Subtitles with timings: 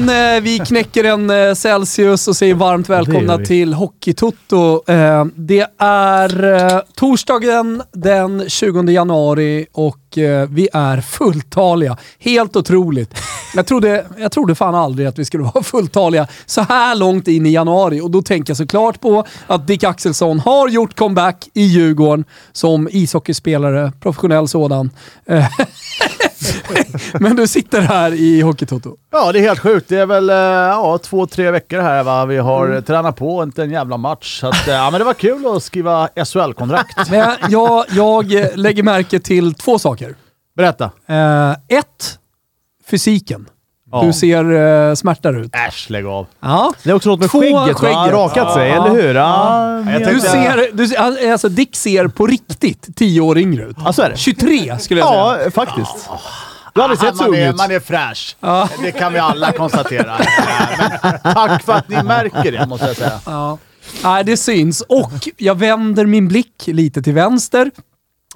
[0.00, 4.90] Men eh, vi knäcker en eh, Celsius och säger varmt välkomna till Hockeytoto.
[4.92, 11.96] Eh, det är eh, torsdagen den 20 januari och eh, vi är fulltaliga.
[12.18, 13.14] Helt otroligt.
[13.54, 17.46] Jag trodde, jag trodde fan aldrig att vi skulle vara fulltaliga så här långt in
[17.46, 21.62] i januari och då tänker jag såklart på att Dick Axelsson har gjort comeback i
[21.62, 24.90] Djurgården som ishockeyspelare, professionell sådan.
[27.20, 28.96] Men du sitter här i Hockeytoto.
[29.12, 29.88] Ja, det är helt sjukt.
[29.88, 32.24] Det är väl eh, ja, två, tre veckor här va.
[32.26, 32.82] Vi har Mm.
[32.82, 34.40] tränat på, inte en jävla match.
[34.40, 37.10] Så att, eh, ja, men det var kul att skriva SHL-kontrakt.
[37.10, 40.14] Men jag, jag lägger märke till två saker.
[40.56, 40.90] Berätta.
[41.06, 42.18] Eh, ett,
[42.90, 43.46] fysiken.
[43.92, 44.02] Ja.
[44.02, 44.52] Du ser
[44.88, 45.54] eh, smärtare ut.
[45.68, 46.26] Äsch, lägg av.
[46.40, 46.72] Ja.
[46.82, 47.96] Det är också något med Två skägget, skägget.
[47.96, 48.86] Han har rakat sig, Ja.
[48.86, 49.14] eller hur?
[49.14, 53.64] Ja, jag men- Du ser, du, ser- alltså Dick ser på riktigt tio år yngre
[53.64, 53.76] ut.
[53.84, 54.16] Ja, så är det.
[54.16, 55.44] 23 skulle jag säga.
[55.44, 56.08] Ja, faktiskt.
[56.74, 57.56] Du har aldrig sett så man, ung är, ut.
[57.56, 58.36] man är fräsch.
[58.82, 60.16] Det kan vi alla konstatera.
[61.24, 63.20] Men tack för att ni märker det, måste jag säga.
[63.26, 63.58] Ja.
[64.04, 64.80] Nej, det syns.
[64.80, 67.70] Och jag vänder min blick lite till vänster.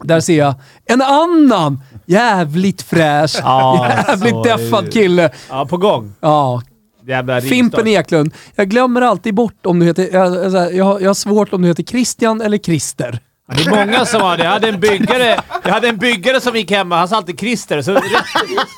[0.03, 0.55] Där ser jag
[0.87, 5.31] en annan jävligt fräsch, Ja, jävligt deffad kille.
[5.51, 6.13] Ja, på gång.
[6.21, 6.63] Ja,
[7.07, 7.87] Jävla Fimpen.
[7.87, 8.35] Eklund.
[8.55, 10.09] Jag glömmer alltid bort om du heter...
[10.13, 13.21] Jag, jag har svårt om du heter Christian eller Christer.
[13.55, 14.45] Det är många som har det.
[14.45, 16.97] Jag hade en byggare, jag hade en byggare som gick hemma.
[16.97, 17.83] Han sa alltid Christer.
[17.83, 17.93] Så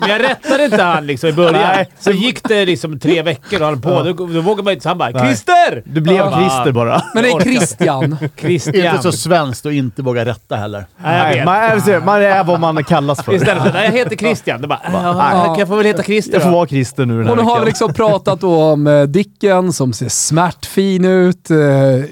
[0.00, 1.62] men jag rättade inte han liksom i början.
[1.74, 1.90] Nej.
[2.00, 4.02] Så gick det liksom tre veckor och han på.
[4.02, 4.82] Då, då vågade man inte.
[4.82, 7.02] Så han bara “Christer!” Du blev Christer bara.
[7.14, 8.16] Men det är Christian.
[8.36, 8.86] Christian.
[8.86, 10.86] Inte så svenskt och inte våga rätta heller.
[11.02, 11.44] Nej, jag vet.
[11.44, 13.34] man, är, man är vad man kallas för.
[13.34, 14.62] Istället för “Nej, jag heter Christian”.
[14.62, 17.16] Då bara “Ja, kan jag få väl heta Christer Jag får då?” vara Christer nu
[17.16, 21.04] den här Och nu har vi liksom pratat då om eh, Dicken som ser smärtfin
[21.04, 21.50] ut.
[21.50, 21.56] Eh,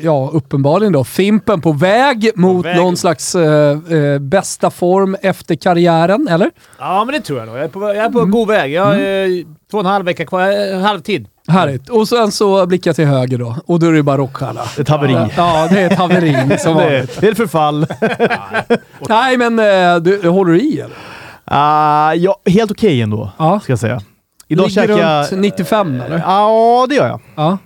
[0.02, 1.04] ja, uppenbarligen då.
[1.04, 2.76] Fimpen på väg mot väg.
[2.76, 6.50] någon slags eh, eh, bästa form efter karriären, eller?
[6.78, 7.56] Ja, men det tror jag nog.
[7.56, 8.30] Jag är på, jag är på Mm.
[8.30, 8.72] god väg.
[8.72, 9.28] Jag har eh,
[9.70, 10.72] två och en halv vecka kvar.
[10.74, 11.26] eh, Halvtid.
[11.48, 11.88] Härligt.
[11.88, 13.56] Och sen så blickar jag till höger då.
[13.66, 14.60] Och då är det bara rockstjärna.
[14.78, 15.16] Ett haveri.
[15.36, 17.20] Ja, det är ett haveri som Det är, vanligt.
[17.20, 17.86] det är ett förfall.
[19.08, 20.96] Nej, men eh, du, håller du i eller?
[21.44, 23.60] Ah, ja, helt okej ändå, Ja.
[23.60, 24.00] ska jag säga.
[24.48, 25.32] Idag Ligger käkar jag...
[25.32, 26.18] runt 95 eller?
[26.18, 27.20] Ja, det gör jag.
[27.34, 27.58] Ja.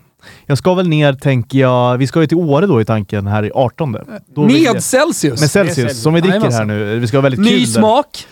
[0.47, 1.99] Jag ska väl ner, tänker jag.
[1.99, 3.97] Vi ska ju till Åre då i tanken här i 18.
[4.35, 5.41] Då vill jag- Med Celsius.
[5.41, 6.99] Med Celsius, som vi dricker här nu.
[6.99, 7.67] Vi ska ha väldigt Ny kul där.
[7.81, 8.27] smak.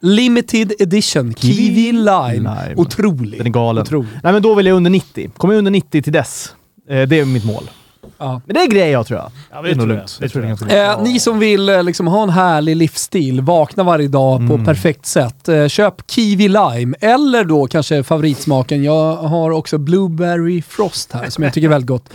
[0.00, 1.34] Limited edition.
[1.34, 2.32] Kiwi, Kiwi lime.
[2.32, 2.74] lime.
[2.76, 3.38] Otrolig.
[3.38, 3.82] Den är galen.
[3.82, 4.08] Otrolig.
[4.22, 5.30] Nej, men då vill jag under 90.
[5.36, 6.54] Kommer jag under 90 till dess.
[6.90, 7.70] Eh, det är mitt mål.
[8.18, 8.40] Ja.
[8.46, 9.30] Men det är grejer jag tror jag.
[9.52, 9.96] Ja, det är nog tror jag.
[9.96, 10.16] lugnt.
[10.18, 11.06] Det Jag tror det är tror ganska lugnt.
[11.06, 15.06] Eh, ni som vill eh, liksom, ha en härlig livsstil, vakna varje dag på perfekt
[15.06, 15.48] sätt.
[15.48, 18.84] Eh, köp Kiwi Lime, eller då kanske favoritsmaken.
[18.84, 22.10] Jag har också Blueberry Frost här som jag tycker är väldigt gott.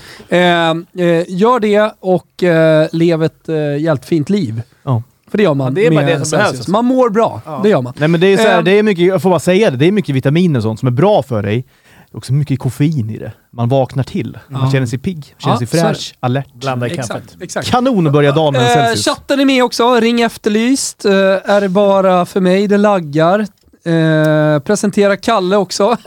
[1.27, 4.61] Gör det och eh, lev ett eh, jävligt fint liv.
[4.83, 5.03] Ja.
[5.31, 6.51] För det gör man Det är bara det som Celsius.
[6.51, 6.67] behövs.
[6.67, 7.93] Man mår bra, det gör man.
[7.97, 9.85] Nej men det är så här, det är mycket, jag får bara säga det, det
[9.87, 11.65] är mycket vitaminer och sånt som är bra för dig.
[12.11, 13.31] Det är också mycket koffein i det.
[13.51, 14.37] Man vaknar till.
[14.49, 14.71] Man Ja.
[14.71, 16.53] känner sig pigg, känner Ja, sig fräsch, alert.
[16.53, 17.37] Blanda i kaffet.
[17.41, 17.67] Exakt.
[17.67, 19.05] Kanon att börja dagen med en Eh, Celsius.
[19.05, 19.95] chatten är med också.
[19.99, 21.05] Ring efterlyst.
[21.05, 23.47] Eh, är det bara för mig det laggar?
[23.85, 25.97] Eh, presentera Kalle också.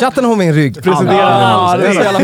[0.00, 0.82] Chatten har min rygg.
[0.82, 1.80] Presentera Ja, den.
[1.80, 2.18] det är så jävla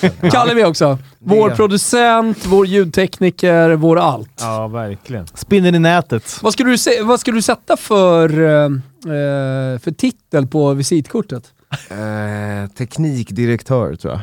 [0.00, 0.30] Fina.
[0.30, 0.98] Kalle är med också.
[1.18, 1.56] Vår Det.
[1.56, 4.30] producent, vår ljudtekniker, vår allt.
[4.40, 5.26] Ja, verkligen.
[5.34, 6.38] Spinner i nätet.
[6.42, 11.42] Vad ska du, vad ska du sätta för, eh, eh, för titel på visitkortet?
[11.90, 14.20] Eh, teknikdirektör tror jag.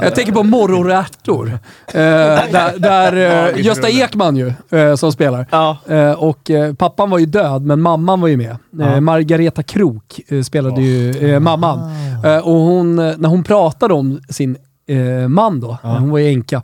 [0.00, 1.48] Jag tänker på morror och ärtor.
[1.86, 3.12] Eh, där där
[3.56, 5.46] eh, Gösta Ekman ju, eh, som spelar.
[5.50, 5.76] Ja.
[5.86, 8.56] Eh, och eh, pappan var ju död, men mamman var ju med.
[8.80, 11.78] Eh, Margareta Krok eh, spelade ju eh, mamman.
[12.24, 14.56] Eh, och hon, när hon pratade om sin
[14.88, 16.62] eh, man då, hon var ju änka,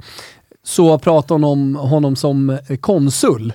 [0.65, 3.53] så pratade hon om honom som konsul.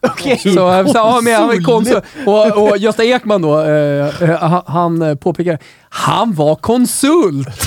[0.00, 0.38] Okej.
[0.38, 2.00] Så, eh, så ja, men konsul.
[2.26, 5.58] Och, och Gösta Ekman då, eh, eh, han, påpekar,
[5.88, 7.48] han var konsult!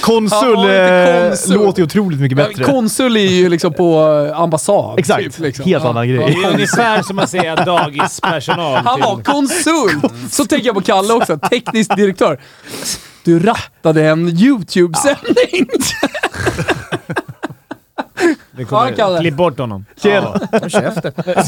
[0.00, 1.54] Konsul, Ja, lite eh, konsul.
[1.56, 2.64] låter ju otroligt mycket bättre.
[2.64, 4.98] Konsul är ju liksom på eh, ambassad.
[4.98, 5.64] Exakt, typ, liksom.
[5.64, 5.90] helt Ja.
[5.90, 6.42] annan Det grej.
[6.44, 8.82] är ungefär som att säga dagispersonal.
[8.84, 10.12] Han till- var konsult!
[10.32, 12.40] Så tänker jag på Kalle också, teknisk direktör.
[13.24, 15.66] Du rattade en YouTube-sändning!
[18.58, 19.20] Det kommer- Ja, Kalle.
[19.20, 19.84] Klipp bort honom.
[20.02, 20.40] Tjena.
[20.68, 21.12] Käften.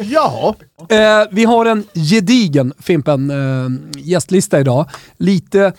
[0.00, 0.54] Jaha.
[0.88, 4.86] Eh, vi har en gedigen Fimpen eh, gästlista idag.
[5.18, 5.72] Lite,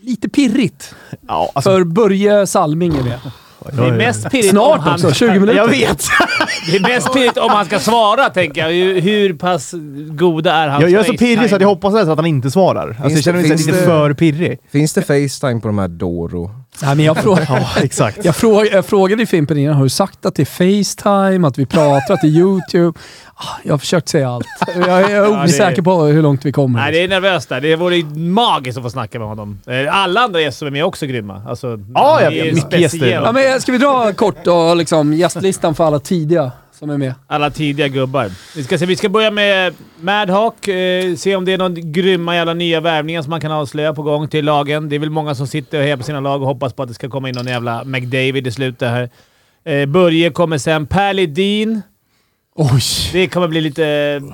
[0.00, 0.94] lite pirrigt.
[1.28, 3.18] Ja, alltså, För Börje Salming är med.
[3.72, 4.92] Det är mest pirrigt om Snart han...
[4.94, 5.54] också, 20 minuter.
[5.54, 6.04] jag vet.
[6.70, 9.00] Det är mest pirrigt om han ska svara, tänker jag.
[9.00, 9.74] Hur, pass
[10.10, 12.50] goda är hans Jag, jag är så pirrig så att jag hoppas att han inte
[12.50, 12.88] svarar.
[12.88, 14.58] Alltså, jag känner mig det- lite det- för pirrig.
[14.70, 16.50] Finns det Facetime på de här Doro?
[16.82, 18.24] Nej, men jag, fråga, Ja, exakt.
[18.24, 20.46] jag, fråga, jag frågade Fimpen innan, har du sagt att det är
[20.84, 22.98] Facetime, att vi pratar, att det är YouTube?
[23.34, 24.46] Ah, Jag har försökt säga allt.
[24.86, 26.80] Jag är osäker på hur långt vi kommer.
[26.80, 27.60] Nej, det är nervöst där.
[27.60, 29.60] Det vore ju magiskt att få snacka med honom.
[29.66, 31.42] Eh, Alla andra gäster som är med är också grymma.
[31.48, 33.06] Alltså, Ja, ja, det är mycket gäster.
[33.06, 37.14] Ja, men ska vi dra kort då, liksom, gästlistan för alla tidiga som är med?
[37.26, 38.30] Alla tidiga gubbar.
[38.56, 40.68] Vi ska, se, vi ska börja med Madhawk.
[40.68, 44.02] Eh, se om det är någon grymma jävla nya värvningar som man kan avslöja på
[44.02, 44.88] gång till lagen.
[44.88, 46.88] Det är väl många som sitter och hejar på sina lag och hoppas på att
[46.88, 49.10] det ska komma in någon jävla McDavid i slutet här.
[49.64, 50.86] Eh, Börje kommer sen.
[50.86, 51.82] Per Ledin.
[52.54, 52.80] Oj!
[53.12, 53.82] Det kommer bli lite...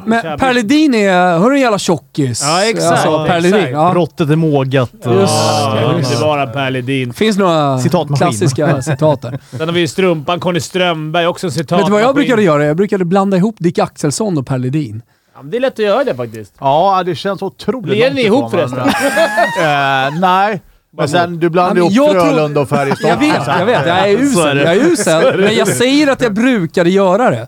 [0.07, 0.41] Men tjabbigt.
[0.41, 1.39] Per Ledin är...
[1.39, 2.43] Hör du en jävla tjockis?
[2.43, 2.91] Ja, exakt.
[2.93, 3.43] Alltså, per Exakt.
[3.55, 3.73] Ledin.
[3.73, 3.91] Ja.
[3.93, 5.07] Brottet är mågat.
[5.07, 7.13] och- Just Ja, det, är bara Per Ledin.
[7.13, 7.79] finns några
[8.17, 9.39] klassiska citat där.
[9.51, 11.79] Sen har vi Strumpan, Conny Strömberg, också en citat.
[11.81, 12.65] Vet du vad jag brukade göra?
[12.65, 15.03] Jag brukade blanda ihop Dick Axelsson och Per Ledin.
[15.35, 16.55] Ja, men det är lätt att göra det faktiskt.
[16.61, 18.85] Ja, det känns otroligt Blir långt ni ihop ifrån varandra.
[20.11, 20.61] eh, nej.
[20.97, 23.11] Men sen, du blandar Ja, ihop jag tror- Frölunda och Färjestad.
[23.11, 23.87] Jag vet, jag vet.
[23.87, 24.59] Jag är usel.
[24.59, 25.41] Jag är usel.
[25.41, 27.41] Men jag säger att jag brukade göra det.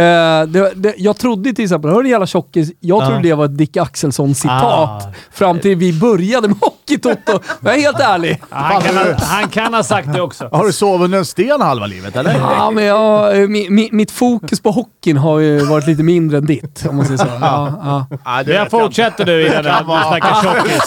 [0.00, 2.70] Eh, det, det jag trodde till exempel, hör du jävla tjockis?
[2.80, 4.62] Jag trodde det var ett Dick Axelsson-citat.
[4.62, 5.00] Ah.
[5.32, 7.38] Fram till vi började med Hockeytoto.
[7.60, 8.42] Jag är helt ärlig.
[8.50, 10.48] Han kan, ha, han kan ha sagt det också.
[10.52, 12.34] Har du sovit under en sten halva livet, eller?
[12.40, 16.46] Ja, men jag, mi, mi, mitt fokus på hockeyn har ju varit lite mindre än
[16.46, 17.26] ditt, om man säger så.
[17.40, 18.42] Ja, ja.
[18.42, 19.70] Det Jag fortsätter nu innan du
[20.08, 20.82] snackar tjockis.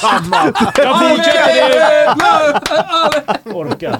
[0.78, 1.89] Jag fortsätter nu!
[3.54, 4.00] Orka.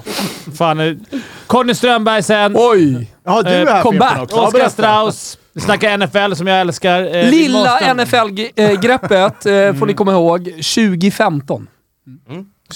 [0.58, 0.98] Fan, nu.
[1.46, 2.52] Conny Strömberg sen.
[2.56, 3.10] Oj!
[3.24, 4.22] Ja, du Eh, är här comeback.
[4.22, 4.36] Också.
[4.36, 4.68] Ja, Oskar.
[4.68, 5.38] Strauss.
[5.52, 7.16] Vi snackar NFL som jag älskar.
[7.16, 10.44] Eh, Lilla NFL-greppet eh, får ni komma ihåg.
[10.44, 11.66] 2015.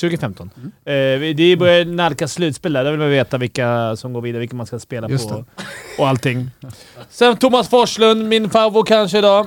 [0.01, 0.51] 2015.
[0.87, 2.85] Eh, vi- det börjar nalkas slutspel där.
[2.85, 5.45] Där vill man veta vilka som går vidare, vilka man ska spela Just på
[5.99, 6.51] och allting.
[7.11, 9.47] Sen Thomas Forslund, min favorit kanske idag.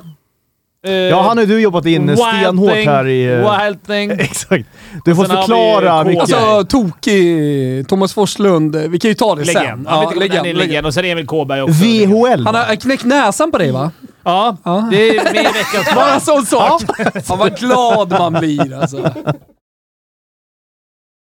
[0.87, 3.25] Eh, Ja, han har du jobbat in stenhårt här i...
[3.25, 4.11] eh, Wild thing.
[4.19, 4.65] Exakt.
[5.05, 6.21] Du får sen vi förklara K- mycket.
[6.21, 8.75] Alltså, tokig Thomas Forslund.
[8.75, 9.53] Vi kan ju ta det sen.
[9.53, 9.85] Legend.
[9.89, 10.57] Ja, Ja, legend, legend.
[10.57, 10.87] legend.
[10.87, 11.73] Och sen Emil Kåberg också.
[11.83, 12.45] VHL.
[12.45, 13.91] Han har knäckt näsan på dig va?
[14.23, 14.87] Ja, Ja.
[14.91, 16.81] det är med i veckans Bara en sån sak.
[17.25, 19.11] Fan vad glad man blir alltså.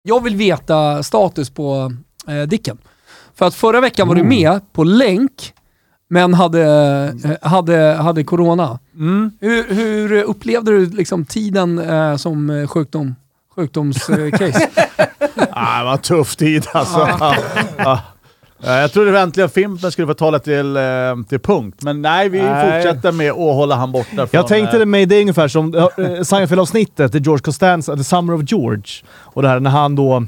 [0.03, 1.93] Jag vill veta status på
[2.29, 2.79] eh, Dicken.
[3.35, 5.53] För att förra veckan var du med på länk,
[6.13, 6.63] men hade,
[7.25, 8.79] eh, hade, hade corona.
[8.95, 9.31] Mm.
[9.41, 13.15] Hur, hur upplevde du liksom tiden eh, som eh, sjukdom,
[13.55, 14.69] sjukdomscase?
[15.53, 17.09] Ah, det var en tuff tid alltså.
[17.21, 17.35] Ja.
[17.77, 18.01] Ja.
[18.63, 20.83] Jag trodde äntligen Fimpen skulle få tala till, eh,
[21.29, 22.83] till punkt, men nej, vi Nej.
[22.83, 24.29] fortsätter med att hålla han borta från...
[24.31, 25.73] Jag tänkte det med det är ungefär som
[26.25, 28.93] Seinfeld-avsnittet, George Costanza, The Summer of George.
[29.19, 30.27] Och det här när han då...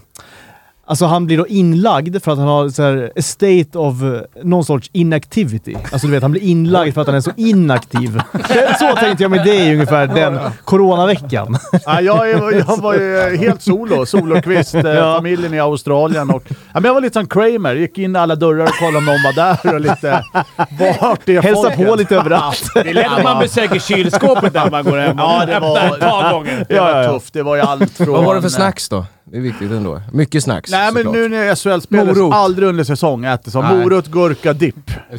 [0.86, 4.64] Alltså han blir då inlagd för att han har så här, state of uh, någon
[4.64, 5.76] sorts inactivity.
[5.92, 8.20] Alltså du vet, han blir inlagd för att han är så inaktiv.
[8.78, 11.58] Så tänkte jag med dig ungefär den coronaveckan.
[11.86, 15.14] Ja, jag, jag var ju helt solo, solokvist, eh, Ja.
[15.16, 16.42] familjen i Australien och...
[16.48, 19.04] Ja, men jag var lite som Kramer, gick in i alla dörrar och kollade om
[19.04, 20.24] någon var där och lite...
[21.00, 21.88] Vart är Hälsa folket?
[21.88, 22.62] på lite överallt.
[22.74, 25.78] Det är lätt att man besöker kylskåpet där man går hem och Ja, det var-
[25.94, 26.66] ett par gånger.
[26.68, 28.08] Det var tufft, det var ju allt från...
[28.12, 29.06] Vad var det för snacks då?
[29.32, 30.00] Det är viktigt ändå.
[30.12, 31.14] Mycket snacks Nej men såklart.
[31.14, 32.34] nu när jag SHL spelar så Morot.
[32.34, 33.62] aldrig under säsong äter.
[33.62, 33.76] Nej.
[33.78, 34.90] Morot, gurka, dipp.
[35.10, 35.18] Eh,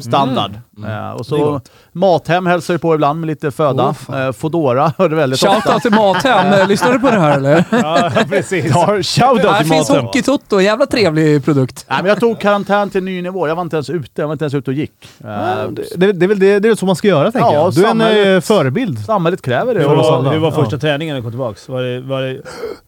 [0.00, 0.50] standard.
[0.86, 1.60] Eh, och Det är så.
[1.92, 3.94] Mathem hälsar ju på ibland med lite föda.
[3.94, 4.26] Fan.
[4.26, 5.60] eh, Fodora hörde väldigt ofta.
[5.60, 6.52] Shoutout till Mathem.
[6.60, 7.64] Eh, Lyssnar du på det här eller?
[7.70, 8.64] Ja, precis.
[8.74, 10.04] Ja, shoutout Här till finns maten.
[10.04, 10.58] Hockeytoto.
[10.58, 11.86] En jävla trevlig produkt.
[11.88, 13.48] Nej, men jag tog karantän till en ny nivå.
[13.48, 14.10] Jag var inte ens ute.
[14.22, 14.92] Jag var inte ens ute och gick.
[15.24, 15.28] Eh,
[15.96, 17.74] Det, det, är väl det, det är så man ska göra tänker Ja, jag.
[17.74, 19.04] Du är en eh, förebild.
[19.04, 19.80] Samhället kräver det.
[19.80, 20.54] Hur var, hur var Ja.
[20.62, 21.58] första träningen när du kom tillbaka?
[21.72, 22.40] Var det, var det,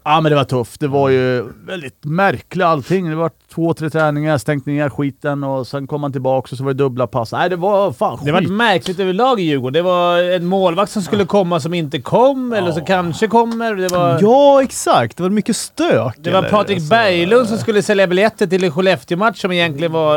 [0.04, 0.59] Ja, men det var tufft.
[0.78, 3.10] Det var ju väldigt märkligt allting.
[3.10, 6.64] Det var två, tre träningar, stängt ner skiten och sen kom man tillbaka och så
[6.64, 7.32] var det dubbla pass.
[7.32, 8.26] Nej, det var fan skit.
[8.26, 9.72] det var märkligt överlag i Djurgården.
[9.72, 13.74] Det var en målvakt som skulle komma som inte kom, eller så kanske kommer.
[13.74, 15.16] Det var, Ja, exakt.
[15.16, 16.14] Det var mycket stök.
[16.18, 16.42] det var?
[16.42, 20.16] Patrik Alltså, Berglund som skulle sälja biljetter till en Skellefteå-match som egentligen var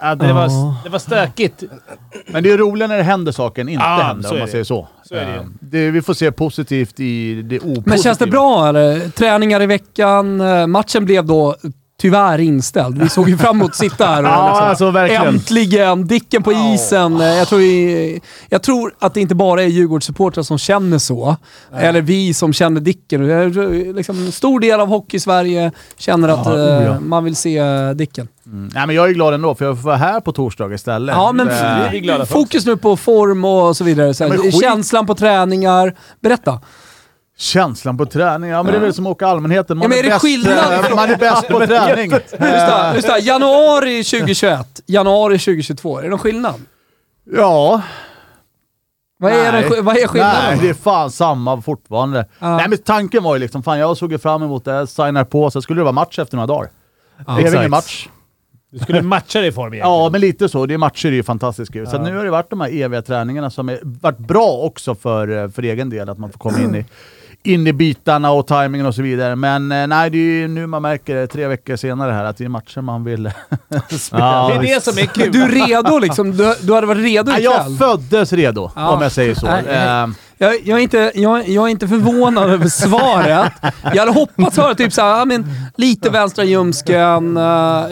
[0.00, 0.34] att Det, Ja.
[0.34, 1.62] var, det var stökigt.
[2.26, 4.88] Men det är roligare när det händer saker inte Ja, händer, om man säger så.
[5.08, 5.36] Så är det ju.
[5.38, 7.82] Eh, det, vi får se positivt i det opositiva.
[7.86, 9.08] Men känns det bra eller?
[9.10, 10.40] Träningar i veckan.
[10.40, 11.56] eh, Matchen blev då
[12.00, 12.98] tyvärr inställd.
[13.02, 15.26] Vi såg ju fram emot att sitta här och Ja, liksom, alltså verkligen.
[15.26, 16.06] Äntligen!
[16.06, 17.20] Dicken på isen.
[17.20, 21.36] Eh, Jag tror, i- jag tror att det inte bara är Djurgårdssupportrar som känner så.
[21.76, 23.26] Eller vi som känner Dicken.
[23.96, 27.00] Liksom, en stor del av Hockey-Sverige känner att Ja, oh eh, ja.
[27.00, 27.62] man vill se
[27.94, 28.28] Dicken.
[28.46, 28.70] Mm.
[28.74, 31.14] Nej, men jag är glad ändå, för jag får vara här på torsdag istället.
[31.16, 34.14] Ja, men Eh, det är vi glada för fokus nu på form och så vidare.
[34.14, 35.94] Så här, känslan på träningar.
[36.20, 36.60] Berätta.
[37.38, 39.78] Känslan på träning, ja men det är väl som att åka allmänheten.
[39.78, 40.72] Man Ja, men är det bäst, skillnad?
[40.84, 42.10] eh, Man är bäst på träning.
[42.10, 43.18] Just det, just det.
[43.18, 45.98] Januari 2021, januari 2022.
[45.98, 46.54] Är det någon skillnad?
[47.36, 47.82] Ja.
[49.18, 49.68] Vad är, Nej.
[49.70, 50.42] den, vad är skillnaden?
[50.50, 52.26] Nej, det är fan samma fortfarande.
[52.38, 52.56] Ja.
[52.56, 55.50] Nej, men tanken var ju liksom, fan jag såg ju fram emot det, signar på,
[55.50, 56.70] så skulle det vara match efter några dagar.
[57.26, 57.56] det är exakt.
[57.56, 58.08] ingen match.
[58.70, 59.98] Du skulle matcha dig i form egentligen.
[59.98, 60.66] Ja, men lite så.
[60.66, 61.86] Det är matcher är ju fantastiskt kul.
[61.86, 65.42] Så nu har det varit de här eviga träningarna som har varit bra också för,
[65.44, 66.84] eh, för egen del, att man får komma in i,
[67.46, 69.36] in i bitarna och timingen och så vidare.
[69.36, 72.36] Men eh, nej, det är ju nu man märker det, tre veckor senare här, att
[72.36, 73.30] det är matcher man vill
[73.90, 74.22] spela.
[74.24, 75.32] Ja, Det är det som är kul.
[75.32, 76.36] Du är redo liksom?
[76.36, 77.44] Du, du hade varit redo ikväll?
[77.44, 78.88] jag föddes redo, Ja.
[78.90, 79.46] om jag säger så.
[79.46, 80.02] Nej, nej.
[80.02, 83.52] Eh, Jag, jag, är inte, jag, jag är inte förvånad över svaret.
[83.82, 87.42] Jag hade hoppats höra typ såhär, men, lite vänstra ljumsken, uh,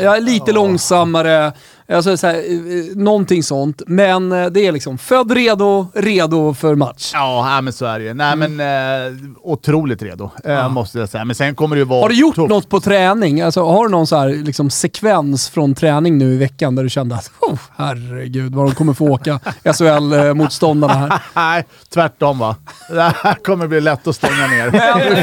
[0.03, 1.53] jag är lite långsammare,
[1.93, 3.83] alltså, så här, eh, någonting sånt.
[3.87, 7.11] Men eh, det är liksom född redo, redo för match.
[7.15, 8.15] Ja, men så är det ju.
[8.15, 9.13] Nej, men eh,
[9.43, 11.25] otroligt redo, eh, måste jag säga.
[11.25, 12.01] Men sen kommer det ju vara...
[12.01, 12.49] Har du gjort tufft.
[12.49, 13.41] något på träning?
[13.41, 16.91] Alltså, har du någon så här, liksom, sekvens från träning nu i veckan där du
[16.91, 21.23] kände att oh, herregud vad de kommer få åka SHL-motståndarna här?
[21.35, 21.65] Nej,
[21.95, 22.57] tvärtom va.
[22.89, 24.71] Det här kommer bli lätt att stänga ner.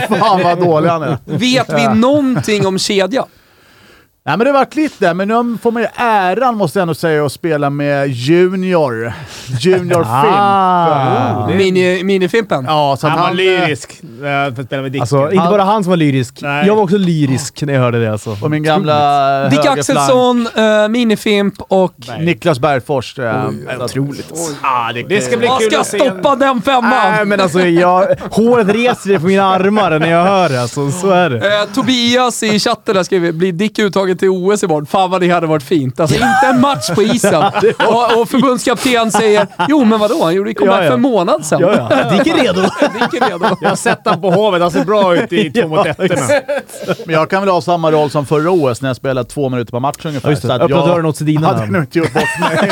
[0.07, 1.17] Fy fan vad dålig han är.
[1.25, 3.25] Vet vi någonting om kedja?
[4.25, 6.93] Nej, men det har varit lite, men nu får man ju äran, måste jag ändå
[6.93, 9.13] säga, att spela med Junior.
[9.59, 11.47] Junior Ah.
[11.47, 11.57] Fimp.
[11.57, 12.65] Mini, minifimpen?
[12.67, 13.37] Ja, så att Han var han...
[13.37, 15.01] lyrisk eh, för att spela med Dicken.
[15.01, 16.39] Alltså, inte bara han som var lyrisk.
[16.41, 16.67] Nej.
[16.67, 18.37] Jag var också lyrisk när jag hörde det alltså.
[18.41, 21.93] Och min gamla Dick Axelsson, uh, minifimp och...
[22.19, 23.19] Niklas Bergfors.
[23.19, 23.45] eh,
[23.79, 24.31] Otroligt.
[24.61, 25.97] Ah, det, Det ska bli Jag kul ska att se.
[25.99, 27.11] stoppa den femman!
[27.11, 30.61] Nej, men alltså jag, håret reser sig på mina armar när jag hör det.
[30.61, 31.37] Alltså, så är det.
[31.37, 35.29] Eh, Tobias i chatten där skriver “Blir Dick uttagen till OS imorgon?” Fan vad det
[35.29, 35.99] hade varit fint.
[35.99, 37.43] Alltså inte en match på isen.
[37.87, 40.23] och, och förbundskapten säger “Jo, men vadå?
[40.23, 40.87] Han gjorde ju comeback Ja, ja.
[40.89, 42.09] för en månad sedan.” Ja, ja.
[42.17, 42.61] Dick är redo.
[42.61, 43.57] Dick är redo.
[43.61, 44.61] Jag har sett han på Hovet.
[44.61, 46.21] Han ser bra ut i två mot ettorna.
[47.05, 49.71] Men jag kan väl ha samma roll som förra OS när jag spelade två minuter
[49.71, 50.29] per match ungefär.
[50.29, 50.47] Ja, just det.
[50.47, 51.47] Så att Öppna jag dörren åt Sedina.
[51.47, 52.71] hade nog inte gjort bort mig.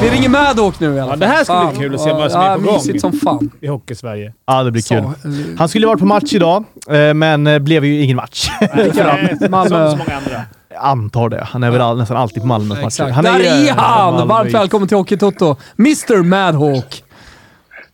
[0.00, 1.18] Vi ringer Madhawk nu i alla Ja, fall.
[1.18, 2.74] det här ska bli kul att se vad som är Ja, på gång.
[2.74, 3.50] Mysigt som fan.
[3.60, 4.32] I Hockeysverige.
[4.46, 5.02] Ja, det blir kul.
[5.22, 8.48] Så, eh, Han skulle varit på match idag, eh, men eh, blev ju ingen match.
[8.60, 10.42] Nej, Som så många andra.
[10.70, 11.46] Jag antar det.
[11.50, 13.10] Han är väl all, nästan alltid på Malmös matcher.
[13.12, 14.14] Han Där ju, är han!
[14.14, 15.56] Malmö- Varmt välkommen till Hockeytoto.
[15.78, 17.02] Mr Madhawk.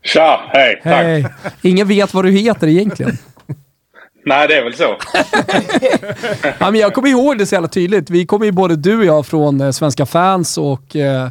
[0.04, 0.92] Tja, hej, tack.
[0.94, 1.26] Hej.
[1.62, 3.18] Ingen vet vad du heter egentligen.
[4.24, 4.96] Nej, det är väl så.
[6.58, 8.10] Ja, men jag kommer ihåg det så jävla tydligt.
[8.10, 11.28] Vi kommer ju både du och jag från eh, Svenska fans och eh,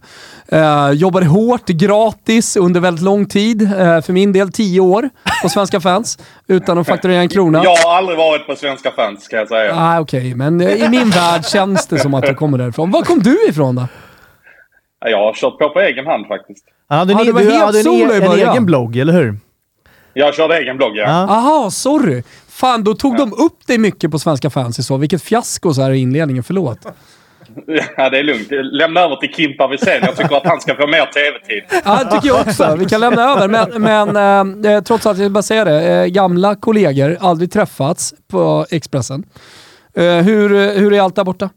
[0.47, 3.61] eh, jobbade hårt, gratis, under väldigt lång tid.
[3.61, 5.09] Eh, för min del tio år
[5.43, 6.17] på Svenska fans,
[6.47, 7.63] utan att fakturera en krona.
[7.63, 9.73] Jag har aldrig varit på Svenska fans, kan jag säga.
[9.75, 12.91] Ah, Okej, men eh, i min värld känns det som att du kommer därifrån.
[12.91, 13.87] Var kom du ifrån då?
[15.05, 16.65] Jag har kört på på egen hand faktiskt.
[16.89, 18.51] Han hade en, e- det var du helt hade en, solo i e- en början.
[18.51, 19.37] egen blogg, eller hur?
[20.13, 21.03] Jag körde egen blogg, ja.
[21.03, 21.35] Ja.
[21.35, 22.23] Aha, sorry.
[22.61, 24.97] Fan, då tog de upp dig mycket på Svenska fans i så.
[24.97, 26.43] Vilket fiasko så här i inledningen.
[26.43, 26.77] Förlåt.
[27.97, 28.47] Ja, det är lugnt.
[28.51, 30.01] Lämna över till Kimpa Wirsén.
[30.01, 31.63] Jag tycker att han ska få mer tv-tid.
[31.85, 32.75] Ja, det tycker jag också.
[32.79, 33.47] Vi kan lämna över.
[33.47, 35.93] Men, men eh, trots allt, jag vill bara säga det.
[35.93, 39.23] Eh, gamla kollegor, aldrig träffats på Expressen.
[39.95, 41.49] Eh, hur, hur är allt där borta?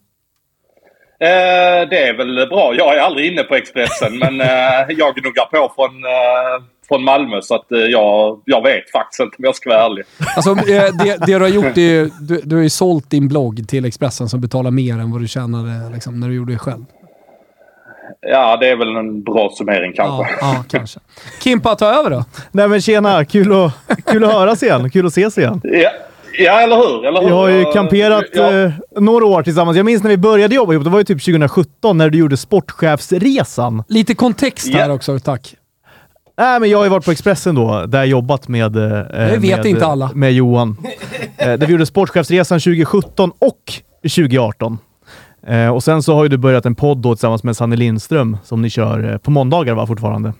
[1.24, 2.74] Eh, det är väl bra.
[2.74, 7.42] Jag är aldrig inne på Expressen, men eh, jag gnuggar på från, eh, från Malmö
[7.42, 10.04] så att eh, jag, jag vet faktiskt inte om jag ska vara ärlig.
[10.36, 13.28] Alltså, eh, det, det du har gjort är ju, du, du har ju sålt din
[13.28, 16.58] blogg till Expressen som betalar mer än vad du tjänade liksom, när du gjorde det
[16.58, 16.84] själv.
[18.20, 20.32] Ja, det är väl en bra summering kanske.
[20.40, 21.00] Ja, ja kanske.
[21.42, 22.24] Kimpa, ta över då.
[22.52, 23.72] Nej men tjena, kul att,
[24.06, 24.90] kul att höras igen.
[24.90, 25.60] Kul att ses igen.
[25.64, 25.90] Ja,
[26.38, 27.06] ja eller hur?
[27.06, 27.28] Eller hur?
[27.28, 28.52] Jag har ju kamperat ja.
[28.52, 29.76] eh, några år tillsammans.
[29.76, 32.36] Jag minns när vi började jobba ihop, det var ju typ 2017 när du gjorde
[32.36, 33.82] sportchefsresan.
[33.88, 34.94] Lite kontext här Ja.
[34.94, 35.54] också, tack.
[36.38, 38.76] Nej, men jag har ju varit på Expressen då, där jag jobbat med...
[38.76, 40.10] Eh, med, inte alla.
[40.14, 40.76] Med Johan.
[41.36, 43.72] eh, där vi gjorde sportchefsresan 2017 och
[44.02, 44.78] 2018.
[45.46, 48.36] Eh, och sen så har ju du börjat en podd då tillsammans med Sanne Lindström
[48.44, 50.32] som ni kör eh, på måndagar va, fortfarande?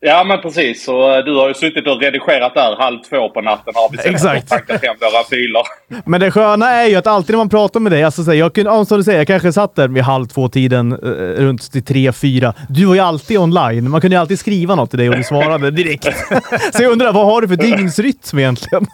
[0.00, 0.84] Ja men precis.
[0.84, 4.10] Så eh, du har ju suttit och redigerat där halv två på natten har vi
[4.10, 4.52] Exakt.
[4.52, 5.62] och hem våra filer.
[6.10, 8.38] Men det sköna är ju att alltid när man pratar med dig, alltså, så här,
[8.38, 11.72] jag kunde, ja, som du säger, jag kanske satt där vid halv två-tiden, eh, runt
[11.72, 12.54] till tre, fyra.
[12.68, 13.90] Du var ju alltid online.
[13.90, 16.04] Man kunde ju alltid skriva något till dig och du svarade direkt.
[16.72, 18.86] så jag undrar, vad har du för dygnsrytm egentligen?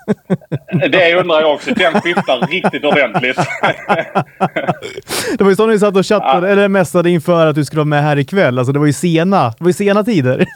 [0.93, 1.75] Det undrar jag också.
[1.75, 3.37] Den skiftar riktigt ordentligt.
[5.39, 7.79] Det var ju så när vi satt och chattade, eller messade inför att du skulle
[7.79, 8.59] vara med här ikväll.
[8.59, 10.47] Alltså det var ju sena, det var ju sena tider.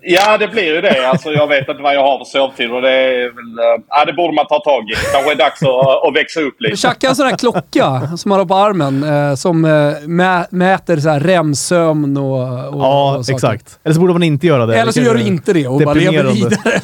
[0.00, 1.08] Ja, det blir ju det.
[1.08, 3.58] Alltså, jag vet inte vad jag har för sovtid och det är väl...
[3.58, 4.94] eh, Ja, det borde man ta tag i.
[5.12, 6.76] Kanske är dags att, att växa upp lite.
[6.76, 9.70] Tjacka en sån här klocka som man har på armen eh, som eh,
[10.08, 12.40] mä, mäter så här REM-sömn och,
[12.74, 13.78] och Ja, och exakt.
[13.84, 14.76] Eller så borde man inte göra det.
[14.76, 16.80] Eller så Det gör du inte det och bara lever vidare.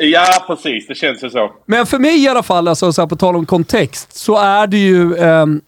[0.00, 0.86] Ja, precis.
[0.86, 1.50] Det känns ju så.
[1.66, 4.66] Men för mig i alla fall, alltså, så här, på tal om kontext, så är
[4.66, 5.60] det ju ehm,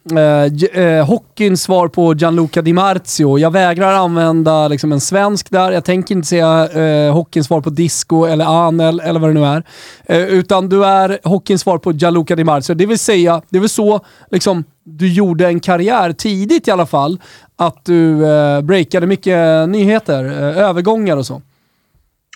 [0.75, 3.39] eh, eh, hockeyns svar på Gianluca Di Marzio.
[3.39, 5.73] Jag vägrar använda liksom, en svensk där.
[5.73, 9.45] Jag tänker inte säga eh, hockeyns svar på Disco eller Anel eller vad det nu
[9.45, 9.63] är.
[10.09, 12.75] Eh, utan du är hockeyns svar på Gianluca Di Marzio.
[12.75, 16.87] Det vill säga, det är väl så liksom, du gjorde en karriär tidigt i alla
[16.87, 17.21] fall.
[17.57, 21.43] Att du eh, breakade mycket nyheter, eh, övergångar och så.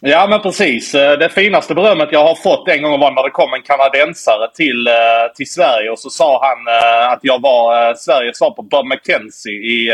[0.07, 0.95] Ja, men precis.
[0.95, 4.51] Eh, det finaste berömmet jag har fått en gång var när det kom en kanadensare
[4.55, 8.63] till, eh, till Sverige och så sa han eh, att jag var Sveriges svar på
[8.63, 9.91] Bob McKenzie i,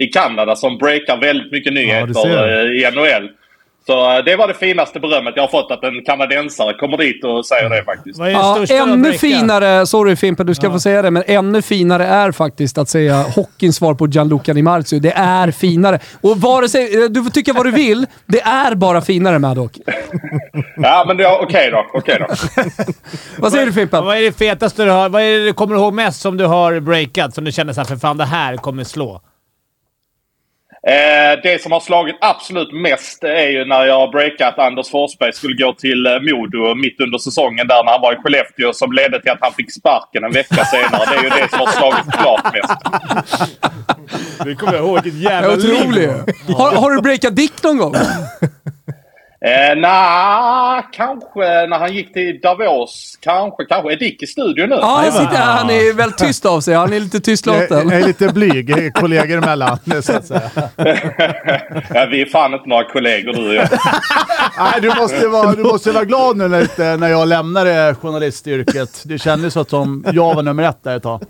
[0.00, 2.58] i Kanada som breakar väldigt mycket nyheter ser.
[2.58, 3.28] eh, i NHL.
[3.86, 7.24] Så eh, det var det finaste berömmet jag har fått, att en kanadensare kommer dit
[7.24, 8.18] och säger det faktiskt.
[8.18, 11.62] Vad är det Ja, ännu finare, sorry Fimpen du ska få säga det, men ännu
[11.62, 14.98] finare är faktiskt att säga hockeyns svar på Gianluca Di Marzio.
[15.00, 15.98] Det är finare.
[16.20, 19.72] Och vare sig, du får tycka vad du vill, det är bara finare Maddock.
[20.76, 21.86] Ja, men det- ja, okej då.
[21.94, 22.26] Okej då.
[23.38, 24.04] Vad säger du Fimpen?
[24.04, 25.08] Vad är det fetaste du har?
[25.08, 27.34] Vad är det du kommer ihåg mest som du har breakat?
[27.34, 29.20] Som du känner såhär, för fan det här kommer slå.
[30.86, 35.32] Eh, det som har slagit absolut mest är ju när jag har breakat Anders Forsberg
[35.32, 38.92] skulle gå till eh, Modo mitt under säsongen där när han var i Skellefteå som
[38.92, 41.02] ledde till att han fick sparken en vecka senare.
[41.10, 42.72] Det är ju det som har slagit klart mest.
[44.44, 46.08] Du kommer ihåg vilket Jag är otrolig.
[46.56, 47.94] Har, har du breakat Dick någon gång?
[49.44, 53.18] Eh, Nej, kanske när han gick till Davos.
[53.20, 53.92] Kanske, kanske.
[53.92, 54.74] Är Dick i studion nu?
[54.80, 56.74] Ja, han, sitter, han är väldigt tyst av sig.
[56.74, 57.88] Han är lite tystlåten.
[57.88, 60.50] jag är lite blyg eh, kollegor emellan, så att säga.
[61.94, 63.68] ja, vi är fan inte några kollegor du och jag.
[64.58, 69.02] Nej, du måste, vara, du måste vara glad nu när, när jag lämnade journalistyrket.
[69.04, 71.22] Det kändes som att jag var nummer ett där ett tag.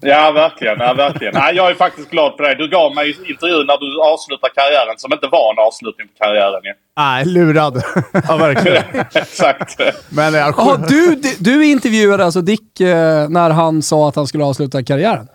[0.00, 0.80] Ja, verkligen.
[0.80, 1.34] Ja, verkligen.
[1.34, 2.54] Nej, jag är faktiskt glad för det.
[2.54, 6.60] Du gav mig intervjun när du avslutar karriären som inte var en avslutning på karriären.
[6.96, 7.82] Nej, lurad.
[8.28, 8.84] ja, verkligen.
[9.14, 9.80] Exakt.
[10.08, 14.44] Men jag, Jaha, du, du intervjuade alltså Dick eh, när han sa att han skulle
[14.44, 15.28] avsluta karriären?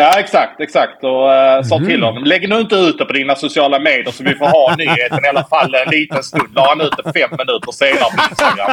[0.00, 1.04] Ja, exakt, exakt.
[1.04, 2.24] Och uh, sa till honom.
[2.24, 5.28] Lägg nu inte ut det på dina sociala medier så vi får ha nyheten i
[5.28, 6.48] alla fall en liten stund.
[6.54, 8.70] La han ut det fem minuter senare på Instagram.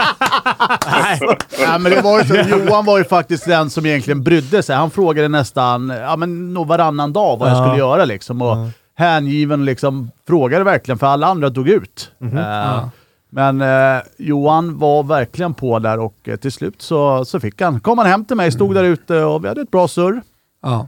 [1.59, 2.35] Nej, men det var ju så,
[2.65, 4.75] Johan var ju faktiskt den som egentligen brydde sig.
[4.75, 7.63] Han frågade nästan ja, men, nog varannan dag vad jag Ja.
[7.65, 8.05] skulle göra.
[8.05, 8.57] Liksom, och
[8.97, 12.11] Hängiven liksom, frågade verkligen, för alla andra dog ut.
[12.21, 12.87] Eh,
[13.29, 17.79] Men eh, Johan var verkligen på där och eh, till slut så, så fick han.
[17.79, 20.21] kom han hem till mig, stod där ute och vi hade ett bra surr.
[20.63, 20.87] Ja.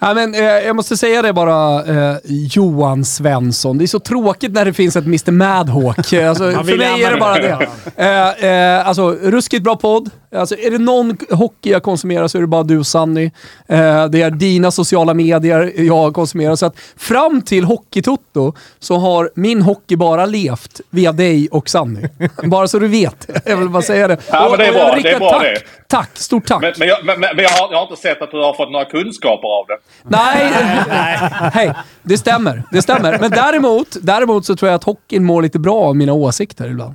[0.00, 3.78] Ja, men, eh, jag måste säga det bara, eh, Johan Svensson.
[3.78, 6.12] Det är så tråkigt när det finns ett Mr Madhawk.
[6.28, 7.68] Alltså, för mig är det bara det.
[7.96, 10.10] Eh, eh, alltså, ruskigt bra podd.
[10.36, 13.24] Alltså, är det någon hockey jag konsumerar så är det bara du och Sanny.
[13.68, 16.56] Eh, det är dina sociala medier jag konsumerar.
[16.56, 22.08] Så att fram till Hockeytotto så har min hockey bara levt via dig och Sanny.
[22.44, 23.30] bara så du vet.
[23.44, 24.16] Jag vill bara säga det.
[24.30, 24.94] Ja, men det är bra.
[24.96, 25.60] riktar Det är bra tack, det.
[25.86, 26.60] tack, stort tack.
[26.60, 28.70] Men, men, jag, men, men jag, har, jag har inte sett att du har fått
[28.70, 29.76] några kunskaper av det.
[30.02, 30.52] Nej,
[31.52, 31.72] hej.
[32.02, 32.62] Det stämmer.
[32.72, 33.18] Det stämmer.
[33.18, 36.94] Men däremot, däremot så tror jag att hockeyn mår lite bra av mina åsikter ibland.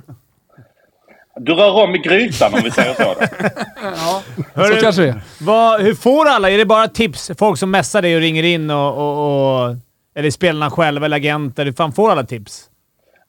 [1.40, 3.02] Du rör om i grytan om vi säger så.
[3.04, 4.64] Då.
[4.68, 5.20] Så kanske det är.
[5.40, 6.50] Vad, hur får alla?
[6.50, 7.30] Är det bara tips?
[7.38, 8.94] Folk som messar dig och ringer in och...
[8.96, 9.76] och, och
[10.16, 11.64] eller spelarna själva eller agenter?
[11.64, 12.64] Hur fan får alla tips?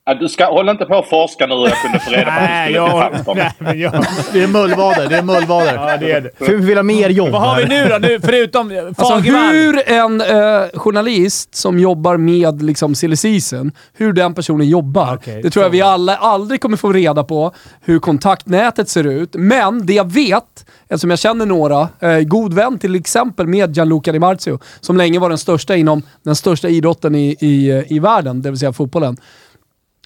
[0.08, 2.40] Ja, Du ska, håll inte på och forska nu jag kunde få reda på att
[2.40, 3.36] du Nej, skulle till jag...
[3.36, 3.92] Nej, men jag...
[4.34, 5.74] Det är mullvader, det är mullvader.
[5.76, 6.46] Ja, det är det.
[6.46, 7.98] För vi vill ha mer jobb Vad har vi nu då?
[7.98, 9.54] Nu, förutom Alltså Fagervall.
[9.54, 15.16] hur en eh, journalist som jobbar med liksom silly season, hur den personen jobbar.
[15.16, 19.30] Okej, det tror jag vi alla aldrig kommer få reda på, hur kontaktnätet ser ut.
[19.34, 24.12] Men det jag vet, eftersom jag känner några, eh, god vän till exempel med Gianluca
[24.12, 28.42] Di Marzio, som länge var den största inom den största idrotten i, i, i världen,
[28.42, 29.18] det vill säga fotbollen.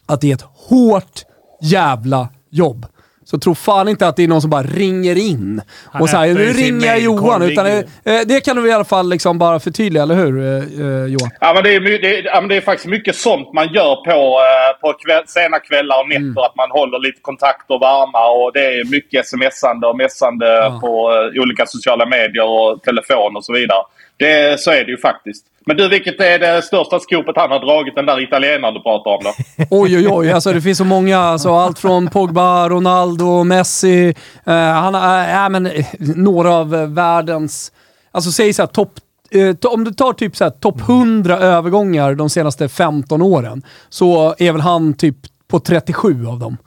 [0.09, 1.25] Att det är ett hårt
[1.61, 2.85] jävla jobb.
[3.29, 6.33] Så tro fan inte att det är någon som bara ringer in Han och säger
[6.33, 7.41] nu ringer jag Johan.
[7.41, 10.85] Utan det, eh, det kan du i alla fall liksom bara förtydliga, eller hur eh,
[10.85, 11.29] eh, Johan?
[11.41, 13.95] Ja, men det, är, det, är, ja, men det är faktiskt mycket sånt man gör
[13.95, 16.21] på, eh, på kväll, sena kvällar och nätter.
[16.21, 16.37] Mm.
[16.37, 21.41] Att man håller lite kontakter varma och det är mycket smsande och messande på eh,
[21.41, 23.83] olika sociala medier och telefon och så vidare.
[24.19, 25.45] Det, så är det ju faktiskt.
[25.65, 29.11] Men du, vilket är det största skopet han har dragit, den där italienaren du pratar
[29.11, 29.33] om då?
[29.81, 30.31] Oj, oj, oj.
[30.31, 31.19] Alltså, det finns så många.
[31.19, 34.07] Alltså, allt från Pogba, Ronaldo, Messi.
[34.45, 37.71] Eh, han har, äh, men, eh, några av eh, världens...
[38.11, 38.91] Alltså säg såhär topp
[39.31, 44.51] to- om du tar typ så topp 100 övergångar de senaste 15 åren, så är
[44.51, 45.15] väl han typ
[45.47, 46.57] på 37 av dem.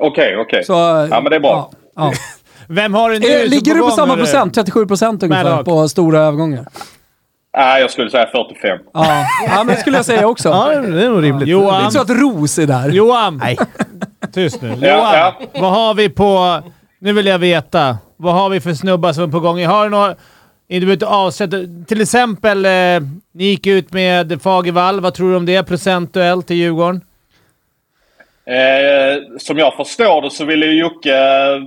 [0.00, 0.64] Okej, okej.
[0.64, 1.70] Så, eh, Ja, men det är bra.
[1.96, 2.12] Ja, ja.
[2.68, 4.54] Vem har du nu Eh, Ligger du på samma procent?
[4.54, 5.64] 37 procent ungefär Maddock.
[5.64, 6.66] på stora övergångar?
[7.56, 8.78] Nej, jag skulle säga 45.
[8.94, 10.48] Ja, ja men det skulle jag säga också.
[10.48, 11.46] Ja, det är nog rimligt.
[11.46, 12.88] Det är Johan, inte så att Ros är där.
[12.88, 13.42] Johan!
[14.32, 14.68] Tyst nu.
[14.68, 15.34] Ja, Johan, ja.
[15.60, 16.60] vad har vi på...
[16.98, 17.96] Nu vill jag veta.
[18.16, 19.64] Vad har vi för snubbar som är på gång?
[19.66, 20.08] Har du några...
[20.68, 21.56] Du behöver inte avsätta...
[21.88, 22.70] Till exempel, eh,
[23.34, 25.00] ni gick ut med Fagervall.
[25.00, 27.00] Vad tror du om det procentuellt i Djurgården?
[28.46, 31.62] Eh, som jag förstår det så vill ju Jocke eh,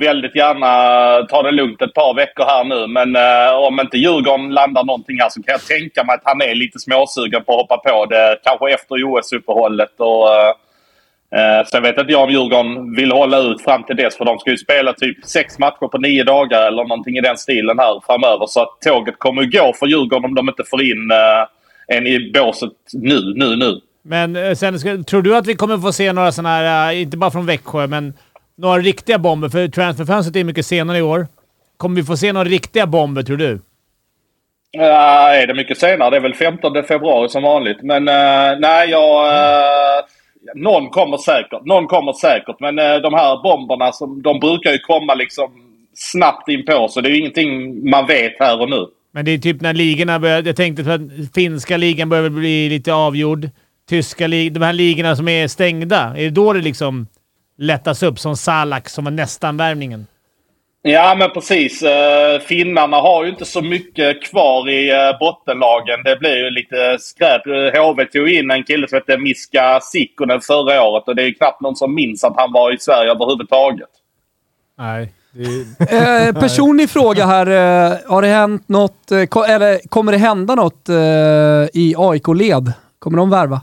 [0.00, 2.86] väldigt gärna ta det lugnt ett par veckor här nu.
[2.86, 6.42] Men eh, om inte Djurgården landar någonting här så kan jag tänka mig att han
[6.42, 8.38] är lite småsugen på att hoppa på det.
[8.44, 9.94] Kanske efter OS-uppehållet.
[9.96, 10.52] Och, eh,
[11.38, 14.16] eh, sen vet inte jag om Djurgården vill hålla ut fram till dess.
[14.16, 17.36] För de ska ju spela typ sex matcher på nio dagar eller någonting i den
[17.36, 18.46] stilen här framöver.
[18.46, 22.06] Så att tåget kommer ju gå för Djurgården om de inte får in eh, en
[22.06, 23.80] i båset nu, nu, nu.
[24.02, 27.16] Men eh, sen, tror du att vi kommer få se några sådana här, eh, inte
[27.16, 28.14] bara från Växjö, men
[28.56, 29.48] några riktiga bomber?
[29.48, 31.26] För transferfönstret är mycket senare i år.
[31.76, 33.60] Kommer vi få se några riktiga bomber, tror du?
[34.78, 36.10] Är det mycket senare?
[36.10, 37.82] Det är väl 15 februari som vanligt.
[37.82, 39.26] Men uh, nej, jag...
[39.26, 40.04] Uh,
[40.54, 41.64] någon kommer säkert.
[41.64, 42.60] Någon kommer säkert.
[42.60, 45.50] Men uh, de här bomberna, som, de brukar ju komma liksom
[45.94, 48.86] snabbt in på Så det är ju ingenting man vet här och nu.
[49.12, 50.42] Men det är typ när ligorna börjar...
[50.42, 53.48] Jag tänkte för att finska ligan börjar bli lite avgjord.
[53.88, 54.54] Tyska ligan...
[54.54, 56.14] De här ligorna som är stängda.
[56.16, 57.06] Är det då det liksom
[57.58, 58.18] lättas upp?
[58.18, 60.06] Som Salak som var nästan värvningen.
[60.82, 61.82] Ja, men precis.
[61.82, 66.02] Uh, finnarna har ju inte så mycket kvar i uh, bottenlagen.
[66.04, 67.42] Det blir ju lite skräp.
[67.76, 71.34] HV tog in en kille som hette Miska Sikkonen förra året och det är ju
[71.34, 73.88] knappt någon som minns att han var i Sverige överhuvudtaget.
[74.78, 75.12] Nej.
[75.78, 77.46] Eh, personlig fråga här.
[77.46, 80.96] Eh, har det hänt något, eh, ko- eller kommer det hända något eh,
[81.74, 82.72] i AIK-led?
[82.98, 83.60] Kommer de värva?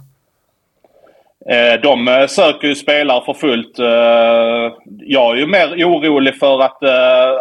[1.50, 3.80] Eh, De eh, söker ju spelare för fullt.
[3.80, 6.84] Eh, Jag är ju mer orolig för att,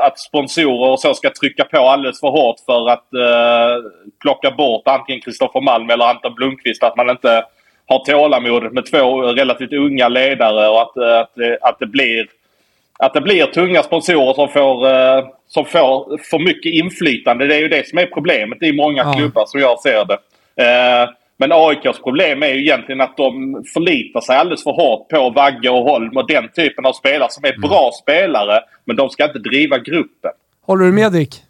[0.06, 3.04] att sponsorer och så ska trycka på alldeles för hårt för att
[4.22, 6.82] plocka bort antingen Kristoffer Malm eller Anton Blomqvist.
[6.82, 7.44] Att man inte
[7.86, 12.26] har tålamod med två relativt unga ledare och att, att, att, det, blir,
[12.98, 14.86] att det blir tunga sponsorer som får,
[15.48, 17.46] som får för mycket inflytande.
[17.46, 19.12] Det är ju det som är problemet i många Ja.
[19.12, 20.18] klubbar som jag ser det.
[21.38, 25.70] Men AIKs problem är ju egentligen att de förlitar sig alldeles för hårt på Vagge
[25.70, 28.60] och Holm och den typen av spelare som är bra spelare.
[28.84, 30.30] Men de ska inte driva gruppen.
[30.66, 31.42] Håller du med Dick?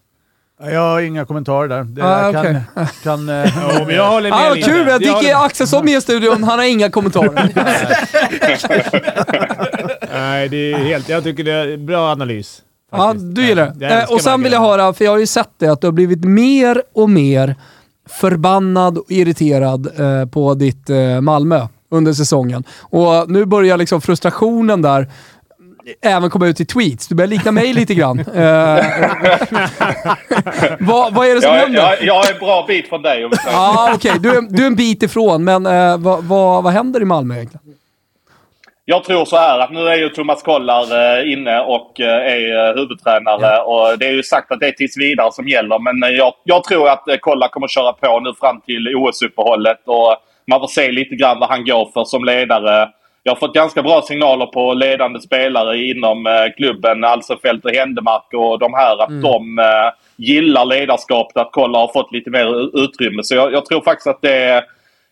[0.61, 1.85] Jag har inga kommentarer där.
[1.85, 2.61] Det Ah, kan, okej.
[3.03, 4.70] kan, eh, men jag håller med Ah, lite.
[4.70, 4.87] kul!
[4.88, 6.44] Jag Dick håller- Axelsson med i studion.
[6.44, 7.33] Han har inga kommentarer.
[10.12, 11.09] Nej, det är helt...
[11.09, 12.62] Jag tycker det är en bra analys.
[12.92, 13.35] ja, faktiskt.
[13.35, 13.87] du gillar det.
[13.87, 15.87] Jag Eh, och sen vill jag höra, för jag har ju sett det, att du
[15.87, 17.55] har blivit mer och mer
[18.09, 22.64] förbannad och irriterad eh, på ditt eh, Malmö under säsongen.
[22.81, 25.09] Och nu börjar liksom frustrationen där
[26.03, 27.09] även komma ut i tweets.
[27.09, 28.18] Du börjar likna mig lite grann.
[28.18, 28.25] Eh,
[30.81, 31.79] vad, vad är det som Jag, händer?
[31.81, 33.25] jag, jag är en bra bit från dig.
[33.25, 33.33] Om.
[33.47, 34.12] Ja, okej.
[34.21, 37.35] Du, är, du är en bit ifrån, men eh, vad, vad, vad händer i Malmö
[37.35, 37.75] egentligen?
[38.90, 42.68] Jag tror så här att nu är ju Thomas Kollar eh, inne och eh, är
[42.68, 43.62] eh, huvudtränare.
[43.62, 45.79] Och det är ju sagt att det är tills vidare som gäller.
[45.79, 49.83] Men jag, jag tror att Kollar kommer köra på nu fram till OS-uppehållet.
[49.85, 52.88] Och man får se lite grann vad han går för som ledare.
[53.22, 58.59] Jag har fått ganska bra signaler på ledande spelare inom klubben, Alsefelt och Händemark och
[58.59, 63.22] de här, att de eh, gillar ledarskapet, att Kollar har fått lite mer utrymme.
[63.22, 64.64] Så jag, jag tror faktiskt att det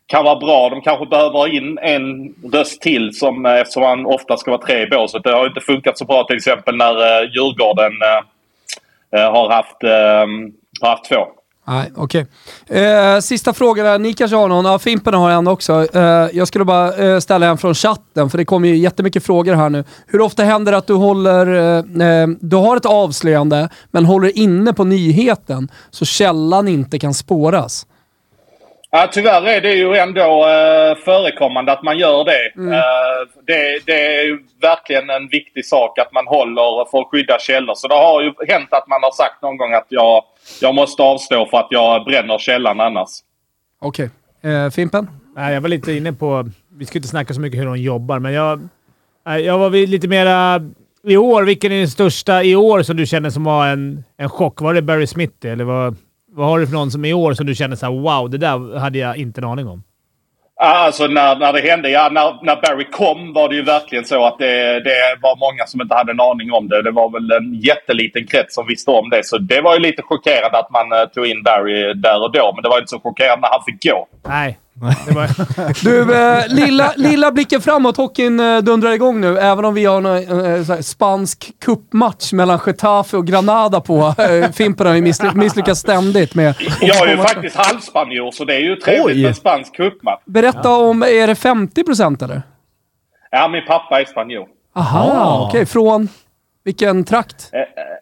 [0.07, 0.69] kan vara bra.
[0.71, 4.63] De kanske behöver ha in en röst till som, eh, eftersom man ofta ska vara
[4.63, 5.25] tre i båset.
[5.25, 9.83] Det har inte funkat så bra till exempel när eh, Djurgården eh, eh, har, haft,
[9.83, 11.27] ehm, har haft två.
[11.69, 12.27] Nej, okej.
[12.67, 13.99] Eh, sista frågan där.
[13.99, 14.65] Ni kanske har någon?
[14.65, 15.87] Ja, Fimpen har en också.
[15.95, 19.55] Eh, jag skulle bara eh, ställa en från chatten, för det kommer ju jättemycket frågor
[19.55, 19.85] här nu.
[20.07, 21.47] Hur ofta händer det att du håller...
[22.41, 27.87] Du har ett avslöjande, men håller inne på nyheten, så källan inte kan spåras?
[28.91, 32.61] Ja, tyvärr är det ju ändå eh, förekommande att man gör det.
[32.61, 32.73] Mm.
[32.73, 32.79] Eh,
[33.47, 33.87] det.
[33.87, 37.75] Det är ju verkligen en viktig sak att man håller för att skydda källor.
[37.75, 40.25] Så det har ju hänt att man har sagt någon gång att jag,
[40.61, 43.09] jag måste avstå för att jag bränner källan annars.
[43.81, 44.11] Okej.
[44.43, 45.11] Eh, Fimpen?
[45.37, 46.49] Nej, jag var lite inne på...
[46.79, 48.69] Vi ska inte snacka så mycket hur de jobbar, men jag...
[49.25, 50.61] Jag var lite mera...
[51.03, 54.29] I år, vilken är den största i år som du känner som var en, en
[54.29, 54.61] chock?
[54.61, 55.97] Var det Barry Smith eller vad,
[56.37, 58.39] vad har du för någon som i år som du känner så här, wow, det
[58.39, 59.83] där hade jag inte en aning om?
[60.61, 64.27] Alltså när, när det hände, ja när, när Barry kom var det ju verkligen så
[64.27, 66.83] att det, det var många som inte hade en aning om det.
[66.83, 69.21] Det var väl en jätteliten krets som visste om det.
[69.25, 72.53] Så det var ju lite chockerande att man uh, tog in Barry där och då.
[72.55, 74.09] Men det var inte så chockerande när han fick gå.
[74.29, 74.59] Nej.
[75.85, 77.97] Du, eh, lilla, lilla blicken framåt.
[77.97, 79.39] Hockeyn eh, dundrar igång nu.
[79.39, 84.15] Även om vi har en eh, här spansk kuppmatch mellan Getafe och Granada på.
[84.19, 86.55] Eh, Fimpen har ju missly misslyckats ständigt med...
[86.81, 90.23] Jag är ju faktiskt halvspanjor så det är ju trevligt med en spansk cupmatch.
[90.25, 92.43] Berätta om, är det 50% eller?
[93.31, 94.47] Ja, min pappa är spanjor.
[94.75, 95.67] Aha, okej.
[95.67, 96.09] Från
[96.65, 97.51] vilken trakt?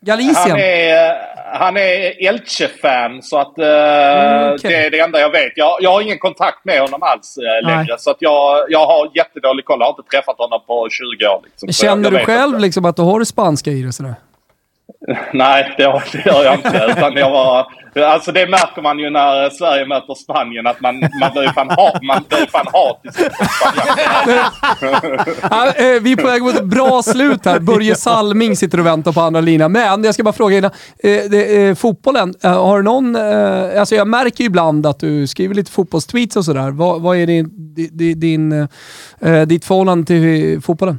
[0.06, 0.56] Han Galicien?
[0.56, 1.12] är, eh,
[1.58, 4.70] han är Elche-fan så att eh, Mm, okej.
[4.70, 5.52] det är det enda jag vet.
[5.56, 7.94] Jag, jag har ingen kontakt med honom alls eh, längre.
[7.98, 9.76] Så att jag, jag har jättedålig koll.
[9.80, 11.40] Jag har inte träffat honom på 20 år.
[11.44, 11.72] Liksom.
[11.72, 14.14] Så jag- Känner jag du själv liksom att du har det spanska i dig?
[15.32, 16.86] Nej, det, gör jag inte.
[16.90, 21.32] Utan jag var, alltså det märker man ju när Sverige möter Spanien att man, man
[21.32, 23.20] blir fan, ha, man blir fan hatisk.
[25.50, 27.60] Ja, eh, vi är på väg mot ett bra slut här.
[27.60, 29.72] Börje Salming sitter och väntar på andra linan.
[29.72, 30.70] Men jag ska bara fråga innan.
[31.02, 33.16] Eh, eh, fotbollen, eh, har du någon...
[33.16, 36.70] Eh, alltså jag märker ju ibland att du skriver lite fotbollstweets och sådär.
[36.70, 38.68] Vad, vad är din, din, din,
[39.20, 40.98] eh, ditt förhållande till fotbollen?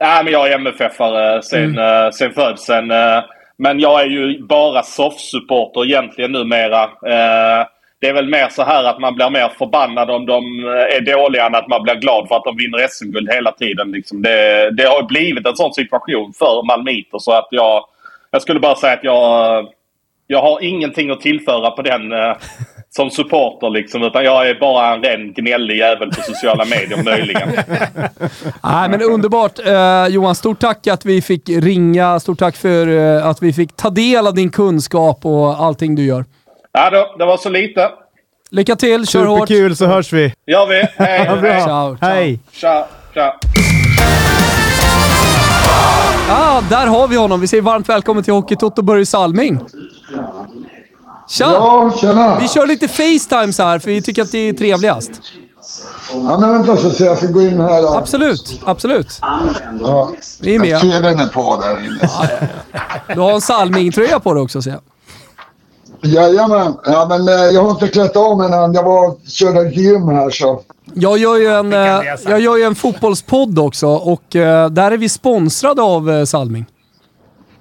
[0.00, 2.12] Nej, men jag är MFF-are sen, mm.
[2.12, 2.90] sen födseln.
[2.90, 3.24] eh,
[3.56, 6.82] Men jag är ju bara soft-supporter egentligen numera.
[6.84, 7.66] Eh,
[8.00, 11.00] Det är väl mer så här att man blir mer förbannad om de eh, är
[11.00, 13.90] dåliga än att man blir glad för att de vinner SM-guld hela tiden.
[13.92, 17.84] Liksom det, det har blivit en sån situation för malmiter så att jag...
[18.30, 19.68] Jag skulle bara säga att jag...
[20.26, 22.34] Jag har ingenting att tillföra på den eh,
[22.96, 24.02] som supporter liksom.
[24.02, 27.48] Utan jag är bara en ren gnällig jävel på sociala medier möjligen.
[28.62, 29.58] Nej, men underbart.
[29.66, 32.20] Eh, Johan, stort tack att vi fick ringa.
[32.20, 36.04] Stort tack för eh, att vi fick ta del av din kunskap och allting du
[36.04, 36.24] gör.
[36.72, 37.90] Ja, då, det var så lite.
[38.50, 39.48] Lycka till, kör hårt.
[39.48, 40.34] Superkul, så hörs vi.
[40.46, 40.82] gör vi.
[41.04, 41.50] Hej, Ha bra.
[41.50, 41.60] hej.
[41.62, 42.08] Ciao, ciao.
[42.10, 42.40] Hej!
[42.52, 43.38] Tja, tja.
[46.30, 47.40] Ah, där har vi honom.
[47.40, 49.58] Vi säger varmt välkommen till Hockeytoto Börje Salming.
[51.30, 51.44] Tja!
[51.52, 52.38] Ja, tjena!
[52.38, 55.10] Vi kör lite Facetime så här, för vi tycker att det är trevligast.
[56.12, 57.88] Ja, men vänta så ser jag ska gå in här då.
[57.88, 59.20] Absolut, absolut.
[59.80, 60.12] Ja.
[60.40, 60.80] Vi är med.
[60.80, 62.10] TVn är på där inne.
[63.14, 64.80] Du har en Salming-tröja på dig också ser jag.
[66.02, 66.74] Jajamän.
[66.84, 68.74] Ja, men eh, jag har inte klätt av mig än.
[68.74, 70.60] Jag var körde gym här så.
[70.94, 74.96] Jag gör ju en, eh, jag gör ju en fotbollspodd också och eh, där är
[74.96, 76.66] vi sponsrade av Salming.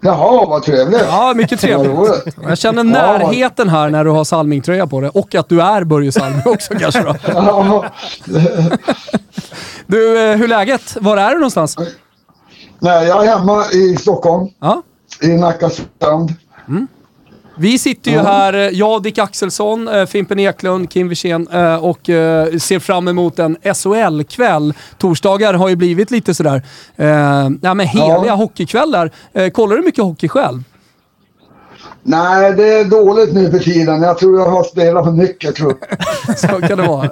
[0.02, 1.02] Jaha, vad trevligt.
[1.08, 1.94] Ja, mycket trevligt.
[2.42, 6.12] Jag känner närheten här när du har Salming-tröja på dig och att du är Börje
[6.12, 7.16] Salming också kanske då.
[9.88, 10.98] Du, eh, hur är läget?
[11.02, 11.76] Var är du någonstans?
[12.80, 14.48] nej, jag är hemma i Stockholm.
[14.60, 14.82] Ja.
[15.22, 16.34] I Nacka strand.
[17.62, 22.00] Vi sitter ju här, eh, jag, Dick Axelsson, eh, Fimpen Eklund, Kim Wirsén eh, och
[22.62, 24.74] ser fram emot en SHL-kväll.
[24.98, 26.62] Torsdagar har ju blivit lite sådär,
[27.62, 28.34] ja, men heliga Ja.
[28.36, 29.12] hockeykvällar.
[29.50, 30.63] Kollar du mycket hockey själv?
[32.04, 34.02] Nej, det är dåligt nu för tiden.
[34.02, 35.74] Jag tror jag har spelat för mycket tror
[36.28, 36.38] jag.
[36.38, 37.10] Så kan det vara.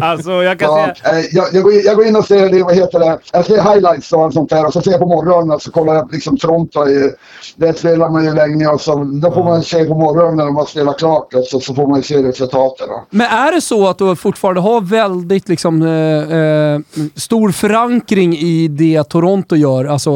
[0.00, 1.18] Alltså, jag kan Ja, säga...
[1.18, 3.44] eh, jag, jag, går in, jag går in och ser det, vad heter det, jag
[3.44, 5.94] ser highlights och allt sånt där och så ser jag på morgonen och så kollar
[5.94, 6.88] jag liksom Toronto.
[6.88, 7.10] I,
[7.56, 10.56] det spelar man ju länge och så då får man se på morgonen när de
[10.56, 12.86] har spelat klart och så, så får man ju se resultaten.
[13.10, 16.80] Men är det så att du fortfarande har väldigt liksom, eh, eh,
[17.16, 20.10] stor förankring i det Toronto gör, alltså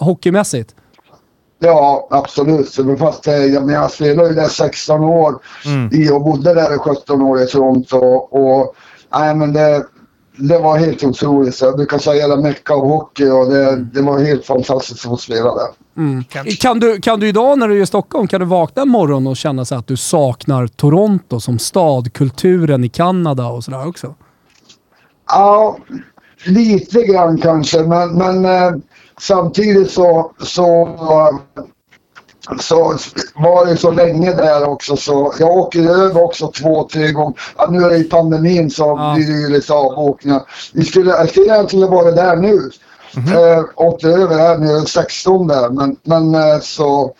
[0.00, 0.74] hockeymässigt?
[1.64, 2.78] Ja, absolut.
[2.98, 5.38] Fast eh, jag, men jag spelade ju där 16 år
[5.92, 7.98] i och bodde där i 17 år i Toronto.
[8.16, 8.74] Och,
[9.14, 9.86] nej, men det,
[10.36, 11.54] det var helt otroligt.
[11.54, 15.10] Så jag brukar säga det mecka av hockey och det, det var helt fantastiskt att
[15.10, 15.68] få spela där.
[16.60, 19.26] Kan du, kan du idag när du är i Stockholm, kan du vakna en morgon
[19.26, 24.14] och känna så att du saknar Toronto som stad, kulturen i Kanada och sådär också?
[25.28, 25.76] Ja,
[26.46, 28.72] lite grann kanske, men, men eh,
[29.20, 30.88] samtidigt så, så,
[32.60, 32.94] så
[33.34, 37.34] var det så länge där också så jag åker över också två, tre gånger.
[37.58, 39.12] Ja, nu är det i pandemin så Ja.
[39.16, 40.42] blir det ju lite avbokningar.
[40.72, 42.70] Vi skulle, jag skulle egentligen vara där nu.
[43.16, 47.14] Eh, åkte över här nu, 16 där, men, men eh, så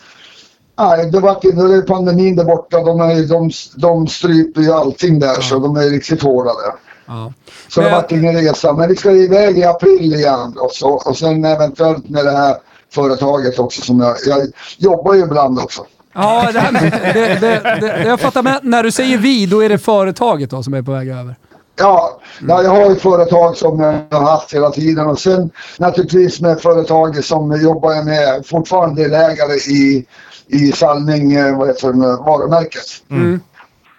[0.78, 2.80] Nej, det var inte, nu är pandemin där borta.
[2.84, 6.72] De, är, ju- de, de stryper ju allting där så de är riktigt hårda där.
[7.06, 7.32] Ja.
[7.68, 8.72] Så Men- det vart ingen resa.
[8.72, 12.56] Men vi ska iväg i april igen och, så, och sen eventuellt med det här
[12.94, 14.46] företaget också som jag, jag
[14.78, 15.86] jobbar ju ibland också.
[16.14, 16.82] Ja, det, här med,
[17.14, 18.42] det, det, det, jag fattar.
[18.42, 21.36] Men när du säger vi, då är det företaget då som är på väg över?
[21.76, 26.40] Ja, ja, jag har ett företag som jag har haft hela tiden och sen naturligtvis
[26.40, 30.06] med företaget som jobbar jag med fortfarande delägare i,
[30.46, 32.82] i Salming, eh, vad heter det, varumärket.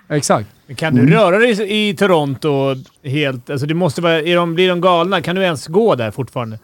[0.09, 0.47] Exakt.
[0.75, 3.49] Kan du röra dig i i Toronto helt...
[3.49, 5.21] Alltså det måste vara, är de, blir de galna?
[5.21, 6.59] Kan du ens gå där fortfarande?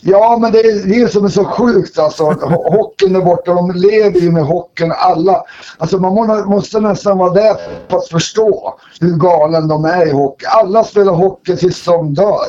[0.00, 2.24] Ja, men det är det som är så sjukt alltså.
[2.24, 5.42] Ho- Hockeyn där borta, de lever ju med hockeyn alla.
[5.78, 7.56] Alltså man må- måste nästan vara där
[7.88, 10.46] för att förstå hur galen de är i hockey.
[10.46, 12.44] Alla spelar hockey tills de dör.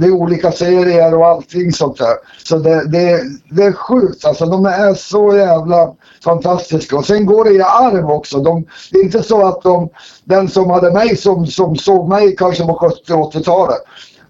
[0.00, 2.14] Det är olika serier och allting sånt där.
[2.44, 4.46] Så det, det, det är sjukt alltså.
[4.46, 5.92] De är så jävla
[6.24, 6.96] fantastiska.
[6.96, 8.38] Och sen går det i arv också.
[8.38, 9.88] De, det är inte så att de,
[10.24, 13.78] den som hade mig som, som såg mig kanske på 70-80-talet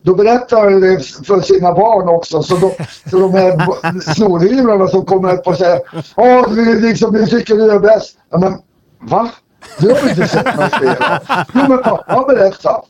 [0.03, 2.43] då berättar de det för sina barn också.
[2.43, 2.73] Så de,
[3.11, 5.81] så de här snorhyvlarna som kommer upp och säger
[6.17, 8.17] Ja, vi, liksom, vi tycker du är bäst.
[8.31, 8.55] Ja, men
[9.01, 9.31] va?
[9.79, 11.21] Du har inte sett mig spela?
[11.55, 12.83] Jo, men pappa berätta.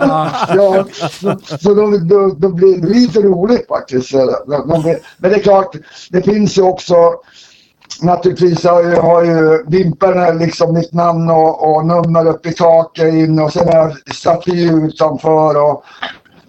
[0.56, 4.12] ja, så, så då, då, då blir det lite roligt faktiskt.
[5.16, 5.76] Men det är klart,
[6.10, 6.94] det finns ju också
[8.02, 13.14] Naturligtvis har ju, har ju Vimpen liksom mitt namn och, och nummer uppe i taket
[13.14, 15.62] in och sen är staty utanför.
[15.62, 15.84] Och,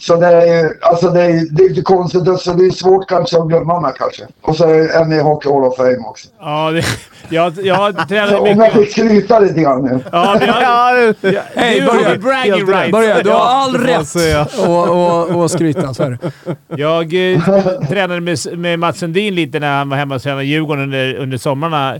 [0.02, 3.10] så det är ju alltså det är, det är inte konstigt, så det är svårt
[3.10, 4.24] kanske att glömma mig kanske.
[4.42, 6.28] Och så är ni i Hockey Hall of Fame också.
[6.40, 6.84] Ja, det,
[7.30, 8.74] jag, jag Så tränar om jag mycket.
[8.74, 10.00] fick skryta lite grann nu.
[10.12, 12.10] Ja, vi har, Ja, ja, Hej, du börja.
[12.10, 12.92] har bragging rights.
[12.92, 15.94] Börja, du har all rätt att- skryta.
[15.94, 16.32] Så är det.
[16.68, 17.42] Jag eh,
[17.90, 21.38] tränade med, med Mats Sundin lite när han var hemma och tränade Djurgården under, under
[21.38, 21.96] somrarna.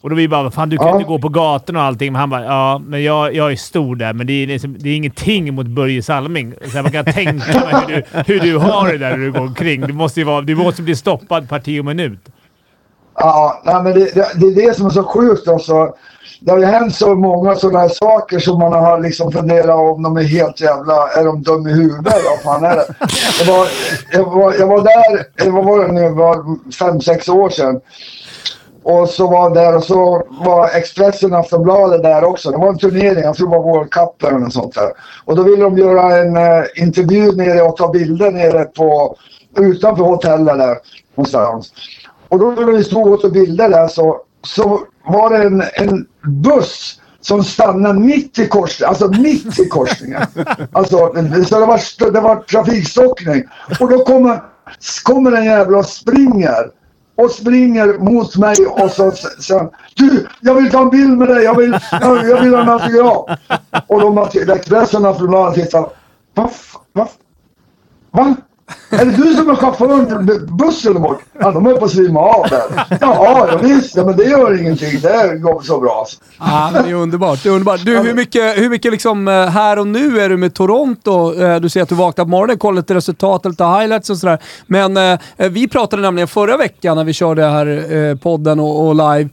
[0.00, 0.94] Och då vi bara “Fan, du kan Ja.
[0.94, 2.12] inte gå på gatorna och allting”.
[2.12, 4.88] Men han bara “Ja, men jag, jag är stor där, men det är, liksom, det
[4.90, 6.54] är ingenting mot Börje Salming”.
[6.64, 9.32] Så här, man kan tänka mig hur du, hur du har det där när du
[9.32, 9.80] går omkring.
[9.80, 12.20] Du måste, vara, du måste bli stoppad parti och minut.
[13.18, 15.94] Ja, nej, men det, det, det är det som är så sjukt också.
[16.40, 20.02] Det har ju hänt så många sådana här saker som man har liksom funderat om
[20.02, 21.08] de är helt jävla...
[21.08, 22.14] Är de dum i huvudet?
[22.24, 22.86] Vad fan är det?
[23.44, 23.66] det var,
[24.12, 27.80] jag, var, jag var där, var, var det nu, var fem, sex år sedan.
[28.88, 32.50] Och så var där och så var Expressen och Aftonbladet där också.
[32.50, 34.90] Det var en turnering, jag tror det var World Cup eller något sånt där.
[35.24, 39.16] Och då ville de göra en eh, intervju nere och ta bilder nere på
[39.58, 40.78] utanför hotellet där
[41.14, 41.72] någonstans.
[42.28, 46.06] Och då när vi stod och tog bilder där så, så var det en, en
[46.42, 48.88] buss som stannade mitt i korsningen.
[48.88, 50.22] Alltså mitt i korsningen.
[50.72, 50.96] Alltså,
[51.48, 53.44] så det var, det var trafikstockning.
[53.80, 54.42] Och då kommer,
[55.02, 56.70] kommer en jävla och springer.
[57.16, 61.44] Och springer mot mig och så sen Du, jag vill ta en bild med dig.
[61.44, 63.38] Jag vill, jag, jag vill ha en autograf.
[63.86, 64.18] Och de
[64.54, 65.94] Expressen har från tittat.
[66.34, 66.50] Va?
[66.92, 67.08] Va?
[68.10, 68.34] Va?
[68.90, 71.20] Är det du som är chauffören till bussen bort?
[71.38, 72.86] Ja, de är på att svimma av där.
[73.00, 73.96] Ja, ja visst.
[73.96, 75.00] Ja, men det gör ingenting.
[75.00, 76.06] Det går så bra.
[76.38, 77.42] Ja, men det är underbart.
[77.42, 77.80] Det är underbart.
[77.84, 81.34] Du, hur mycket, hur mycket liksom, eh, här och nu är du med Toronto?
[81.42, 84.38] Eh, Du säger att du vaknar på morgonen, kollar lite resultat, lite highlights och sådär.
[84.66, 85.18] Men eh,
[85.50, 89.28] vi pratade nämligen förra veckan när vi körde här podden och, live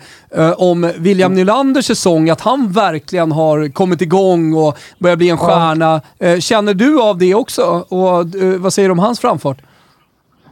[0.58, 6.02] om William Nylanders säsong, att han verkligen har kommit igång och börjar bli en stjärna.
[6.40, 7.64] Känner du av det också?
[7.90, 8.26] Och
[8.58, 9.53] vad säger du om hans framfart?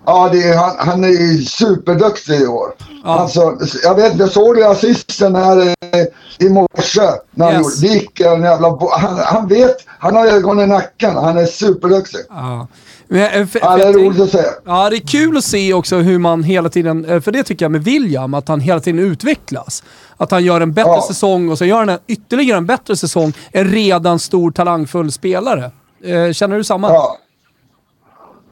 [0.06, 2.68] Ja, det är, han, han är superduktig i år.
[3.04, 6.06] Alltså, jag vet inte, såg du assisten här eh,
[6.40, 7.02] i morse?
[7.32, 7.84] När han Yes.
[7.84, 8.78] gjorde, jävla...
[8.98, 11.16] Han, han vet, han har ögon i nacken.
[11.16, 12.20] Han är superduktig.
[12.30, 12.68] Ja.
[13.08, 14.44] Men, eh, för- Ja, det är roligt att se.
[14.66, 17.66] Ja, det är kul att se också hur man hela tiden, eh, för det tycker
[17.66, 19.84] jag med William, att han hela tiden utvecklas.
[20.18, 21.06] Att han gör en bättre Ja.
[21.08, 23.34] säsong och så gör han en, ytterligare en bättre säsong.
[23.52, 25.72] En redan stor talangfull spelare.
[26.04, 26.90] Eh, Känner du samma?
[26.90, 27.18] Ja.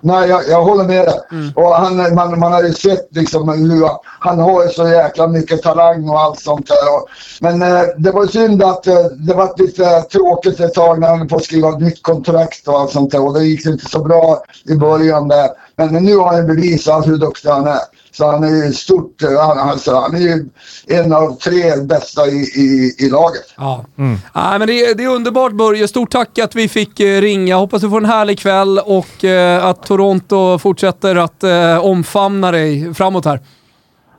[0.01, 1.19] Nej, jag, jag håller med dig.
[1.55, 5.61] Och han, man, man har ju sett liksom hur han- har ju så jäkla mycket
[5.61, 6.95] talang och allt sånt där.
[6.95, 7.07] Och,
[7.41, 11.29] men eh, det var synd att eh, det var lite tråkigt ett tag när han
[11.29, 13.25] får skriva ett nytt kontrakt och allt sånt där.
[13.25, 15.49] Och det gick inte så bra i början där.
[15.75, 17.79] Men nu har han bevisat hur duktig han är.
[18.11, 19.21] Så han är ju stort.
[19.39, 20.45] Han, alltså, han är ju
[20.87, 23.53] en av tre bästa i, i, i laget.
[23.57, 23.85] Ja.
[23.95, 25.87] Nej, men det, är, det är underbart Börje.
[25.87, 27.55] Stort tack att vi fick eh, ringa.
[27.55, 32.93] Hoppas du får en härlig kväll och eh, att Toronto fortsätter att eh, omfamna dig
[32.93, 33.39] framåt här.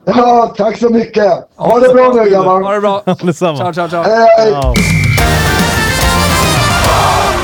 [0.04, 1.32] Ja, tack så mycket.
[1.56, 2.74] Ha det bra nu Ha grabbar.
[2.74, 3.02] det bra.
[3.22, 3.56] Detsamma.
[3.58, 4.02] Ciao, ciao, ciao.
[4.02, 4.50] Hej, hej.
[4.52, 4.74] Ja.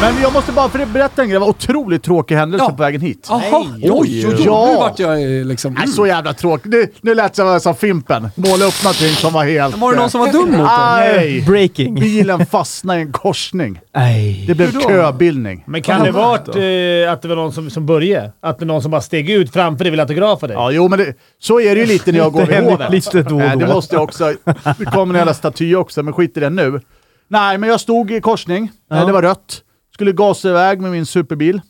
[0.01, 1.35] Men jag måste bara för berätta en grej.
[1.35, 2.71] Det var otroligt tråkig händelse Ja.
[2.77, 3.27] på vägen hit.
[3.31, 4.43] Jaha, oj, oj, oj.
[4.45, 4.67] Ja.
[4.71, 5.75] Nu vart jag eh, liksom...
[5.75, 6.73] Nej, så jävla tråkigt.
[6.73, 8.29] Nu, nu lät det som, jag sa Fimpen.
[8.35, 9.77] Måla upp någonting som var helt...
[9.79, 11.43] Var det någon som var dum mot dig?
[11.47, 11.95] Breaking.
[11.95, 13.81] Bilen fastnade i en korsning.
[13.97, 14.45] Nej.
[14.47, 14.81] Det blev då?
[14.81, 15.65] köbildning.
[15.67, 18.33] Men kan det varit eh, att det var någon som, som började?
[18.43, 20.55] Att det var någon som bara steg ut framför dig och ville autografa dig?
[20.57, 22.91] Ja, jo, men det, så är det ju lite när jag går Det händer hovet.
[22.93, 23.73] lite då och Nej, det då.
[23.73, 24.33] måste jag också.
[24.79, 26.81] Det kommer en jävla staty också, men skit i det nu.
[27.29, 28.71] Nej, men jag stod i korsning.
[28.93, 29.63] Eh, Det var rött.
[29.97, 31.61] Skulle gasa iväg med min superbil.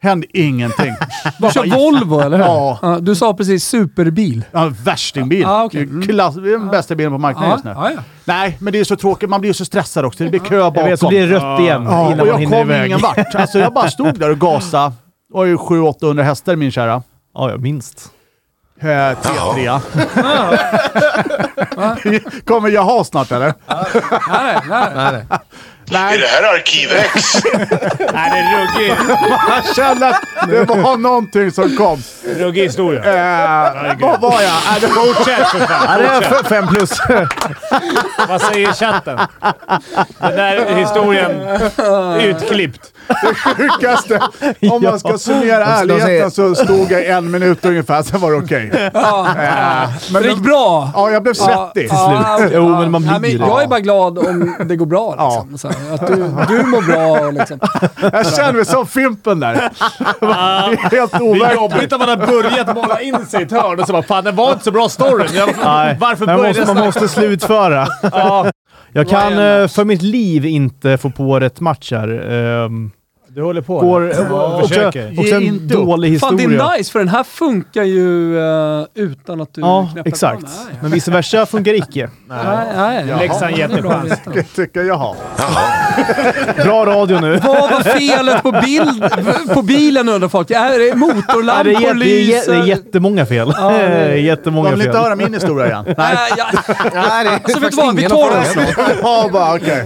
[0.00, 0.94] Hände ingenting.
[1.40, 2.44] Du kör Volvo, eller hur?
[2.44, 2.98] Ja.
[3.00, 4.44] Du sa precis superbil.
[4.52, 5.44] Ja, värstingbil.
[5.46, 7.70] Ah, är ju klass, det är den bästa bilen på marknaden just nu.
[7.70, 8.00] ja, ja.
[8.24, 9.30] Nej, men det är så tråkigt.
[9.30, 10.24] Man blir så stressad också.
[10.24, 10.82] Det blir kö bakom.
[10.82, 12.86] Jag vet, så blir det rött igen Ja, innan och man jag hinner kom iväg.
[12.86, 13.34] ingen vart.
[13.34, 14.88] Alltså jag bara stod där och gasade.
[15.28, 17.02] Det var ju 700-800 hästar min kära.
[17.34, 18.10] Ja, ja, minst.
[18.80, 19.80] Eh, T3.
[22.44, 23.54] Kommer jag ha snart eller?
[24.28, 25.24] Nej, nej, nej.
[25.90, 27.34] Är det här Arkiv X?
[28.12, 28.94] Nej, det är ruggig,
[29.48, 32.02] Jag kände att det var någonting som kom.
[32.38, 33.00] ruggig historia.
[33.04, 34.50] Eh, vad var jag?
[34.52, 36.02] Äh, det var Fortsätt för fan.
[36.02, 36.90] Ja, det är fem plus.
[38.28, 39.18] Vad säger chatten?
[40.18, 41.40] Den där historien
[42.20, 42.92] utklippt.
[43.56, 44.20] Sjukaste.
[44.72, 48.90] Om man ska summera ärligheten så stod jag en minut ungefär, sen var det okej.
[48.94, 50.90] Ja, Eh, men det gick bra.
[50.94, 51.88] Ja, jag blev svettig.
[51.90, 52.80] Ja, okej, Jo, ja.
[52.80, 53.46] men man blir Nej, men det.
[53.46, 55.10] Jag är bara glad om det går bra.
[55.10, 55.58] Liksom.
[55.58, 56.14] Så här, att du,
[56.56, 57.30] du mår bra.
[57.30, 57.60] Liksom.
[58.12, 59.54] Jag känner mig som Fimpen där.
[60.20, 61.54] Det är helt Det är overkligt.
[61.54, 64.24] jobbigt när man har börjat måla in sig i ett hörn och så bara “Fan,
[64.24, 65.28] det var inte så bra storyn”.
[65.34, 67.86] Jag, Nej, varför man började måste, man måste slutföra.
[68.96, 72.08] Jag kan eh, för mitt liv inte få på rätt match här.
[72.64, 72.90] Ehm,
[73.28, 73.80] Du håller på?
[73.80, 75.10] går, Ja, också, försöker.
[75.10, 75.84] också Ge en inte upp.
[75.86, 76.64] dålig Fan, det historia.
[76.64, 80.40] är nice för den här funkar ju eh, utan att du Ja, knäpper exakt.
[80.42, 80.48] på.
[80.66, 82.10] Nej, Men vice versa funkar icke.
[82.28, 82.44] nej,
[82.76, 83.18] nej, nej.
[83.18, 84.12] Leksand jättechans.
[84.54, 85.16] tycker jag har.
[86.64, 87.36] Bra radio nu.
[87.42, 89.04] Vad var felet på, bild,
[89.54, 90.50] på bilen undrar folk?
[90.50, 92.52] Är det Ja, det, är, motorlampor, jä- det, är, lyser?
[92.52, 93.52] det är jättemånga fel.
[93.56, 95.84] Ja, det är- De jättemånga vill inte höra min historia igen.
[95.86, 95.94] Nej.
[95.96, 96.46] Nej, ja.
[96.94, 98.96] Nej, det är Så vet du vad, vi tar den.
[99.02, 99.84] Ja, bara okej.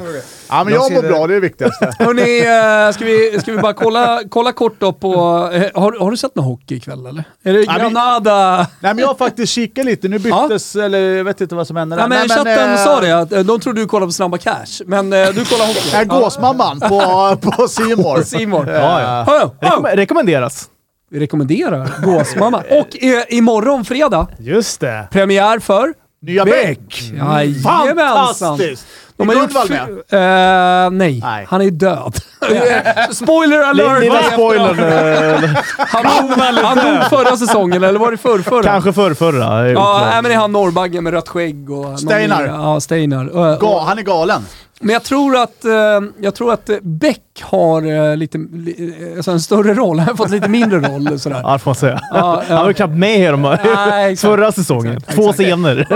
[0.51, 1.09] Ja, men Jag mår det.
[1.09, 1.92] bra, det är det viktigaste.
[1.98, 2.40] Hörni,
[2.86, 5.14] eh, ska vi, ska vi bara kolla, kolla kort då på...
[5.53, 7.24] eh, Har, har du sett någon hockey ikväll eller?
[7.44, 8.57] Är det Granada?
[8.59, 10.09] Nej, men jag har faktiskt kikat lite.
[10.09, 11.96] Nu byttes, eller jag vet inte vad som hände.
[11.96, 14.38] Ja, men Nej, chatten eh, sa det, att eh, de trodde du kollade på Snabba
[14.38, 14.82] Cash.
[14.86, 15.88] Men du kollar hockey.
[15.92, 18.24] Nej, Gåsmamman på, på C More.
[18.24, 18.66] Simon.
[18.68, 19.51] Ja, ja.
[19.61, 20.66] Rekom- rekommenderas.
[21.12, 22.59] Vi rekommenderar Gåsmamma.
[22.70, 25.09] Och eh, imorgon fredag, Just det.
[25.11, 27.03] premiär för Nya Beck.
[27.12, 28.27] Jajamensan.
[28.27, 28.87] Fantastiskt!
[29.16, 29.35] De är
[29.66, 30.85] fi- med?
[30.85, 31.21] Eh, nej.
[31.23, 31.47] Nej.
[31.49, 32.14] han är död.
[33.14, 34.01] Spoiler alert!
[34.01, 34.79] Lilla spoilern.
[34.79, 38.62] eh, Han dog, han dog förra säsongen, eller var det förr, förra?
[38.62, 39.45] Kanske förr, förra.
[39.45, 42.01] är Ja, nej, men det är han norrbaggen med rött skägg och...
[42.01, 42.47] Steinar.
[42.47, 43.59] Ja, Steinar.
[43.61, 44.47] Ga, han är galen.
[44.83, 49.31] Men jag tror att, eh, jag tror att eh, Beck har eh, lite, li, alltså
[49.31, 49.99] en större roll.
[49.99, 51.18] Han har fått lite mindre roll.
[51.18, 51.41] Sådär.
[51.45, 52.01] Ja, det får man säga.
[52.11, 52.43] Ja.
[52.49, 53.61] Han var knappt med här
[53.91, 54.31] Nej, exakt.
[54.33, 54.97] förra säsongen.
[54.97, 55.37] Exakt, Två exakt.
[55.39, 55.87] scener.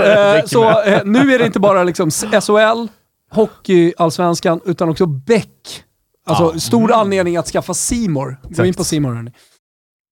[0.47, 0.61] Så
[1.05, 2.87] nu är det inte bara liksom SHL,
[3.31, 5.83] hockey, allsvenskan, utan också Beck.
[6.27, 8.37] Alltså stor anledning att skaffa Simor.
[8.49, 9.31] Gå in på Simor hörni.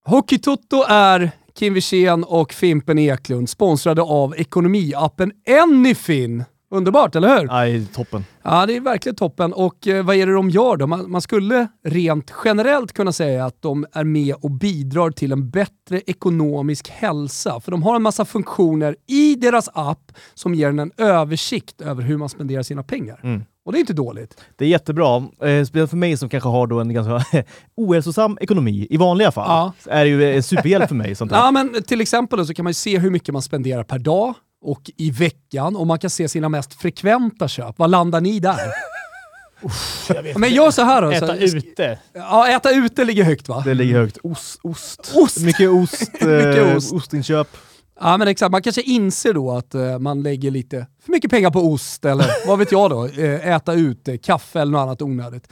[0.06, 6.44] Hockeytoto är Kim Wirsén och Fimpen Eklund, sponsrade av ekonomiappen Anyfin.
[6.74, 7.48] Underbart, eller hur?
[7.48, 8.26] Nej, toppen.
[8.44, 9.54] Ja, det är verkligen toppen.
[9.54, 10.88] Och eh, vad är det de gör då?
[10.88, 15.50] Man, man skulle rent generellt kunna säga att de är med och bidrar till en
[15.50, 17.60] bättre ekonomisk hälsa.
[17.60, 22.04] För de har en massa funktioner i deras app som ger en en översikt över
[22.04, 23.20] hur man spenderar sina pengar.
[23.24, 23.44] Mm.
[23.66, 24.42] Och det är inte dåligt.
[24.56, 25.18] Det är jättebra.
[25.18, 27.44] Eh, speciellt för mig som kanske har då en ganska
[27.76, 29.74] ohälsosam ekonomi i vanliga fall.
[29.86, 29.92] Ja.
[29.92, 31.16] Är det ju en superhjälp för mig.
[31.16, 31.38] Sånt där.
[31.38, 34.34] Ja, men till exempel så kan man ju se hur mycket man spenderar per dag
[34.64, 37.80] och i veckan och man kan se sina mest frekventa köp.
[37.80, 38.58] Vad landar ni där?
[40.40, 41.12] Men gör så här då.
[41.12, 42.00] Äta så, ute.
[42.14, 43.62] Ja, äta ute ligger högt va?
[43.66, 44.18] Det ligger högt.
[44.24, 44.60] Ost.
[44.64, 45.12] ost.
[45.16, 45.40] Ost.
[45.40, 46.02] Mycket ost.
[46.14, 46.94] Mycket eh, ost.
[46.94, 47.48] Ostinköp.
[48.00, 51.52] Ja men exakt, man kanske inser då att eh, man lägger lite för mycket pengar
[51.52, 55.48] på ost eller vad vet jag då, eh, äta ute, kaffe eller något annat onödigt.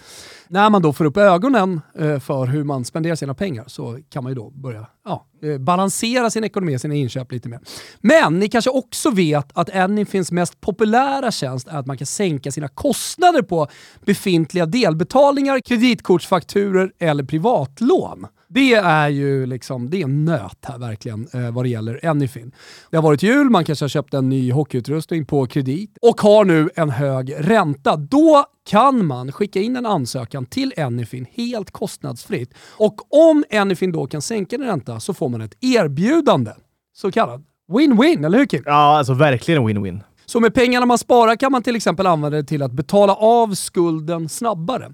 [0.53, 4.23] När man då får upp ögonen eh, för hur man spenderar sina pengar så kan
[4.23, 7.59] man ju då börja ja, eh, balansera sin ekonomi, sina inköp lite mer.
[7.99, 12.51] Men ni kanske också vet att Anyfins mest populära tjänst är att man kan sänka
[12.51, 13.67] sina kostnader på
[14.05, 18.27] befintliga delbetalningar, kreditkortsfakturer eller privatlån.
[18.53, 22.51] Det är ju liksom, det är en nöt här verkligen eh, vad det gäller Anyfin.
[22.89, 26.45] Det har varit jul, man kanske har köpt en ny hockeyutrustning på kredit och har
[26.45, 27.95] nu en hög ränta.
[27.95, 32.53] Då kan man skicka in en ansökan till Anyfin helt kostnadsfritt.
[32.77, 36.51] Och om Anyfin då kan sänka din ränta så får man ett erbjudande.
[36.93, 38.63] Så kallad win-win, eller hur Kim?
[38.65, 40.01] Ja, alltså verkligen en win-win.
[40.25, 43.53] Så med pengarna man sparar kan man till exempel använda det till att betala av
[43.53, 44.93] skulden snabbare.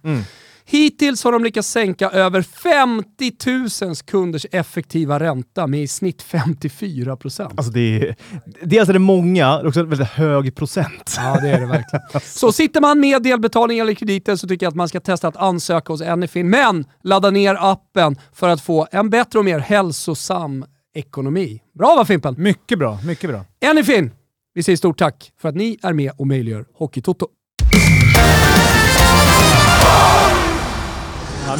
[0.69, 7.17] Hittills har de lyckats sänka över 50 000 kunders effektiva ränta med i snitt 54
[7.17, 7.53] procent.
[7.57, 8.15] Alltså det är,
[8.61, 11.15] dels är det många, det är också en väldigt hög procent.
[11.17, 12.05] Ja, det är det verkligen.
[12.23, 15.37] Så sitter man med delbetalning eller krediter så tycker jag att man ska testa att
[15.37, 16.49] ansöka hos Anyfin.
[16.49, 20.65] Men ladda ner appen för att få en bättre och mer hälsosam
[20.95, 21.61] ekonomi.
[21.79, 22.35] Bra va Fimpen?
[22.37, 23.45] Mycket bra, mycket bra.
[23.65, 24.11] Anyfin!
[24.53, 27.27] Vi säger stort tack för att ni är med och möjliggör Hockeytoto.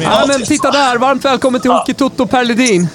[0.00, 0.98] Ja, men titta där!
[0.98, 2.88] Varmt välkommen till Hockey Toto Per Ledin.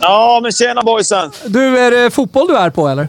[0.00, 1.30] Ja, men tjena boysen!
[1.46, 3.08] Du, är det fotboll du är på eller?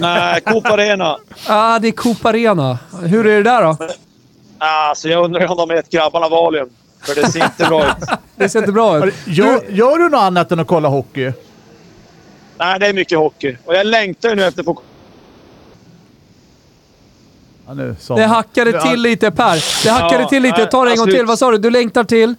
[0.00, 1.04] Nej, Coop Arena.
[1.04, 1.16] Ja,
[1.48, 2.78] ah, det är Coop Arena.
[3.02, 3.76] Hur är det där då?
[4.58, 6.68] Alltså, jag undrar om de har gett grabbarna Valium.
[7.02, 7.94] För det ser inte bra ut.
[8.36, 9.14] Det ser inte bra ut.
[9.26, 11.32] Gör, gör du något annat än att kolla hockey?
[12.58, 13.56] Nej, det är mycket hockey.
[13.64, 14.80] Och jag längtar nu efter att få...
[17.66, 19.84] Ja, nu, Det hackade till lite Per.
[19.84, 20.66] Det hackade Ja, till lite.
[20.66, 21.26] Ta det en gång till.
[21.26, 21.58] Vad sa du?
[21.58, 22.34] Du längtar till?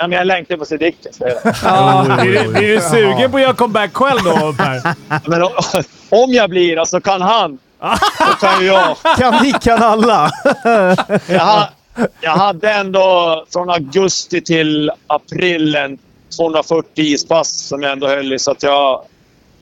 [0.00, 1.12] Nej, men jag längtar på att se Dicken.
[1.64, 2.06] Ja.
[2.20, 4.94] Blir du- sugen på att göra comeback själv då, Per?
[5.30, 5.42] Men
[6.10, 7.58] om jag blir, alltså kan han,
[8.18, 8.96] då kan ju jag.
[9.18, 10.30] Kan vi, kan alla.
[11.26, 11.68] Jag, ha,
[12.20, 15.98] jag hade ändå från augusti till april en
[16.36, 19.02] 240 ispass som jag ändå höll i, så att jag...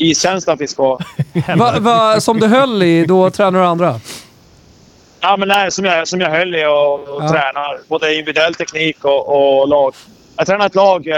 [0.00, 1.02] Iskänslan finns kvar.
[1.56, 4.00] Va, va, som du höll i, då tränar du andra?
[5.20, 7.28] Ja, men nej, som, jag, som jag höll i och, och Ja.
[7.28, 7.78] tränar.
[7.88, 9.28] Både individuell teknik och,
[9.60, 9.94] och lag.
[10.38, 11.16] Jag tränar ett lag, eh,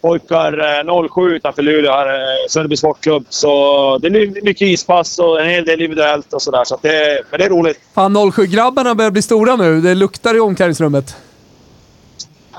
[0.00, 3.26] pojkar eh, 07 utanför Luleå, här, eh, Sunderby Sportklubb.
[3.28, 6.64] Så det är mycket ispass och en hel del individuellt och sådär.
[6.64, 7.80] Så det, men det är roligt.
[7.94, 9.80] Fan, 07-grabbarna börjar bli stora nu.
[9.80, 11.16] Det luktar i omklädningsrummet.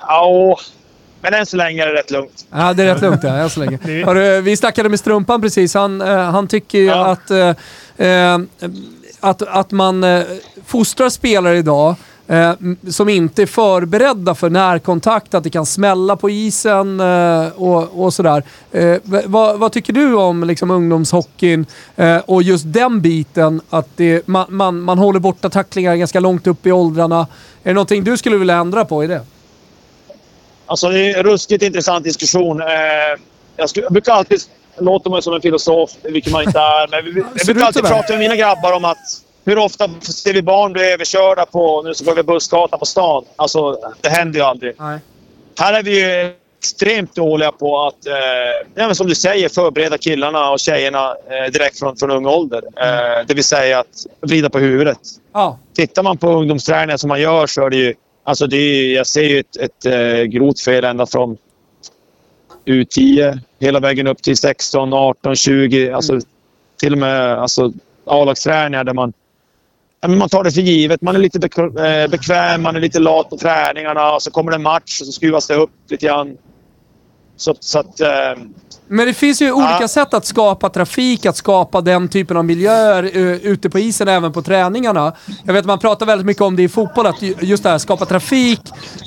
[0.08, 0.58] Ja,
[1.22, 2.46] men än så länge är det rätt lugnt.
[2.52, 3.80] Ja, det är rätt lugnt ja, än så länge.
[4.06, 5.74] Hörru, vi snackade med Strumpan precis.
[5.74, 7.06] Han, eh, han tycker ju Ja.
[7.06, 8.38] att, eh, eh,
[9.20, 10.24] att, att man eh,
[10.66, 11.96] fostrar spelare idag
[12.30, 12.54] eh,
[12.90, 18.14] som inte är förberedda för närkontakt, att det kan smälla på isen eh, och, och
[18.14, 18.44] sådär.
[18.72, 21.66] Eh, vad, vad tycker du om liksom, ungdomshockeyn
[21.96, 23.62] eh, och just den biten?
[23.70, 27.28] Att det, man, man, man håller borta tacklingar ganska långt upp i åldrarna.
[27.64, 29.22] Är det någonting du skulle vilja ändra på i det?
[30.66, 32.62] Alltså, det är en ruskigt intressant diskussion.
[32.62, 32.68] Eh,
[33.58, 34.40] jag, skulle, jag brukar alltid
[34.78, 36.88] låta mig som en filosof, vilket man inte är.
[36.88, 40.42] Men vi, jag brukar alltid prata med mina grabbar om att hur ofta ser vi
[40.42, 43.26] barn bli överkörda på, nu så går vi bussgata på stan.
[43.36, 44.76] Alltså, det händer ju aldrig.
[44.80, 45.00] Nej.
[45.60, 48.08] Här är vi ju extremt dåliga på att,
[48.78, 52.64] eh, som du säger, förbereda killarna och tjejerna eh, direkt från, från ung ålder.
[52.76, 55.00] Eh, det vill säga att vrida på huvudet.
[55.34, 55.60] Ja.
[55.76, 57.94] Tittar man på ungdomsträningar som man gör så är det ju...
[58.24, 61.38] Alltså det är, jag ser ju ett, ett eh, grovt fel ända från
[62.66, 65.92] U10 hela vägen upp till 16, 18, 20.
[65.92, 66.20] Alltså,
[66.80, 67.72] Till och med alltså,
[68.06, 69.14] A-lagsträningar där man,
[70.08, 71.02] man tar det för givet.
[71.02, 74.14] Man är lite eh, bekväm, man är lite lat på träningarna.
[74.14, 76.38] Och så kommer det en match och så skruvas det upp lite grann.
[77.36, 78.00] Så, så att...
[78.00, 78.34] Eh,
[78.92, 83.18] men det finns ju olika sätt att skapa trafik, att skapa den typen av miljöer
[83.18, 85.14] uh, ute på isen, även på träningarna.
[85.44, 87.70] Jag vet att man pratar väldigt mycket om det i fotboll, att ju- just det
[87.70, 88.62] här, skapa trafik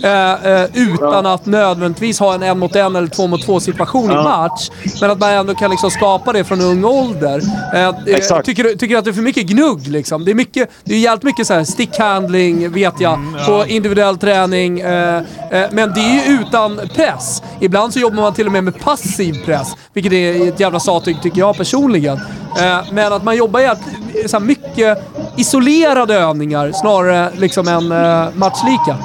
[0.05, 4.11] eh, eh, utan att nödvändigtvis ha en en mot en eller två mot två situation
[4.11, 4.71] i match.
[5.01, 7.41] Men att man ändå kan liksom skapa det från ung ålder.
[8.07, 8.47] Exakt.
[8.47, 10.25] tycker, du, tycker du att det är för mycket gnugg liksom?
[10.25, 14.83] Det är, mycket, det är jävligt mycket så här stickhandling, vet jag, på individuell träning.
[15.71, 17.43] Men det är ju utan press.
[17.61, 21.23] Ibland så jobbar man till och med med passiv press, vilket är ett jävla sattyg
[21.23, 22.17] tycker jag personligen.
[22.59, 24.99] Eh, men att man jobbar jävligt, så här mycket
[25.37, 28.99] isolerade övningar snarare liksom än eh, matchlika.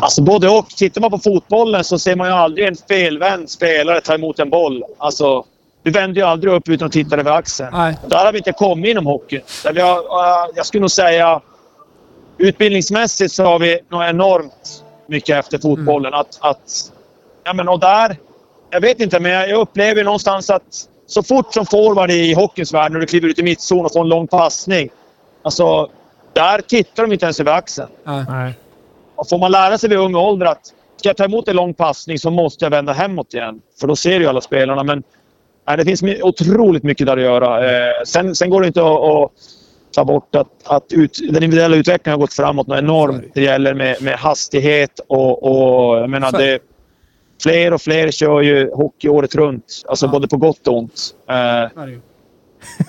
[0.00, 0.68] Alltså både och.
[0.68, 4.50] Tittar man på fotbollen så ser man ju aldrig en felvänd spelare ta emot en
[4.50, 4.84] boll.
[4.98, 5.44] Alltså,
[5.82, 7.68] du vänder ju aldrig upp utan att titta över axeln.
[7.72, 7.98] Nej.
[8.06, 9.42] Där har vi inte kommit inom hockeyn.
[9.64, 9.72] Eh,
[10.54, 11.40] jag skulle nog säga...
[12.38, 16.14] Utbildningsmässigt så har vi nog enormt mycket efter fotbollen.
[16.14, 16.92] Att, att,
[17.44, 18.16] ja, men och där...
[18.70, 22.92] Jag vet inte, men jag upplever någonstans att så fort som forward i hockeyns värld,
[22.92, 24.88] när du kliver ut i mittzon och får en lång passning.
[25.42, 25.90] Alltså,
[26.32, 27.88] där tittar de inte ens över axeln.
[28.04, 28.52] Nej.
[29.14, 31.74] Och får man lära sig vid ung ålder att ska jag ta emot en lång
[31.74, 33.60] passning så måste jag vända hemåt igen.
[33.80, 34.82] För då ser ju alla spelarna.
[34.82, 35.02] Men
[35.66, 37.70] nej, det finns otroligt mycket där att göra.
[37.70, 39.32] Eh, sen, sen går det inte att, att
[39.94, 43.24] ta bort att, att ut, den individuella utvecklingen har gått framåt något enormt.
[43.34, 46.58] Det gäller med, med hastighet och, och jag menar det.
[47.42, 49.82] Fler och fler kör ju hockey året runt.
[49.88, 51.14] Alltså både på gott och ont.
[51.30, 51.36] Eh,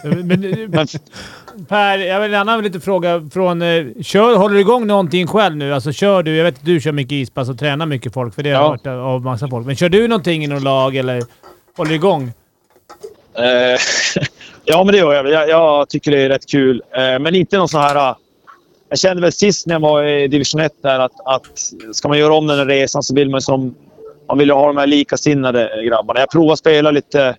[0.04, 0.40] Men,
[0.70, 0.88] men
[1.68, 3.62] Per, jag vill en annan liten fråga från...
[3.62, 5.74] eh, Kör, håller du igång någonting själv nu?
[5.74, 6.36] Alltså kör du...
[6.36, 8.70] Jag vet att du kör mycket ispass och tränar mycket folk, för det har jag
[8.72, 9.66] hört av massa folk.
[9.66, 11.24] Men kör du någonting i något lag eller
[11.78, 12.32] håller du igång?
[13.38, 13.44] Eh,
[14.66, 15.30] ja, men det gör jag.
[15.30, 16.82] Jag, jag tycker det är rätt kul.
[16.92, 18.16] Eh, men inte någon sån här...
[18.90, 21.46] Jag kände väl sist när jag var i division 1 där att, att
[21.96, 23.76] ska man göra om den här resan så vill man som...
[24.28, 26.20] Man vill ju ha de här likasinnade grabbarna.
[26.20, 27.36] Jag provade att spela lite...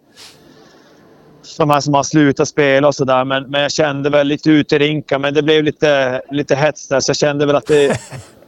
[1.58, 3.24] De här som har slutat spela och sådär.
[3.24, 5.18] Men, men jag kände väl lite ute i rinka.
[5.18, 7.00] Men det blev lite, lite hets där.
[7.00, 8.00] Så jag kände väl att det...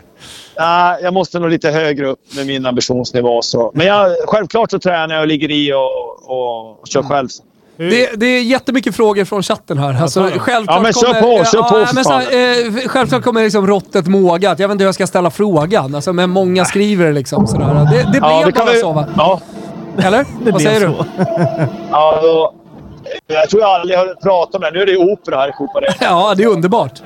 [0.58, 3.42] Nej, jag måste nog lite högre upp med min ambitionsnivå.
[3.42, 3.72] Så.
[3.74, 7.28] Men jag, självklart så tränar jag och ligger i och, och, och kör själv.
[7.88, 10.02] Det, det är jättemycket frågor från chatten här.
[10.02, 13.42] Alltså, självklart Ja, men kör kommer, på, kör ja, på men så, eh, Självklart kommer
[13.42, 14.58] liksom råttet mågat.
[14.58, 15.94] Jag vet inte hur jag ska ställa frågan.
[15.94, 17.46] Alltså, men många skriver det liksom.
[17.46, 17.88] Sådär.
[17.92, 19.06] Det, det blev Ja, det kan bara vi- så va?
[19.16, 19.40] Ja,
[19.98, 20.24] Eller?
[20.44, 20.86] Det Vad säger du?
[21.90, 22.54] ja då,
[23.26, 24.70] jag tror jag aldrig har pratat om det.
[24.70, 25.94] Nu är det ju opera här i Arena.
[26.00, 27.02] Ja, det är underbart.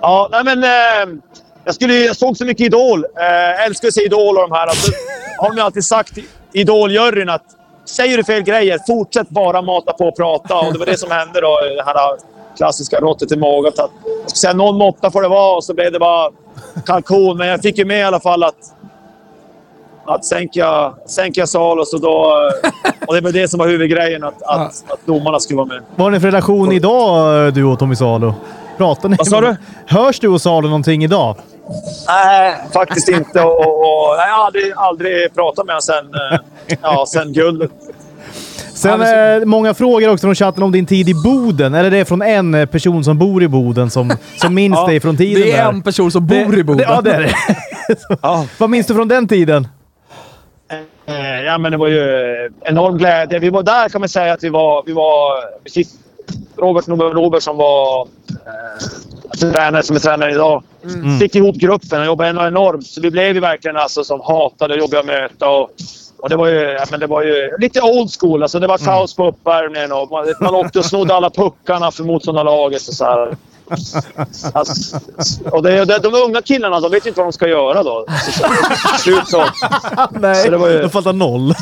[0.00, 0.64] Ja, nej men...
[0.64, 1.18] Eh,
[1.64, 3.04] jag, skulle, jag såg så mycket Idol.
[3.04, 4.66] Eh, älskar att se Idol och de här.
[4.66, 4.92] Alltså,
[5.38, 7.44] har de ju alltid sagt i Idol-juryn att
[7.84, 10.58] säger du fel grejer, fortsätt bara mata på och prata.
[10.58, 11.58] Och det var det som hände då.
[11.76, 11.96] Det här
[12.56, 13.72] klassiska råttet i magen.
[14.34, 16.30] Säga någon måtta får det vara och så blev det bara
[16.86, 17.36] kalkon.
[17.36, 18.74] Men jag fick ju med i alla fall att
[20.06, 22.34] att sänka, sänka Salos och då...
[23.06, 25.82] Och det var det som var huvudgrejen, att, att, att domarna skulle vara med.
[25.96, 28.34] Vad har ni för relation idag, du och Tommy Salo?
[28.76, 29.16] Pratar ni?
[29.16, 29.56] Vad sa du?
[29.86, 31.36] Hörs du och Salo någonting idag?
[32.08, 33.40] Nej, faktiskt inte.
[33.40, 36.14] Och, och, nej, jag har aldrig, aldrig pratat med honom sen,
[36.68, 37.70] eh, ja, sen guldet.
[38.74, 41.74] Sen eh, många frågor också från chatten om din tid i Boden.
[41.74, 44.86] Eller det är från en eh, person som bor i Boden som, som minns Ja,
[44.86, 45.68] dig från tiden Det är där.
[45.72, 46.78] en person som bor i Boden.
[46.78, 47.34] Det, ja, det är det.
[48.22, 48.46] Ja.
[48.58, 49.68] Vad minns du från den tiden?
[51.06, 51.14] Eh,
[51.46, 53.38] Ja, men det var ju enorm glädje.
[53.38, 54.82] Vi var där kan man säga att vi var...
[54.86, 55.30] Vi var
[55.74, 55.88] fick
[56.56, 60.62] Robert Nobel som var eh, tränare, som är tränare idag.
[61.20, 62.86] Fick ihop gruppen och jobbade enormt.
[62.86, 65.48] Så vi blev ju verkligen alltså, som hatade jobbiga möta.
[65.48, 65.70] Och,
[66.18, 68.42] och det var ju, ja, men det var ju lite old school.
[68.42, 72.04] Alltså, det var kaos på uppvärmningen och man, man åkte och snodde alla puckarna för
[72.04, 72.88] motståndarlaget.
[72.88, 73.36] Och så här.
[74.52, 75.00] Alltså,
[75.52, 78.06] och det, det, de unga killarna de vet inte vad de ska göra då.
[78.98, 79.44] Slut så...
[80.10, 81.54] Nej, Så det var ju- jag fattar noll.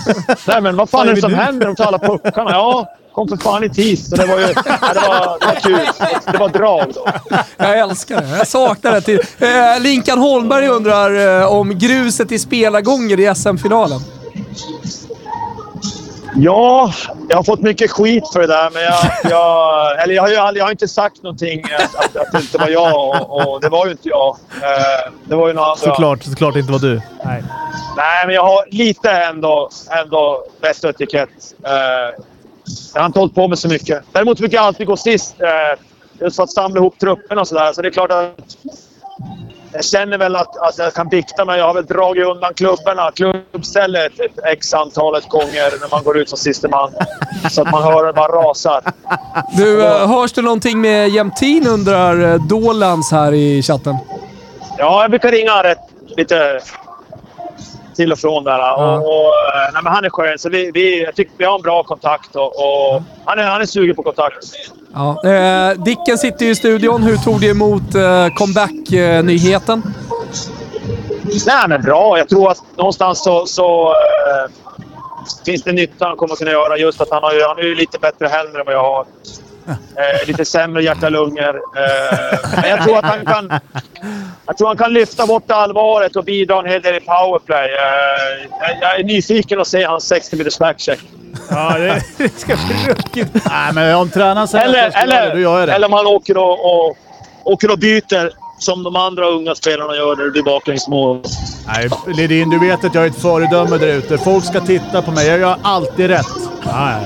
[0.47, 1.67] Nej, men vad fan är det som händer?
[1.67, 2.51] De tar alla puckarna.
[2.51, 4.07] Ja, kom för fan i tid.
[4.07, 4.43] Så det var ju...
[4.43, 5.79] Ja, det, var, det var kul.
[6.33, 7.07] Det var drag då.
[7.57, 8.29] Jag älskar det.
[8.39, 9.01] Jag saknar det.
[9.01, 9.21] Till.
[9.39, 14.01] Eh, Linkan Holmberg undrar eh, om gruset i spelargånger i SM-finalen.
[16.35, 16.93] Ja,
[17.29, 19.31] jag har fått mycket skit för det där, men jag...
[19.33, 22.59] jag eller jag har ju aldrig, jag har inte sagt någonting att, att, det inte
[22.59, 24.37] var jag och, och det var ju inte jag.
[24.63, 25.85] Eh, det var ju några andra.
[25.85, 27.01] Såklart, såklart inte var du.
[27.97, 29.71] Nej, men jag har lite ändå,
[30.03, 31.29] ändå bäst etikett.
[31.67, 32.25] Uh,
[32.95, 34.03] jag har inte hållit på med så mycket.
[34.13, 35.37] Däremot brukar jag alltid gå sist.
[35.41, 35.83] Uh,
[36.21, 37.73] just för att samla ihop trupperna och sådär.
[37.73, 38.57] Så det är klart att
[39.73, 41.59] jag känner väl att, att jag kan bikta mig.
[41.59, 44.13] Jag har väl dragit undan klubborna, klubbstället
[44.45, 46.91] x antalet gånger när man går ut som siste man.
[47.51, 48.83] Så att man hör det bara rasar.
[49.57, 53.97] Du, eh, hörs det någonting med Jämtin undrar eh, Dolans här i chatten.
[54.79, 55.79] Ja, jag brukar ringa rätt
[56.17, 56.61] lite
[57.97, 58.75] till och från där.
[58.77, 61.55] Och, och, eh, nej, men han är skön, så vi, vi, jag tycker vi har
[61.55, 62.37] en bra kontakt.
[62.37, 64.53] Och, och han, är, han är sugen på kontakt.
[64.95, 65.25] Ja.
[65.25, 67.03] Eh, Dicken sitter ju i studion.
[67.03, 69.83] Hur tog du emot eh, comeback-nyheten?
[71.47, 72.19] Nej, men bra.
[72.19, 74.51] Jag tror att någonstans så, så eh,
[75.45, 76.77] finns det nytta han kommer kunna göra.
[76.77, 79.07] Just att han har han har ju lite bättre händer än vad jag har.
[79.69, 81.57] Eh, lite sämre hjärta-lungor.
[81.77, 83.53] Eh, men jag tror att han kan...
[84.47, 87.65] Jag tror han kan lyfta bort allvaret och bidra en hel del i powerplay.
[87.65, 90.99] Eh, jag, jag är nyfiken att se hans 60 minuters backcheck.
[91.51, 93.47] Ja, det, det ska bli ruskigt.
[93.51, 95.67] Nej, men om tränaren säger att Eller, jag ska göra det, då gör jag eller,
[95.67, 95.73] det.
[95.73, 96.97] eller om han åker och, och,
[97.45, 101.23] åker och byter som de andra unga spelarna gör när det blir baklängsmål.
[101.67, 104.19] Nej, Ledin, du vet att jag är ett föredöme där ute.
[104.19, 105.27] Folk ska titta på mig.
[105.29, 106.27] Jag gör alltid rätt.
[106.65, 106.99] Ja,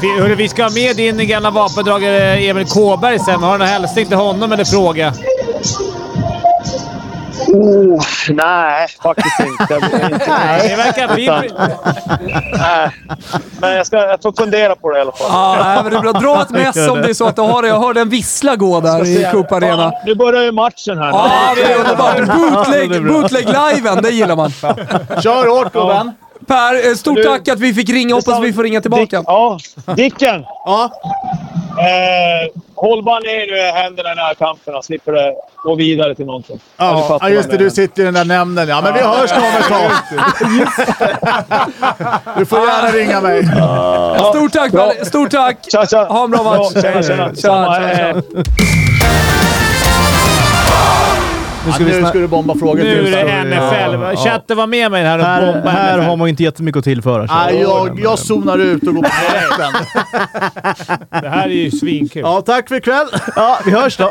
[0.00, 3.42] det, vi ska ha med din gamla vapendragare Emil Kåberg sen.
[3.42, 5.12] Har du någon hälsning till honom eller fråga?
[7.52, 9.74] Oh, nej, faktiskt inte.
[9.74, 11.54] Det verkar fint.
[12.58, 12.90] Nej.
[13.60, 15.26] Men jag, ska, jag får fundera på det i alla fall.
[15.30, 16.12] Ja, nej, men det är bra.
[16.12, 17.68] Dra ett mess om det är så att du har det.
[17.68, 19.92] Jag hörde en vissla gå där i Coop Arena.
[20.06, 21.08] Nu börjar ju matchen här.
[21.08, 22.36] Ja, det är underbart.
[22.36, 24.50] Bootleg, bootleg-liven, det gillar man.
[25.22, 26.12] Kör hårt gubben!
[26.46, 28.14] Per, eh, stort tack att vi fick ringa.
[28.14, 29.18] Hoppas vi får ringa tillbaka.
[29.18, 29.58] Dick, ja,
[29.96, 30.44] Dicken!
[30.64, 30.90] Ja.
[31.78, 36.14] Eh, håll bara ner nu händerna i den här kampen och slipper det gå vidare
[36.14, 36.60] till någonting.
[36.76, 37.56] Ja, du Ja, ja, just det.
[37.56, 38.68] Du sitter i den där nämnden.
[38.68, 39.90] Ja, men vi hörs om ett tag.
[42.38, 43.44] Du får gärna ringa mig.
[44.34, 44.92] Stort tack, Bra.
[45.04, 45.56] Stort tack.
[45.70, 46.04] Tja, tja!
[46.04, 46.72] Ha en bra match.
[46.74, 47.28] Ja, tjena, tjena.
[47.28, 48.22] Tja, Samma, tja, eh, tja.
[51.64, 53.12] Nu Ja, ska vi nu ska du bomba frågor Nu är till.
[53.12, 54.02] det NFL.
[54.02, 54.16] Ja, ja.
[54.16, 56.06] Chatten var med mig här och Här, bombade här NFL.
[56.08, 57.24] har man ju inte jättemycket att tillföra.
[57.24, 59.82] Nej, jag, jag zonar ut och går på toaletten.
[61.22, 62.22] Det här är ju svinkul.
[62.22, 63.06] Ja, tack för ikväll.
[63.36, 64.10] Ja, vi hörs då.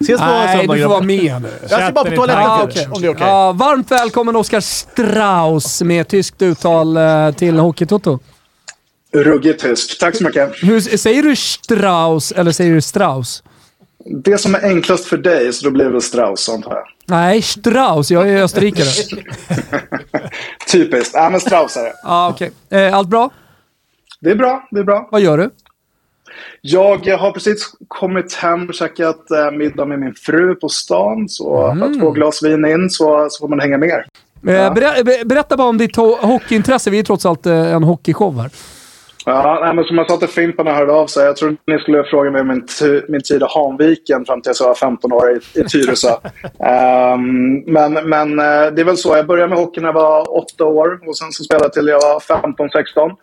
[0.00, 1.48] Ses på Nej, söndag du får vara med nu.
[1.70, 2.88] Jag ska bara på toaletten Ah, okej.
[2.90, 3.26] om det är okej.
[3.26, 8.18] Ja, varmt välkommen Oskar Strauss med tyskt uttal eh, till Hockeytoto.
[9.14, 9.98] Ruggigt tysk.
[10.00, 10.52] Tack så mycket.
[10.62, 13.42] Hur, säger du Strauss eller säger du Strauss?
[14.10, 16.84] Det som är enklast för dig, så då blir det väl Strauss antar jag.
[17.06, 18.10] Nej, Strauss.
[18.10, 18.86] Jag är österrikare.
[20.72, 21.14] Typiskt.
[21.14, 21.92] Ja, men Strauss är det.
[22.02, 22.50] Ja, okej.
[22.70, 23.30] Eh, allt bra?
[24.20, 25.08] Det är bra, det är bra.
[25.12, 25.50] Vad gör du?
[26.60, 31.28] Jag har precis kommit hem och käkat eh, middag med min fru på stan.
[31.28, 31.78] Så Mm.
[31.78, 33.90] bara två glas vin in så, så får man hänga med.
[34.48, 36.90] Eh, ber, berätta bara om ditt ho- hockeyintresse.
[36.90, 38.50] Vi är trots allt eh, en hockeyshow här.
[39.28, 41.24] Ja, men som jag sa till Fimpen hörde av sig.
[41.24, 42.66] Jag trodde ni skulle fråga mig om min,
[43.08, 46.08] min tid i Hanviken fram till jag var 15 år i, i Tyresö.
[46.60, 49.16] Ehm, men men eh, det är väl så.
[49.16, 51.86] Jag började med hockey när jag var 8 år och sen så spelade jag till
[51.86, 53.16] jag var 15-16.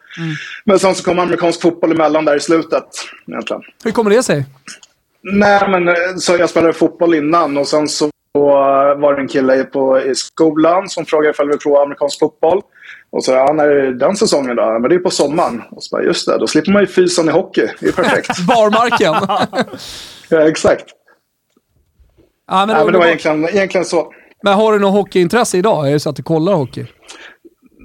[0.65, 2.85] Men sen så kom amerikansk fotboll emellan där i slutet.
[3.27, 3.61] Egentligen.
[3.83, 4.45] Hur kommer det sig?
[5.21, 9.63] Nej, men eh, så jag spelade fotboll innan och sen så var det en kille
[9.63, 12.61] på, i skolan som frågade ifall vi provade amerikansk fotboll.
[13.13, 14.79] Och så ja, när är den säsongen då?
[14.79, 15.61] Men det är på sommaren.
[15.71, 17.67] Och så bara, just det, då slipper man ju fysan i hockey.
[17.79, 18.39] Det är perfekt.
[18.47, 19.13] Barmarken.
[20.29, 20.85] ja, exakt.
[22.47, 24.13] ja, men, Nej, men det var egentligen, egentligen så.
[24.43, 25.87] men har du något hockeyintresse idag?
[25.87, 26.85] Är det så att du kollar hockey?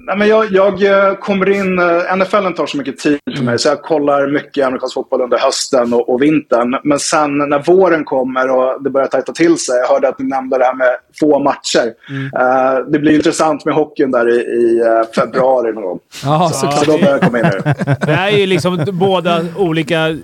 [0.09, 1.79] Nej, men jag, jag eh, kommer in...
[1.79, 5.39] eh, NFL tar så mycket tid för mig, så jag kollar mycket amerikansk fotboll under
[5.39, 6.77] hösten och, och vintern.
[6.85, 10.25] Men sen när våren kommer och det börjar tajta till sig, jag hörde att ni
[10.25, 11.87] nämnde det här med få matcher.
[12.41, 14.81] Eh, det blir intressant med hockeyn där i, i
[15.15, 15.99] februari någon gång.
[16.25, 16.85] Ja, Så, såklart.
[16.85, 17.51] så då börjar jag komma in i
[18.07, 18.13] det.
[18.13, 20.19] Här är ju liksom båda olika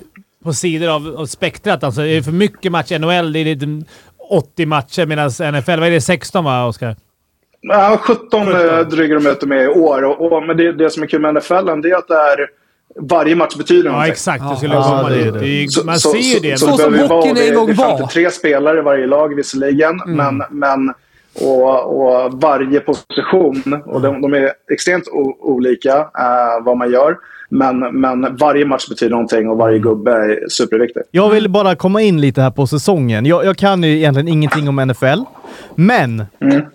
[0.45, 1.85] på sidor av, av spektrat.
[1.85, 2.99] Alltså, det är för mycket matcher.
[2.99, 3.85] NHL det är lite
[4.31, 6.97] 80 matcher medan NFL, vad är det, 16 va, Oskar?
[7.69, 10.05] Ja, 17 eh, dryger de ute med i år.
[10.05, 12.49] Och, och, men det, det som är kul med NFL det är att det är,
[13.01, 14.13] varje match betyder Ja, någonting.
[14.13, 14.43] exakt.
[14.43, 15.33] Jag skulle Ja, komma det är dit.
[15.75, 15.81] det.
[15.81, 16.59] Det Man så- ser ju det.
[16.59, 17.99] Så, Så så som hockeyn en gång det, det är var.
[17.99, 20.95] 53 spelare i varje lag visserligen, men, men
[21.43, 25.09] och, och varje position, och de, de är extremt
[25.41, 27.17] olika eh, vad man gör,
[27.55, 31.03] men, men varje match betyder någonting och varje gubbe är superviktig.
[31.11, 33.27] Jag vill bara komma in lite här på säsongen.
[33.27, 35.21] Jag, jag kan ju egentligen ingenting om NFL.
[35.75, 36.25] Men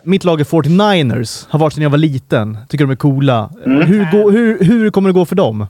[0.04, 1.46] mitt lag är 49ers.
[1.50, 2.58] Har varit sedan jag var liten.
[2.70, 3.50] Tycker de är coola.
[3.66, 5.68] Hur, går, hur, hur kommer det gå för dem?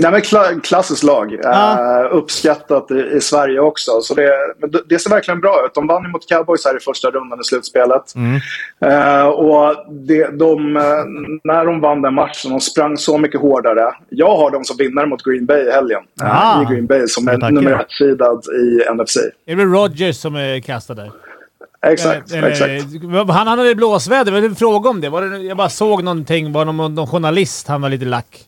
[0.00, 1.38] Nej, men kla klassiskt lag.
[1.42, 2.00] Ja.
[2.04, 4.00] Eh, uppskattat i, i Sverige också.
[4.00, 4.32] Så det,
[4.68, 5.74] det, det ser verkligen bra ut.
[5.74, 8.02] De vann ju mot Cowboys här i första rundan i slutspelet.
[8.84, 10.82] Eh, och det, de, eh,
[11.44, 13.92] när de vann den matchen, de sprang så mycket hårdare.
[14.08, 16.00] Jag har dem som vinnare mot Green Bay i helgen.
[16.20, 16.62] Ah.
[16.62, 19.16] I Green Bay som är nummer ett-sidad i NFC.
[19.46, 21.10] Det är väl Rogers som är kastad där?
[21.86, 22.84] Exakt, Eller- exakt.
[23.30, 24.32] Han hade blåsväder.
[24.32, 25.08] Det en fråga om det?
[25.08, 25.38] Var det?
[25.38, 26.52] Jag bara såg någonting.
[26.52, 27.68] Var det någon, någon journalist?
[27.68, 28.47] Han var lite lack.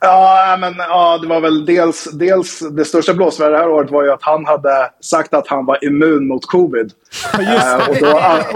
[0.00, 4.04] Ja, men ja, det var väl dels, dels det största blåsvädret det här året var
[4.04, 6.92] ju att han hade sagt att han var immun mot covid.
[7.34, 8.06] Eh, och då,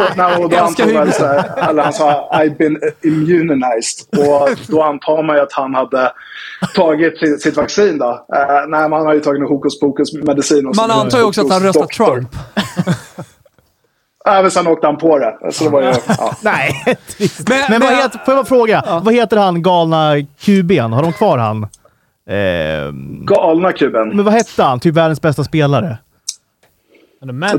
[0.02, 1.16] och, nej, och då Ganska antog man hyggligt.
[1.16, 4.08] så här, eller han sa I've been immunized.
[4.18, 6.12] Och då antar man ju att han hade
[6.74, 8.26] tagit sitt, sitt vaccin då.
[8.34, 10.66] Eh, nej, men han har ju tagit någon hokus pokus medicin.
[10.66, 11.86] och Man antar ju också att han doktor.
[11.86, 12.28] Trump.
[14.24, 15.52] Ja, men sen åkte han på det.
[15.52, 16.36] Så det var ju, ja.
[16.42, 16.72] Nej,
[17.08, 17.48] trist.
[17.48, 19.00] Men- Men, vad men- heter, får jag bara fråga?
[19.02, 20.92] Vad heter han galna QB'n?
[20.94, 21.66] Har de kvar han?
[22.30, 24.08] Ehm, Galna kuben.
[24.16, 24.80] men vad hette han?
[24.80, 25.98] Typ världens bästa spelare?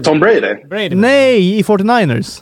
[0.04, 0.68] Tom Brady.
[0.70, 0.96] Brady.
[0.96, 2.42] Nej, i 49ers.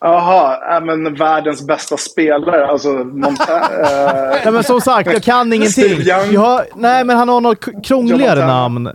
[0.00, 2.66] Jaha, äh, men världens bästa spelare.
[2.66, 3.60] Alltså, Monta-
[4.32, 6.00] eh, Nej, men som sagt, jag kan ingenting.
[6.04, 8.86] Jag har, nej, men han har något krångligare namn.
[8.86, 8.92] Eh,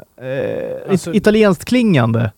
[0.92, 2.32] Alltså- it- italienskt klingande.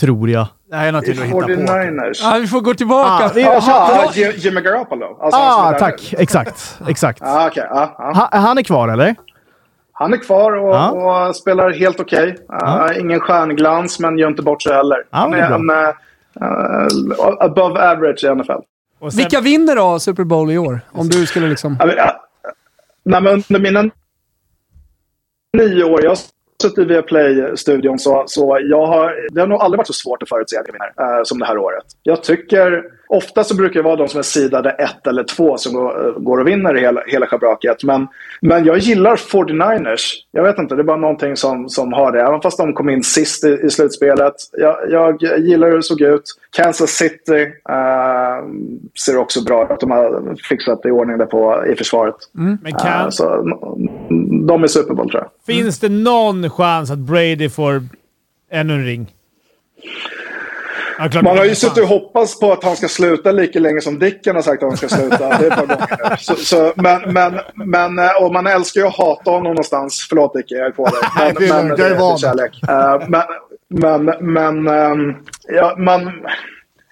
[0.00, 0.46] Tror jag.
[0.70, 1.48] Det här är något i du hittar på.
[1.48, 2.18] 49ers.
[2.22, 3.24] Ja, vi får gå tillbaka.
[3.24, 5.18] Ah, vi- Jaha, Jim- Jimmy Garoppolo.
[5.20, 6.08] Alltså Ah, där tack.
[6.12, 6.18] nu.
[6.22, 6.78] Exakt.
[6.88, 7.22] Exakt.
[7.22, 7.64] Ah, okay.
[7.70, 8.12] ah, ah.
[8.14, 9.14] Ha, han är kvar, eller?
[9.92, 10.90] Han är kvar och, Ja.
[11.28, 12.36] och spelar helt okej.
[12.48, 14.96] Ah, Ingen stjärnglans, men gör inte bort sig heller.
[15.10, 18.52] Ja, han är är en eh, above average i NFL.
[18.98, 20.80] Och sen, Vilka vinner då Super Bowl i år?
[20.92, 21.78] Om du skulle liksom...
[23.04, 23.90] Nej, men under mina
[25.58, 26.16] nio år, jag
[26.62, 30.28] suttit i Viaplay-studion, så, så jag har, det har nog aldrig varit så svårt att
[30.28, 31.84] förutse det vinner, eh, som det här året.
[32.02, 35.72] Jag tycker, ofta så brukar det vara de som är sidade ett eller två som
[35.72, 37.84] går, eh, går och vinner hela, hela schabraket.
[37.84, 38.06] Men,
[38.40, 40.12] men jag gillar 49ers.
[40.30, 42.20] Jag vet inte, det är bara någonting som, som har det.
[42.20, 44.34] Även fast de kom in sist i, i slutspelet.
[44.52, 46.22] Jag, jag gillar hur det såg ut.
[46.56, 48.46] Kansas City eh,
[49.04, 49.80] ser också bra ut.
[49.80, 52.16] De har fixat i ordning där på, i försvaret.
[52.32, 53.24] men Eh, kan, så,
[54.48, 55.56] de är Super Bowl tror jag.
[55.56, 57.82] finns det någon chans att Brady får
[58.50, 59.12] ännu en ring?
[60.98, 63.80] Ja, klart Man har ju suttit och hoppats på att han ska sluta lika länge
[63.80, 65.28] som Dicken har sagt att han ska sluta.
[65.38, 66.16] Det är ett par gånger nu.
[66.18, 70.06] Så, så, men, men, men, eh, och man älskar ju att hata honom någonstans.
[70.08, 70.94] Förlåt Dicken, jag är på dig.
[71.18, 71.32] Nej,
[71.76, 72.18] det är van.
[72.18, 72.52] kärlek.
[72.68, 73.22] Eh, men,
[74.04, 75.14] men, men ehm,
[75.48, 76.12] ja, man,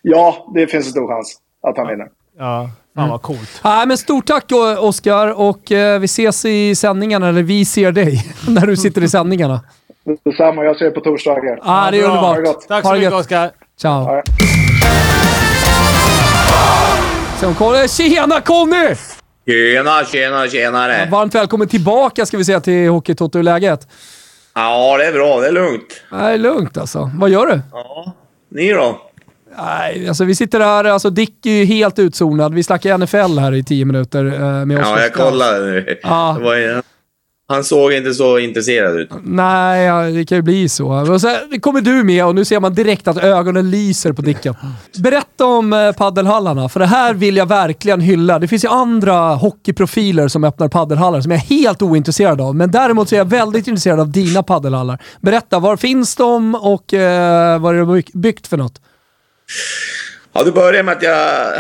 [0.03, 1.37] ja, det finns en stor chans
[1.69, 2.07] att han vinner.
[2.39, 3.61] Ja, fan vad coolt.
[3.65, 7.93] Nej, men stort tack O- Oskar och eh, vi ses i sändningarna, eller vi ser
[7.93, 9.61] dig när du sitter i sändningarna.
[10.25, 11.59] Detsamma, jag ser er på torsdagar.
[11.63, 12.11] Ah, det är bra.
[12.11, 12.55] Ha det underbart.
[12.57, 12.69] gott.
[12.69, 13.13] Tack så mycket.
[13.13, 13.51] Oskar.
[13.81, 14.05] Ciao.
[14.07, 14.23] Ja.
[17.41, 17.89] Sen kommer...
[17.89, 18.95] Tjena Conny!
[19.47, 21.09] Tjena, tjena, tjenare!
[21.11, 23.39] Varmt välkommen tillbaka ska vi säga till Hockeytoto.
[23.39, 23.89] Hur läget?
[24.55, 25.41] Ja, det är bra.
[25.41, 26.03] Det är lugnt.
[26.11, 27.11] Det är lugnt alltså.
[27.15, 27.61] Vad gör du?
[27.73, 28.13] Ja.
[28.51, 29.01] Ni då?
[29.59, 32.55] Nej, alltså vi sitter här, alltså Dick är ju helt utzonad.
[32.55, 34.87] Vi snackar NFL här i tio minuter eh, med oss.
[34.89, 35.99] Ja, jag kollade nu.
[36.03, 36.35] Ja.
[36.39, 36.83] Det var ju-
[37.49, 39.09] han såg inte så intresserad ut.
[39.25, 41.13] Nej, ja, det kan ju bli så.
[41.13, 44.55] Och sen kommer du med och nu ser man direkt att ögonen lyser på Dicken.
[44.99, 48.39] Berätta om eh, paddelhallarna, för det här vill jag verkligen hylla.
[48.39, 52.71] Det finns ju andra hockeyprofiler som öppnar paddelhallar som jag är helt ointresserad av, men
[52.71, 54.99] däremot så är jag väldigt intresserad av dina paddelhallar.
[55.21, 58.81] Berätta, var finns de och eh, vad är byg- byggt för något?
[60.33, 61.53] Ja, det började med att jag,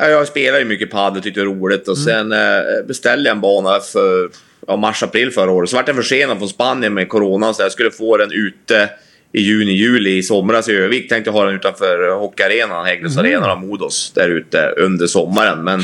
[0.00, 2.38] ja, jag spelar ju mycket padel, tyckte det var roligt och sen eh,
[2.88, 4.28] beställde jag en bana för
[4.70, 5.70] ja, mars-april förra året.
[5.70, 8.90] Så vart jag försenad från Spanien med corona så jag skulle få den ute
[9.32, 11.08] i juni, juli i somras i Övik.
[11.08, 15.64] Tänkte ha den utanför hockeyarenan, Hägglunds arena och Modos där ute under sommaren.
[15.64, 15.80] Men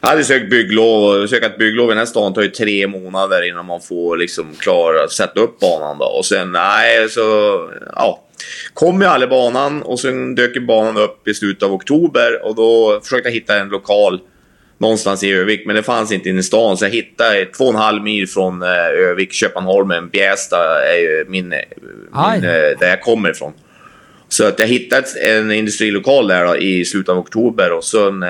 [0.00, 3.48] jag hade sökt bygglov och sökt bygglov i den här stan tar ju tre månader
[3.48, 6.04] innan man får liksom klara att sätta upp banan då.
[6.04, 7.20] Och sen nej, så
[7.96, 8.24] ja.
[8.74, 13.00] Kom ju aldrig banan och sen dök banan upp i slutet av oktober och då
[13.02, 14.20] försökte jag hitta en lokal
[14.82, 16.76] någonstans i Övik, men det fanns inte inne i stan.
[16.76, 20.56] Så jag hittade två och en halv mil från eh, Övik, Köpenholmen, Bjästa
[20.92, 21.58] är ju min, eh,
[22.12, 23.52] min, eh, där jag kommer ifrån.
[24.28, 28.24] Så att jag hittade en industrilokal där då, i slutet av oktober och sen,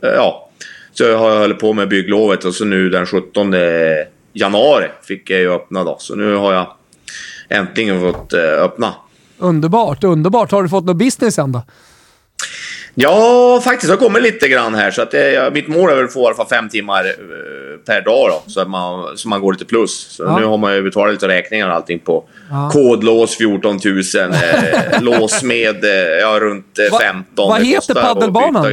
[0.00, 0.50] ja,
[0.92, 3.54] så har jag hållit på med bygglovet och så nu den 17
[4.32, 5.96] januari fick jag ju öppna då.
[5.98, 6.66] Så nu har jag
[7.48, 8.94] äntligen fått öppna.
[9.38, 10.50] Underbart, underbart.
[10.50, 11.62] Har du fått något business än då?
[12.94, 13.90] Ja, faktiskt.
[13.90, 14.90] Har kommit lite grann här.
[14.90, 17.04] Så att det, ja, mitt mål är väl att få i alla fall fem timmar
[17.04, 17.10] eh,
[17.86, 20.06] per dag då, så att man, så man går lite plus.
[20.16, 20.38] Så Ja.
[20.38, 22.70] nu har man ju betalat lite räkningar och allting på Ja.
[22.72, 23.98] kodlås 14 000,
[24.32, 25.90] eh, lås med eh,
[26.20, 27.48] ja, runt eh, Va- 15.
[27.48, 28.66] vad heter paddelbanan?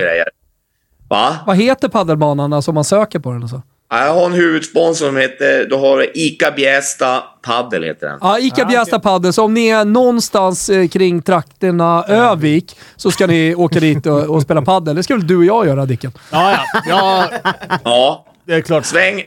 [1.09, 1.35] Va?
[1.47, 3.61] Vad heter paddelbanan, alltså om man söker på den och så?
[3.93, 8.17] Ja, Jag har en huvudsponsor som heter, då har ICA Bjästa Paddel heter den.
[8.21, 9.33] Ja, Ica Bjästa Padel.
[9.33, 14.29] Så om ni är någonstans eh, kring trakterna Övik så ska ni åka dit och,
[14.29, 14.95] och spela paddel.
[14.95, 16.11] Det ska väl du och jag göra, Dicken?
[16.31, 16.81] Ja, ja.
[16.85, 17.29] ja
[17.83, 18.85] Ja, det är klart.
[18.85, 19.23] sväng.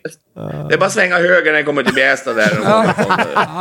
[0.68, 2.58] Det är bara att svänga höger när ni kommer till Bjästa där.
[2.64, 2.94] Ja.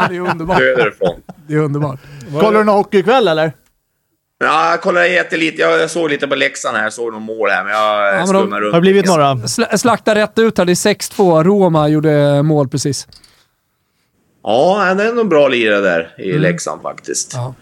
[0.09, 0.57] det är underbart.
[0.57, 1.21] Söderifrån.
[1.47, 1.99] Det är underbart.
[2.31, 3.51] Kollar du någon hockey ikväll eller?
[4.45, 5.61] Ja, jag kollade jättelite.
[5.61, 6.83] Jag, jag såg lite på Leksand här.
[6.83, 8.73] Jag såg några mål här, men jag men ja, de- skummar runt.
[8.73, 9.33] Har det blivit några?
[9.33, 10.65] Sla- slakta rätt ut här.
[10.65, 11.43] Det är 6-2.
[11.43, 13.07] Roma gjorde mål precis.
[14.43, 17.33] Ja, det är nog bra lirare där i Leksand faktiskt.
[17.33, 17.53] Ja.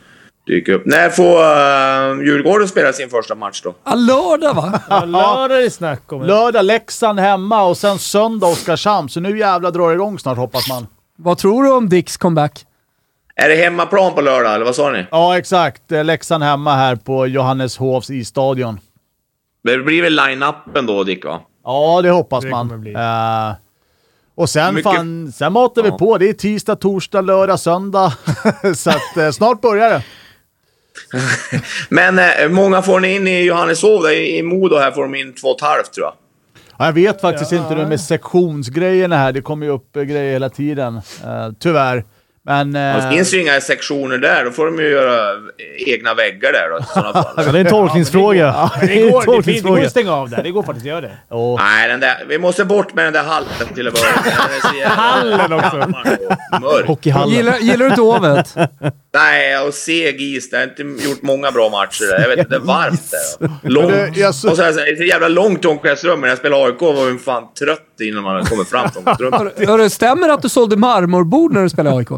[0.48, 0.86] Dyker upp.
[0.86, 1.40] När får
[2.20, 3.76] uh, Djurgården spela sin första match då?
[3.84, 4.80] Ja, lördag va?
[4.90, 6.22] Ja, lördag är det snack om.
[6.24, 9.10] Lördag Leksand hemma och sen söndag Oskarshamn.
[9.10, 10.88] Så nu jävlar drar det igång snart hoppas man.
[11.18, 12.66] Vad tror du om Dicks comeback?
[13.44, 15.06] Är det hemmaplan på lördag, eller vad sa ni?
[15.12, 15.92] Ja, exakt.
[15.92, 18.80] Eh, Leksand hemma här på Johanneshovs isstadion.
[19.64, 21.42] Det blir väl line-upen då, Dick, va?
[21.64, 22.96] Ja, det hoppas Det man.
[22.96, 23.56] Eh,
[24.36, 25.98] och sen, Mycket- fan, sen matar vi Ja.
[25.98, 26.18] på.
[26.18, 28.14] Det är tisdag, torsdag, lördag, söndag.
[28.76, 30.04] så att eh, snart börjar det.
[31.90, 34.06] Men eh, många får ni in i Johanneshov.
[34.12, 36.14] I i Modo här får de in två och ett halvt, tror jag.
[36.78, 39.32] Ja, jag vet faktiskt inte nu med sektionsgrejerna här.
[39.32, 41.02] Det kommer ju upp grejer hela tiden.
[41.60, 42.04] Tyvärr.
[42.46, 42.76] Men...
[42.76, 44.46] Ja, eh, Det finns ju inga sektioner där.
[44.46, 45.34] Då får de ju göra
[45.88, 46.86] egna väggar där då.
[47.38, 48.72] Ja, det är en tolkningsfråga.
[48.82, 50.44] Det det, är en går, det, det går att stänga av där.
[50.44, 51.18] Det går faktiskt att göra det.
[51.30, 51.62] åh.
[51.64, 54.06] Nej, den där, vi måste bort med den där hallen till att börja
[54.76, 54.88] med.
[54.92, 55.78] Hallen också.
[56.62, 56.88] Mörk.
[56.88, 57.36] Hockeyhallen.
[57.36, 58.56] Gillar, gillar du Dovet?
[59.14, 60.50] Nej, och seg is.
[60.50, 62.22] Det har inte gjort många bra matcher där.
[62.22, 63.70] Jag vet inte, det är varmt där.
[63.70, 64.16] Långt.
[64.16, 66.22] Det- så- Och så, här, så, här, så jävla långt till omklädningsrummet.
[66.22, 69.70] När jag spelade AIK var man fan trött innan man kommer fram till omklädningsrummet.
[69.70, 72.10] Hör- stämmer det att du sålde marmorbord när du spelade AIK?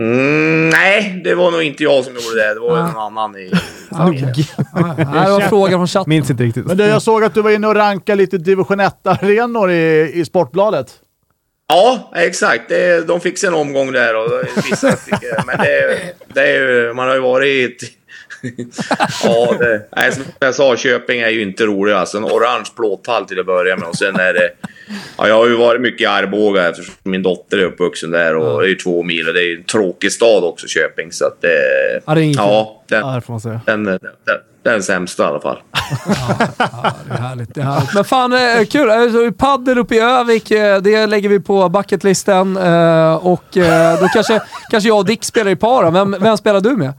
[0.00, 2.54] Mm, nej, det var nog inte jag som gjorde det.
[2.54, 3.50] Det var någon annan i...
[3.90, 4.14] Nej,
[5.24, 6.08] det var frågan från chatten.
[6.10, 6.66] Minns inte riktigt.
[6.66, 10.24] Men du, jag såg att du var inne och rankade lite division 1-arenor i, i
[10.24, 10.86] Sportbladet.
[11.68, 12.68] Ja, exakt.
[12.68, 14.30] Det, de fick sig en omgång där och
[14.70, 15.14] vissa fick...
[15.46, 15.98] Men det,
[16.34, 16.92] det är ju...
[16.94, 17.64] Man har ju varit i...
[17.64, 17.90] ett-
[19.24, 22.18] ja, det, nej, som jag sa, Köping är ju inte rolig alltså.
[22.18, 24.50] En orange plåthall till att börja med och sen är det...
[25.18, 28.60] Ja, jag har ju varit mycket i Arboga eftersom min dotter är uppvuxen där och
[28.60, 31.12] det är ju två mil och det är ju en tråkig stad också, Köping.
[31.12, 31.48] Så att det...
[32.06, 33.60] Ja, det är inget Ja, den, Ja, det får man säga.
[33.66, 34.36] den, den, den,
[34.72, 35.58] den sämsta i alla fall.
[36.58, 37.54] Ja, det är härligt.
[37.54, 37.94] Det är härligt.
[37.94, 38.90] Men fan, eh, kul.
[38.90, 42.56] Alltså, paddel uppe i Övik, eh, det lägger vi på bucketlisten.
[42.56, 44.40] eh, Och eh, då kanske,
[44.70, 45.90] kanske jag och Dick spelar i par.
[45.90, 46.92] Vem, vem spelar du med?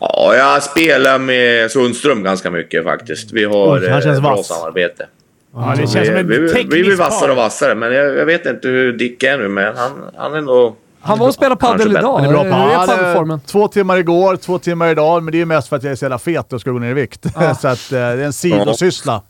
[0.00, 3.32] Ja, jag spelar med Sundström ganska mycket faktiskt.
[3.32, 4.46] Vi har han eh, känns bra vass.
[4.46, 5.06] samarbete.
[5.54, 8.26] Ja, det känns vi, som en vi, vi blir vassare och vassare, men jag, jag
[8.26, 10.76] vet inte hur Dick är nu, men han, han är nog...
[11.00, 12.18] Han var och spelade paddel Kanske idag.
[12.20, 13.40] Hur är, Ja, det- paddelformen?
[13.40, 16.04] Två timmar igår, två timmar idag, men det är mest för att jag är så
[16.04, 17.26] jävla fet och ska gå ner i vikt.
[17.60, 19.22] så att eh, det är en sidosyssla.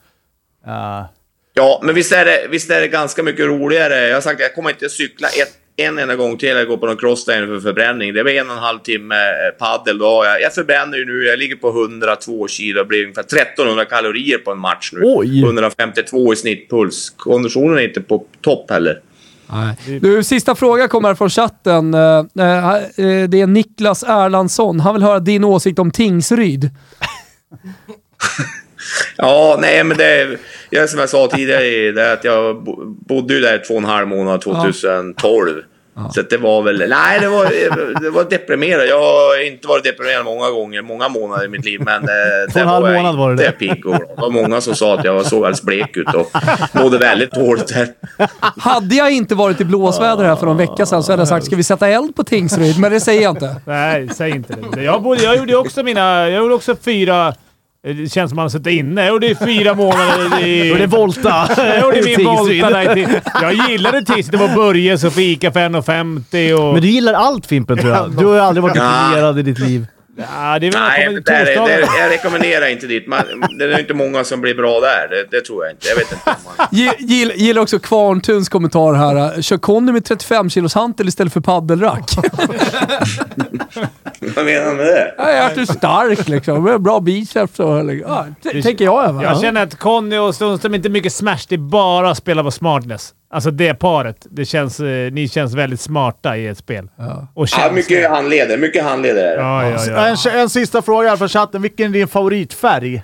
[0.67, 1.09] Ja.
[1.55, 4.07] Ja, men visst är, det, visst är det ganska mycket roligare.
[4.09, 5.53] Jag har sagt att jag kommer inte cykla ett,
[5.87, 8.15] en enda gång till eller gå på någon crosstraining för förbränning.
[8.15, 9.99] Det var en och en halv timme eh, paddel.
[9.99, 10.23] Då.
[10.25, 12.79] Jag, jag förbränner ju nu, jag ligger på 102 kilo.
[12.79, 15.01] Det blir ungefär 1300 kalorier på en match nu.
[15.05, 15.43] Oj.
[15.43, 17.11] 152 i snittpuls.
[17.17, 19.01] Konditionen är inte på topp heller.
[20.01, 21.95] Du, sista fråga kommer från chatten.
[21.95, 22.01] Eh,
[22.39, 24.81] eh, eh, Det är Niklas Erlandsson.
[24.81, 26.71] Han vill höra din åsikt om Tingsryd.
[29.17, 30.39] Ja, nej men det är,
[30.71, 33.81] jag, som jag sa tidigare, det är att jag bo- bodde ju där två och
[33.81, 35.63] en halv månad 2012.
[36.15, 37.45] Så att det var väl, nej det var,
[38.03, 38.87] det var deprimerande.
[38.87, 41.81] Jag har inte varit deprimerad många gånger, många månader i mitt liv.
[41.85, 42.09] Men eh,
[42.53, 43.53] Två och en halv månad var det det.
[43.53, 43.95] pigg och.
[43.95, 46.31] Det var många som sa att jag såg alldeles blek ut och
[46.73, 47.89] mådde väldigt dåligt där.
[48.61, 51.47] Hade jag inte varit i blåsväder här för någon vecka sedan så hade jag sagt
[51.47, 52.79] ska vi sätta eld på Tingsryd?
[52.81, 53.57] Men det säger jag inte.
[53.65, 54.83] Nej, säg inte det.
[54.83, 56.29] Jag, bodde, jag gjorde också mina...
[56.31, 57.35] Jag gjorde också fyra...
[57.95, 59.01] Det känns som man har suttit inne.
[59.01, 60.71] Jag gjorde fyra månader i...
[60.71, 61.49] Är det Volta.
[61.57, 62.63] Jag gjorde min Tingsryd.
[62.63, 63.09] Volta där till,
[63.43, 64.41] Jag gillade Tingsryd.
[64.41, 66.73] Det var Börjes och fika för 1,50 och...
[66.73, 68.11] Men du gillar allt Fimpen tror jag.
[68.19, 69.87] Du har ju aldrig varit deprimerad i ditt liv.
[70.21, 71.77] Ja, det är väl Nej, men där, är- torsdagar.
[71.79, 73.07] där, jag rekommenderar inte dit.
[73.07, 73.23] Man,
[73.59, 75.09] det är inte många som blir bra där.
[75.11, 75.89] Det, det tror jag inte.
[75.89, 76.25] Jag vet inte.
[76.57, 76.67] Man...
[76.71, 79.43] Gi- gill- Gillar också Kvarntuns kommentar här.
[79.43, 82.11] Kör Conny med 35 kilos hantel istället för paddelrack.
[84.37, 85.15] Vad menar han med det?
[85.19, 86.65] Jag är stark liksom.
[86.65, 87.95] Med Bra biceps och...
[87.95, 88.27] Ja,
[88.63, 89.13] tänker jag.
[89.13, 89.23] Va?
[89.23, 91.39] Jag känner att Conny och Sundström inte är mycket smash.
[91.49, 93.15] Det är bara att spela på smartness.
[93.31, 94.27] Alltså det paret.
[94.31, 96.89] Det känns, eh, ni känns väldigt smarta i ett spel.
[97.35, 98.57] Och Ja, mycket handleder.
[98.59, 99.43] Mycket handleder är det.
[99.43, 100.31] Ja, ja, ja.
[100.33, 101.63] En, en sista fråga här från chatten.
[101.63, 103.03] Vilken är din favoritfärg?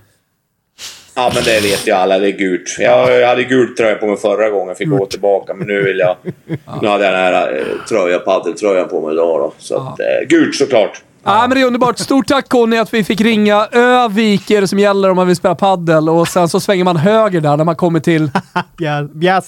[1.16, 2.18] Ja, men det vet ju alla.
[2.18, 2.77] Det är gult.
[2.79, 4.75] Jag, jag hade gult tröja på mig förra gången.
[4.77, 6.16] Fick gå tillbaka, men nu vill jag...
[6.83, 9.53] Nu hade jag den här eh, tröja, paddeltröjan på mig idag då.
[9.59, 11.03] Så att, eh, gult såklart.
[11.25, 11.99] Ja, men det är underbart.
[11.99, 13.66] Stort tack Conny att vi fick ringa.
[13.72, 16.97] Övik är det som gäller om man vill spela paddel och sen så svänger man
[16.97, 18.22] höger där när man kommer till...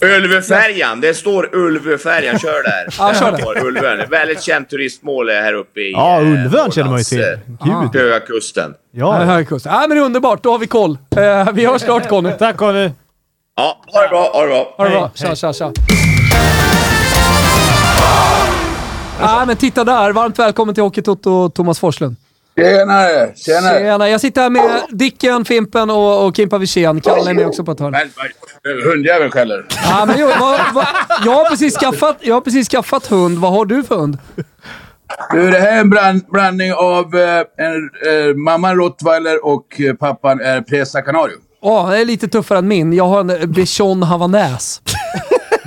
[0.02, 1.00] Ulvfärjan.
[1.00, 2.38] Det står Ulvfärjan.
[2.38, 2.86] Kör där.
[2.98, 3.66] Ja, kör där.
[3.66, 4.10] Ulvön.
[4.10, 5.92] Väldigt känt turistmål här uppe i...
[5.92, 7.20] Ja, eh, Ulvön känner man ju till.
[7.20, 8.74] Eh, Höga kusten.
[8.90, 9.18] Ja.
[9.20, 9.24] Ja.
[9.24, 9.72] Högerkusten.
[9.72, 10.42] Ja, men det är underbart.
[10.42, 10.98] Då har vi koll.
[11.16, 12.30] Eh, vi hörs snart Conny.
[12.38, 12.90] Tack Conny!
[13.56, 14.30] Ja, ha det bra.
[14.32, 14.74] Ha det bra.
[14.76, 15.10] Ha det bra.
[15.14, 15.72] Tja, tja, tja.
[19.20, 20.12] Ja, men titta där.
[20.12, 22.16] Varmt välkommen till Hockeytoto, Thomas Forslund.
[22.58, 23.32] Tjenare!
[23.36, 23.78] Tjenare!
[23.78, 24.08] Tjena.
[24.08, 27.00] Jag sitter här med Dicken, Fimpen och, och Kimpa Wirsén.
[27.00, 27.92] Kalle är med också på ett hörn.
[27.92, 29.66] Vad- hundjäveln skäller.
[29.90, 30.86] Ja, men jag, vad, vad,
[31.24, 33.38] jag, har precis skaffat, jag har precis skaffat hund.
[33.38, 34.18] Vad har du för hund?
[35.32, 37.90] Du, det här är en bland, blandning av eh, en,
[38.30, 41.34] eh, mamman rottweiler och eh, pappan är presa canario.
[41.62, 42.92] Ja, det är lite tuffare än min.
[42.92, 44.80] Jag har en eh, bichon havanäs.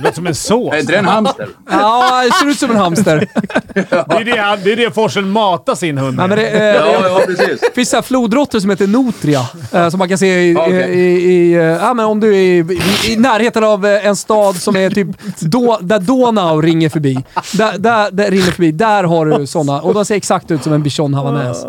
[0.00, 0.74] Det låter som en sås.
[0.74, 1.48] Är inte det en hamster?
[1.70, 3.28] Ja, det ser ut som en hamster.
[3.74, 6.38] Det är det, han- det, är det Forsen matar sin hund Nej, med.
[6.38, 7.60] men det, eh, Ja, ja, precis.
[7.60, 9.40] Det finns så här flodråttor som heter nutria,
[9.72, 10.90] eh, som man kan se i, Okej.
[10.90, 12.58] i, i, eh, ja, men om du är i,
[13.06, 15.08] i, i närheten av eh, en stad som är typ
[15.40, 17.24] då, där Donau ringer förbi.
[17.54, 18.72] Där, där, där rinner förbi.
[18.72, 21.64] Där har du såna och de ser exakt ut som en bichon havanäs.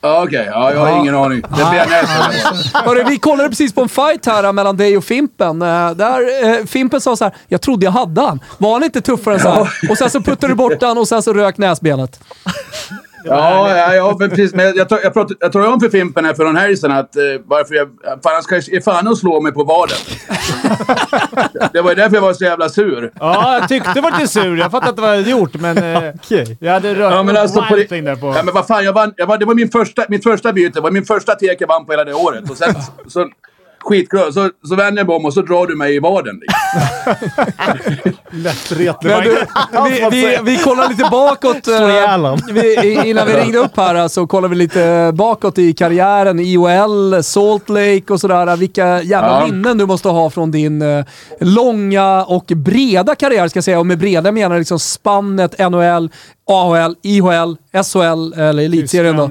[0.00, 1.40] Ja, Okej, ja, jag har ingen aning.
[1.40, 2.78] Det blir nästa.
[2.84, 5.62] Hörru, vi kollade precis på en fight här mellan dig och Fimpen.
[5.62, 8.40] Eh, Där, eh, Fimpen sa så här: jag trodde jag hade han.
[8.58, 9.68] Var han inte tuffare än så här?
[9.90, 12.20] Och sen så puttade du bort han och sen så rök näsbenet.
[13.24, 14.54] Ja, ja, ja men precis.
[14.54, 16.90] Men jag, tror- jag, pratar, jag tror om för Fimpen här för någon helg sedan
[16.90, 17.88] att eh, varför jag...
[18.04, 19.96] Fan, han ska ge fan att slå mig på vaden.
[21.72, 23.12] det var ju därför jag var så jävla sur.
[23.20, 24.56] Ja, jag tyckte det var lite sur.
[24.58, 26.56] Jag fattar att det var gjort, men eh, Okej.
[26.60, 28.26] jag hade rört Ja, men alltså på det- där på...
[28.26, 30.70] Ja, men vad fan, jag vann, jag vann, det var min första, mitt första byte.
[30.74, 32.50] Det var min första tek jag vann på hela det året.
[32.50, 32.74] Och sen,
[33.08, 33.28] så,
[33.84, 34.34] skitglad.
[34.34, 36.40] Så, så vänder jag mig om och så drar du mig i vaden.
[36.40, 36.60] Liksom.
[38.70, 38.76] Du,
[39.90, 41.68] vi, vi, vi kollar lite bakåt.
[41.68, 46.38] Eh, vi, innan vi ringde upp här så kollar vi lite bakåt i karriären.
[46.40, 48.56] IOL, Salt Lake och sådär.
[48.56, 49.46] Vilka jävla Ja.
[49.46, 51.04] minnen du måste ha från din eh,
[51.40, 53.78] långa och breda karriär ska jag säga.
[53.78, 56.10] Och med breda menar jag liksom spannet NHL,
[56.50, 59.30] AHL, IHL, SHL eller elitserien då.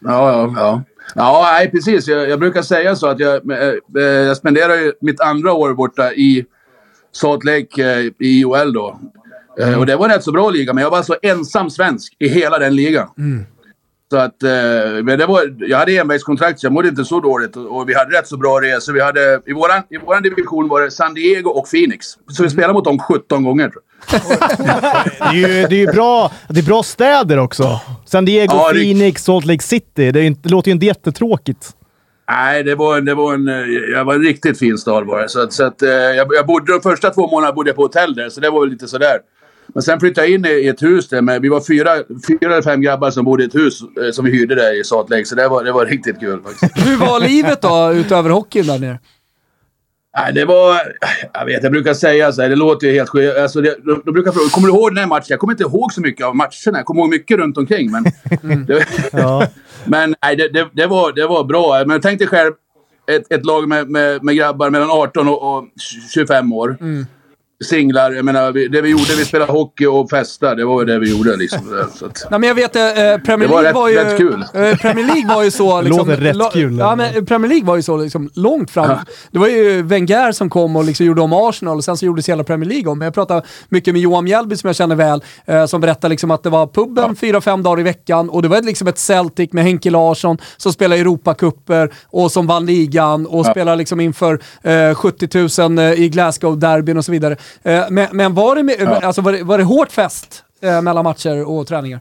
[0.00, 0.82] Ja, ja, ja.
[1.14, 2.08] Ja, nej precis.
[2.08, 6.12] Jag, jag brukar säga så att jag, eh, eh, jag spenderar mitt andra år borta
[6.12, 6.44] i
[7.12, 9.00] Salt Lake eh, i IOL då.
[9.60, 12.16] Eh, och det var en rätt så bra liga, men jag var så ensam svensk
[12.18, 13.08] i hela den ligan.
[14.10, 14.50] Så att, eh,
[15.02, 17.94] men det var, jag hade envägskontrakt så jag mådde inte så dåligt och, och vi
[17.94, 18.92] hade rätt så bra resor.
[18.92, 22.06] Vi hade, i, våran, I våran division var det San Diego och Phoenix.
[22.28, 23.82] Så vi spelade mot dem 17 gånger tror.
[24.10, 27.80] Det är ju, det är ju bra, det är bra städer också.
[28.06, 30.10] San Diego, Ja, det- Phoenix, Salt Lake City.
[30.12, 31.70] Det, är inte, det låter ju inte jättetråkigt.
[32.30, 33.46] Nej, det var, det var en,
[33.92, 35.28] jag var en riktigt fin stad var det.
[35.28, 37.82] Så, att, så att, eh, jag, jag bodde, de första två månaderna bodde jag på
[37.82, 39.16] hotell där, så det var väl lite sådär.
[39.74, 41.90] Men sen flyttade jag in i, ett hus där med, vi var fyra,
[42.28, 44.84] fyra eller fem grabbar som bodde i ett hus eh, som vi hyrde där i
[44.84, 45.24] Salt Lake.
[45.24, 46.86] Så det var, det var riktigt kul faktiskt.
[46.86, 48.98] Hur var livet då utöver hockeyn där nere?
[50.16, 50.80] Nej, det var...
[51.32, 53.38] Jag vet, jag brukar säga så här, det låter ju helt sjukt.
[53.38, 55.26] Alltså, det- de, de brukar fråga, kommer du ihåg den här matchen?
[55.28, 56.50] Jag kommer inte ihåg så mycket av matcherna.
[56.78, 58.04] Jag kommer ihåg mycket runt omkring, men...
[58.66, 59.46] det, Ja.
[59.84, 61.84] men nej, det, det, det, var, det var bra.
[61.86, 62.52] Men tänk dig själv
[63.10, 65.64] ett, ett lag med, med, med grabbar mellan 18 och, och
[66.14, 66.76] 25 år.
[67.64, 68.12] Singlar.
[68.12, 70.54] Jag menar, det vi gjorde, vi spelade hockey och festade.
[70.54, 71.60] Det var ju det vi gjorde liksom.
[71.94, 72.82] Så att, Nej, men jag vet, eh,
[73.24, 73.96] Premier Det var League rätt- var ju...
[73.96, 74.44] rätt kul.
[74.54, 75.80] Eh, Premier League var ju så...
[75.82, 76.78] Liksom, Låter rätt kul.
[76.78, 78.98] Ja, men Premier League var ju så liksom, långt fram.
[79.30, 82.28] Det var ju Wenger som kom och liksom gjorde om Arsenal och sen så gjordes
[82.28, 82.98] hela Premier League om.
[82.98, 86.30] Men jag pratade mycket med Johan Mjällby som jag känner väl, eh, som berättade liksom
[86.30, 89.52] att det var puben fyra, fem dagar i veckan och det var liksom ett Celtic
[89.52, 93.50] med Henke Larsson som spelade Europacuper och som vann ligan och Ja.
[93.50, 97.36] spelade liksom inför eh, 70 000 i Glasgow-derbyn och så vidare.
[97.62, 99.00] Eh, men, men var det, med, Ja.
[99.00, 102.00] alltså, var det, var det hårt fest eh, mellan matcher och träningar?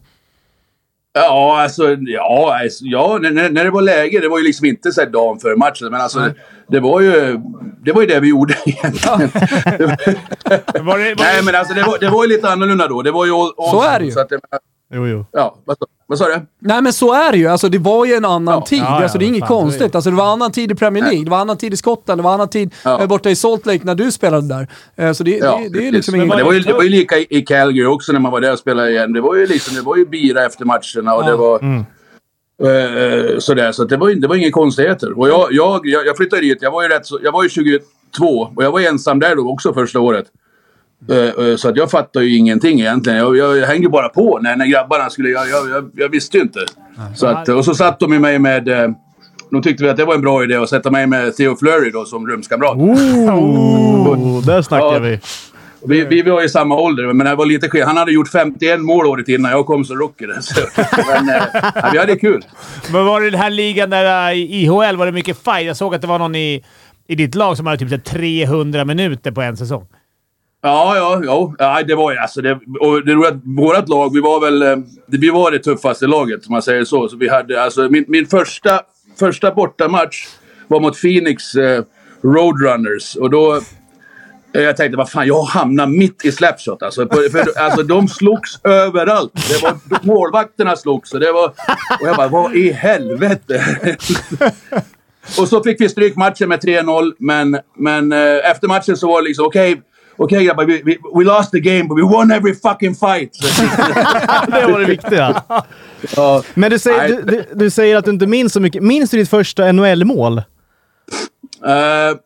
[1.16, 4.20] Ja, alltså, ja, alltså, ja när, när det var läge.
[4.20, 5.88] Det var ju liksom inte så här dagen före matchen.
[5.92, 6.34] Men alltså, det,
[6.68, 7.40] det var ju
[7.84, 9.20] det var ju det vi gjorde egentligen.
[9.26, 13.02] Var det, var Nej, men alltså det var, det var ju lite annorlunda då.
[13.02, 13.32] Det var ju
[13.72, 14.12] Så är det ju.
[14.12, 14.40] Så att, det-
[14.94, 15.26] Jo, jo.
[15.32, 15.74] ja, sa-
[16.14, 16.42] vad sa du?
[16.60, 17.48] Nej men så är det ju.
[17.48, 18.80] Alltså, det var ju en annan tid.
[18.80, 19.64] Ja, ja, alltså, det är inget fan, är det.
[19.64, 19.96] konstigt.
[19.96, 22.24] Alltså, det var annan tid i Premier League, det var annan tid i Skottland, det
[22.24, 23.02] var annan tid Ja.
[23.02, 24.68] eh, borta i Salt Lake när du spelade där.
[24.96, 26.30] Eh, så det, Ja, det, det är liksom ingen...
[26.30, 28.60] det, var ju, det var ju lika i, Calgary också när man var där och
[28.60, 29.14] spelade igen.
[29.14, 31.56] Det var ju liksom, det var ju bira efter matcherna och det var...
[32.64, 35.20] eh, sådär, så det var, det var inga konstigheter.
[35.20, 37.50] Och jag, jag, jag, jag flyttade dit, jag var ju rätt så, Jag var ju
[37.50, 37.82] 22
[38.56, 40.26] och jag var ensam där då också första året.
[41.10, 43.20] Eh, eh, Så att jag fattade ju ingenting egentligen.
[43.20, 45.30] Jag, jag, jag hängde bara på när, när grabbarna skulle...
[45.30, 46.60] Jag, jag, jag, visste ju inte.
[47.16, 48.68] Så att, och så satt de ju mig med...
[48.68, 48.90] eh,
[49.52, 51.90] De tyckte vi att det var en bra idé att sätta mig med Theo Fleury
[51.92, 52.78] då som rumskamrat.
[52.78, 55.00] Oh, där snackar Ja.
[55.00, 55.20] vi.
[55.88, 57.88] Vi, vi var i samma ålder, men det var lite skillnad.
[57.88, 60.28] Han hade gjort 51 mål året innan jag kom som rookie.
[60.42, 60.62] Så,
[61.08, 62.46] men ja, vi hade kul.
[62.92, 65.66] men var det den här ligan där i IHL var det mycket fight?
[65.68, 66.64] Jag såg att det var någon i,
[67.08, 69.86] i ditt lag som hade typ så här 300 minuter på en säsong.
[70.66, 71.54] Ja, ja, ja.
[71.60, 72.42] ja det var ju alltså...
[72.42, 74.62] Det, och det roliga vårt lag, vi var väl...
[74.62, 77.10] Eh, vi var det tuffaste laget, om man säger så.
[77.10, 78.82] så vi hade, alltså, min, min första,
[79.20, 80.28] första bortamatch
[80.68, 81.84] var mot Phoenix eh,
[82.22, 83.16] Roadrunners.
[83.16, 83.56] Och då...
[84.56, 86.84] Eh, jag tänkte, vad fan, jag hamnar mitt i slapshot.
[86.84, 89.34] Alltså, för, alltså, de slogs överallt.
[89.34, 91.46] Det var, målvakterna slogs och det var...
[92.02, 93.66] Och jag bara, vad i helvete?
[95.40, 99.22] och så fick vi stryk matchen med 3-0, men, men eh, efter matchen så var
[99.22, 99.82] det liksom, okej,
[100.18, 103.34] okej grabbar, vi, vi, we lost the game but we won every fucking fight.
[104.48, 105.44] Det var det viktiga.
[106.16, 108.84] ja, Men du säger, du, du, du säger att du inte minns så mycket.
[108.84, 110.38] Minns du ditt första NHL-mål?
[110.38, 112.18] Eh,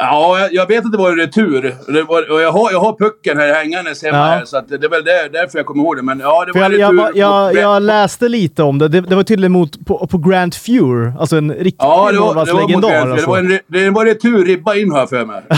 [0.00, 1.74] ja, jag- jag vet att det var en retur.
[1.92, 4.24] Det var, och jag, har, jag har pucken här hängandes hemma Ja.
[4.24, 6.02] här, så att det är väl där, därför jag kommer ihåg det.
[6.02, 7.18] Men ja, det För var jag, jag, retur.
[7.20, 8.88] jag, mot- jag läste lite om det.
[8.88, 11.12] Det, det var tydligen mot, på, på Grant Fure.
[11.20, 12.88] Alltså en riktig Ja, det var, det var, mot målvaktslegendar.
[12.90, 13.26] Grant- Alltså.
[13.26, 15.42] det var en, det var retur, ribba in har jag för mig.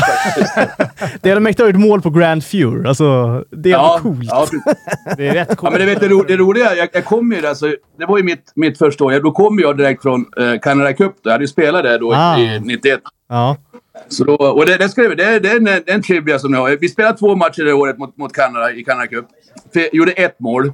[1.22, 2.88] Det hade mäktigt att ha gjort mål på Grant Fure.
[2.88, 3.04] Alltså,
[3.50, 4.18] det är ja, coolt.
[4.30, 4.46] Ja.
[5.16, 5.72] Det är rätt Ja, coolt.
[5.72, 7.66] men det, vet, det, ro, det roliga, jag, jag kom ju alltså,
[7.98, 9.20] det var ju mitt, mitt första år.
[9.20, 11.12] Då kom jag direkt från eh, Canada Cup.
[11.14, 11.28] Då.
[11.28, 12.38] Jag hade ju spelat där då Ah.
[12.38, 13.00] i 91.
[13.32, 13.56] Ja.
[14.08, 16.54] Så och det, det, skrev, vi, det, det är en, det är en trivia som
[16.54, 16.76] jag har.
[16.80, 19.26] Vi spelade två matcher det året mot, mot Kanada i Canada Cup.
[19.92, 20.72] Gjorde ett mål.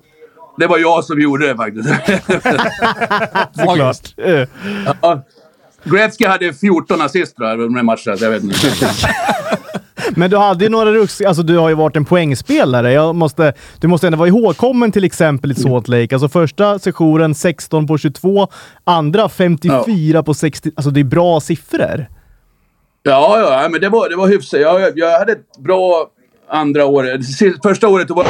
[0.59, 1.89] Det var jag som gjorde det faktiskt.
[3.67, 4.15] Såklart.
[5.03, 5.25] Ja.
[5.85, 7.97] Gretzky hade 14 assist tror jag, matcherna.
[7.97, 8.57] så Jag vet inte.
[10.17, 11.29] Men du hade ju några ruskiga...
[11.29, 12.93] Alltså du har ju varit en poängspelare.
[12.93, 16.15] Jag måste, du måste ändå vara ihågkommen till exempel i Salt Lake.
[16.15, 18.49] Alltså första sessionen 16 på 22,
[18.85, 20.71] andra 54 på 60.
[20.77, 22.07] Alltså det är bra siffror.
[23.09, 24.61] Ja, ja, men det var, det var hyfsat.
[24.61, 26.11] Jag, jag hade ett bra
[26.51, 27.25] andra året.
[27.25, 28.27] Si- Första året var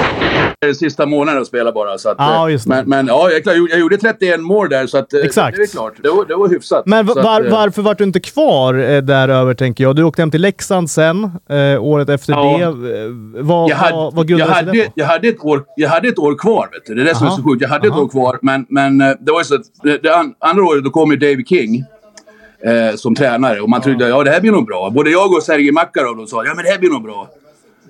[0.61, 1.99] det sista månaden att spela bara.
[1.99, 2.19] Så att,
[2.49, 2.67] det.
[2.67, 5.57] men, men ja, jag, jag, gjorde- jag gjorde 31 mål där, så att, eh, Exakt.
[5.57, 5.93] det är klart.
[6.03, 6.83] Det var, det var hyfsat.
[6.87, 9.97] Men va- Så att, var, eh, varför var du inte kvar eh, däröver, tänker jag?
[9.97, 12.59] Du åkte hem till Leksand sen, eh, året efter Ja.
[12.59, 13.43] det.
[13.43, 14.93] Vad, jag hade, vad, vad jag, hade, det på?
[14.95, 16.69] jag, hade ett år, jag hade ett år kvar.
[16.73, 16.95] Vet du.
[16.95, 17.63] Det är det som är så sjukt.
[17.63, 18.03] Jag hade ett Aha.
[18.03, 20.91] år kvar, men, men det var ju så att det, det an, andra året då
[20.91, 21.85] kom ju David King
[22.65, 24.91] eh, som tränare och man trodde ja det här blir nog bra.
[24.91, 27.29] Både jag och Sergej Makarov sa ja men det här blir nog bra.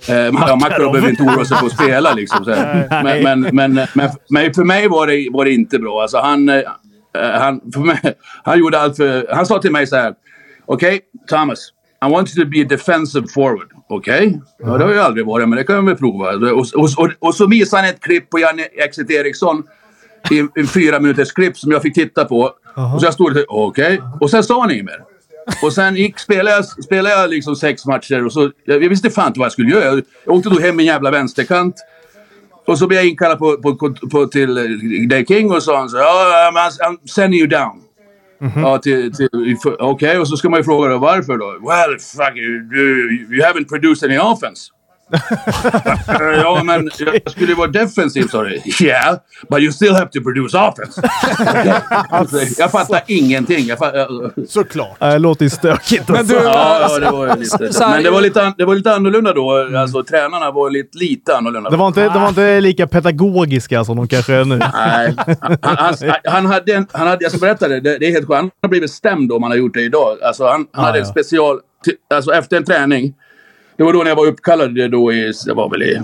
[0.09, 2.45] Eh, Makarov behöver inte oroa sig för att spela liksom.
[2.91, 3.89] Men, men, men,
[4.31, 6.03] men, för mig var det, var det inte bra.
[6.03, 6.63] Alltså, han, eh,
[7.13, 7.99] han, för mig,
[8.45, 9.27] han gjorde allt för...
[9.35, 10.15] Han sa till mig så här.
[10.67, 11.73] Okej, Thomas.
[12.07, 13.69] I want you to be a defensive forward.
[13.89, 14.41] Okej?
[14.59, 16.31] Ja, det har jag aldrig varit, men det kan jag väl prova.
[16.53, 19.63] Och, och, och, och så visade han ett klipp på Janne Exit Eriksson.
[20.31, 22.53] I en, en fyra minuters klipp som jag fick titta på.
[22.95, 24.03] Och så jag stod tänkte, okej.
[24.21, 25.03] Och sen sa han inget mer.
[25.63, 28.51] Och sen gick, spelade jag, spelade jag liksom sex matcher och så...
[28.65, 29.85] Jag visste fan inte vad jag skulle göra.
[29.85, 31.75] Jag, jag åkte då hem med en jävla vänsterkant.
[32.67, 34.65] Och så blev jag inkallad på, på, på, på, till eh,
[35.09, 37.83] Dave King och sa han så ja, men I'm, sending you down.
[38.57, 39.29] Ja, till, till,
[39.79, 41.47] Okej, och så ska man ju fråga då, varför då?
[41.47, 42.73] Well, fuck you,
[43.31, 44.71] you haven't produced any offense.
[46.43, 48.61] Ja, men jag skulle vara defensiv sa du.
[48.85, 49.17] Yeah,
[49.51, 51.03] but you still have to produce offense.
[52.59, 53.67] jag fattar ingenting.
[53.67, 54.97] Jag fattar, Såklart.
[54.99, 56.09] Ja, Det låter stökigt.
[56.09, 56.35] Men alltså.
[56.35, 57.89] du, Ja, äh, ja, det var lite...
[57.89, 59.79] Men det var lite, an- det var lite annorlunda då.
[59.79, 61.71] Alltså, tränarna var lite, lite annorlunda.
[61.71, 64.57] Det var, inte, de var inte lika pedagogiska som de kanske är nu.
[64.59, 65.95] Nej, han, han,
[66.25, 68.37] han, hade en, han hade, jag ska berätta det, det, det är helt sjukt.
[68.37, 70.17] Han har blivit stämd om han har gjort det idag.
[70.23, 71.11] Alltså han, han hade en ja.
[71.23, 73.15] special, till- alltså efter en träning.
[73.79, 76.01] Det var då när jag var uppkallad då i, det var väl i,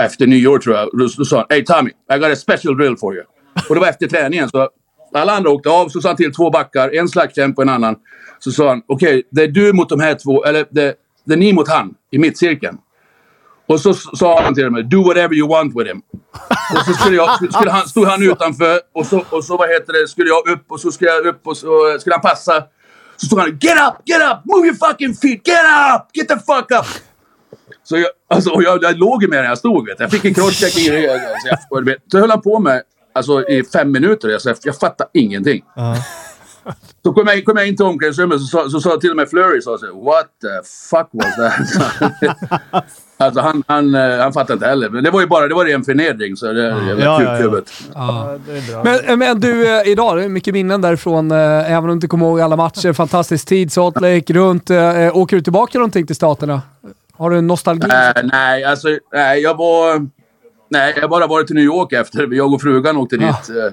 [0.00, 0.88] efter nyår tror jag.
[0.92, 3.24] Då, då sa han, Hey Tommy, I got a special drill for you.
[3.68, 4.48] Och det var efter träningen.
[4.48, 4.68] Så
[5.14, 7.96] alla andra åkte av, så sa han till två backar, en slagskämpe och en annan.
[8.38, 10.94] Så sa han, okej, det är du mot de här två, eller det,
[11.24, 12.78] det är ni mot han i mittcirkeln.
[13.68, 16.02] Och så sa han till mig, do whatever you want with him.
[16.74, 19.92] Och så skulle jag, skulle han, stod han utanför och så, och så vad heter
[19.92, 22.64] det, skulle jag upp och så skulle jag upp och så skulle han passa.
[23.16, 25.64] Så stod han get up, get up, move your fucking feet, get
[25.94, 26.86] up, get the fuck up.
[27.88, 29.86] Så jag, alltså, och jag, jag låg ju med när jag stod.
[29.86, 30.00] Vet.
[30.00, 31.18] Jag fick en crosscheck i ryggen.
[31.42, 32.82] Så, jag, och, du vet, så höll han på med
[33.14, 34.28] alltså, i fem minuter.
[34.28, 35.62] Jag, så jag, jag fattar ingenting.
[37.02, 39.28] Så kom jag, kom jag in till omklädningsrummet så, sa- så sa till och med
[39.30, 42.84] Flurry så, så, What the fuck was that?
[43.18, 44.88] alltså han, han, eh, han fattade inte heller.
[44.90, 46.36] Men det var ju bara det var ren förnedring.
[46.36, 47.38] Så det är jävla Ja, ja,
[47.94, 48.38] ja.
[48.72, 48.82] Ja.
[49.06, 51.30] Men, men du, eh, idag, det är mycket minnen därifrån.
[51.30, 51.36] eh,
[51.72, 52.92] Även om du inte kommer ihåg alla matcher.
[52.92, 54.70] Fantastisk tid, Salt Lake, runt.
[54.70, 56.62] eh, Åker du tillbaka någonting till staterna?
[57.18, 57.88] Har du nostalgi?
[57.90, 60.06] Äh, nej, alltså nej, jag var...
[60.70, 62.34] Nej, jag har bara varit i New York efter.
[62.34, 63.26] Jag och frugan åkte Ja.
[63.26, 63.56] dit.
[63.56, 63.72] eh,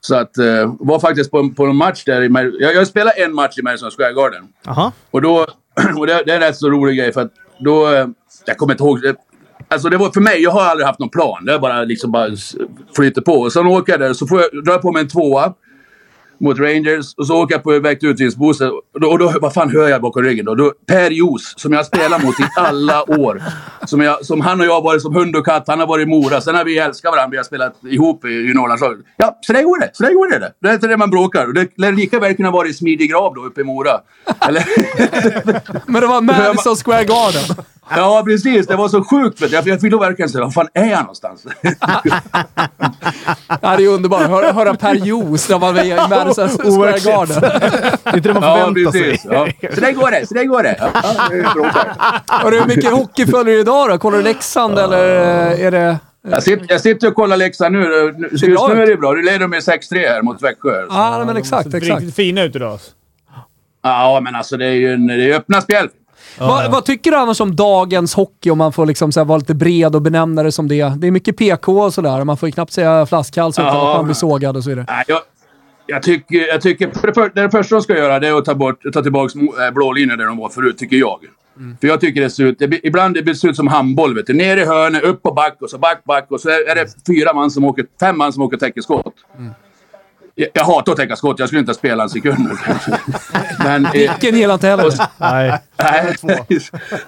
[0.00, 2.28] Så att, eh, var faktiskt på, på en match där i...
[2.28, 4.44] Mar- Jag, jag spelade en match i Madison Square Garden.
[4.66, 4.92] Aha.
[5.10, 5.46] Och då...
[5.98, 7.92] Och det, det är en rätt så rolig grej för att då...
[7.94, 8.06] eh,
[8.46, 9.02] Jag kommer inte ihåg.
[9.02, 9.16] det-
[9.68, 11.44] Alltså det var för mig, jag har aldrig haft någon plan.
[11.44, 12.28] Det är bara liksom bara
[12.96, 13.32] flyter på.
[13.32, 15.52] Och sen åker jag där så får jag, drar jag på mig en tvåa
[16.40, 18.70] mot Rangers och så åker jag på väg till utvisningsbussen.
[18.94, 20.54] Och då, och då, vad fan hör jag bakom ryggen då?
[20.54, 23.42] då per Jos, som jag har spelat mot i alla år.
[23.86, 25.64] Som, jag, som han och jag har varit som hund och katt.
[25.66, 26.40] Han har varit i Mora.
[26.40, 27.30] Sen har vi älskat varandra.
[27.30, 28.98] Vi har spelat ihop i, Norrlandslaget.
[29.16, 29.90] Ja, så där går det.
[29.92, 30.52] Så där går det.
[30.62, 31.46] Det är inte det man bråkar.
[31.46, 34.00] Det lär lika väl kunna vara i smidig grav då uppe i Mora.
[34.48, 34.64] Eller?
[35.92, 37.64] Men det var Madison Square Garden.
[37.90, 38.66] Ja, precis.
[38.66, 39.40] Det var så sjukt.
[39.42, 39.52] Vet.
[39.52, 41.46] Jag, jag fick då verkligen säga, var fan är han någonstans?
[43.62, 44.22] Ja, det är underbart.
[44.28, 46.98] Höra, höra Per Joos när man var i Madison Square.
[46.98, 47.40] Garden.
[48.04, 49.22] Det är inte det man Ja, förväntar precis.
[49.22, 49.30] sig.
[49.60, 49.70] Ja.
[49.74, 50.26] Så där går det.
[50.26, 50.76] Så där går det.
[50.80, 50.90] Ja,
[52.42, 53.98] ja, det är hur mycket hockey följer du idag då?
[53.98, 54.98] Kollar du Leksand eller
[55.58, 55.96] är det...
[56.28, 58.14] Jag sitter, jag sitter och kollar Leksand nu.
[58.18, 59.12] Nu- Just bra nu är det bra.
[59.14, 59.78] Du leder med 6-3
[60.08, 60.84] här mot Växjö.
[60.88, 62.00] Ja, men exakt, Ser exakt.
[62.00, 62.78] Riktigt fina ut idag.
[63.82, 65.60] Ja, men alltså det är ju en, det är öppna
[66.34, 66.46] spel.
[66.46, 69.54] Vad, vad tycker du annars om dagens hockey om man får liksom så vara lite
[69.54, 70.92] bred och benämna det som det?
[70.96, 72.24] Det är mycket PK och sådär.
[72.24, 73.90] Man får ju knappt säga flaskhals utan Ja.
[73.90, 74.86] att man blir sågad och så vidare.
[74.88, 75.20] Nej, jag,
[75.86, 78.44] jag tycker, jag tycker för det, för, det första de ska göra det är att
[78.44, 81.18] ta, bort, ta tillbaka äh, blålinjen där de var förut, tycker jag.
[81.80, 82.58] För jag tycker det ser ut...
[82.58, 84.14] Det, ibland det ser ut som handboll.
[84.14, 84.32] Vet du.
[84.32, 86.86] Ner i hörnet, upp på back och så back, back och så är, är det
[87.06, 87.86] fyra man som åker...
[88.00, 89.14] Fem man som åker och
[90.34, 91.38] Jag, jag hatar att täcka skott.
[91.38, 92.48] Jag skulle inte spela en sekund.
[93.64, 93.84] Men...
[93.86, 95.08] eh, Vilken gillar inte heller det.
[95.18, 95.60] Nej.
[95.78, 96.16] Nej,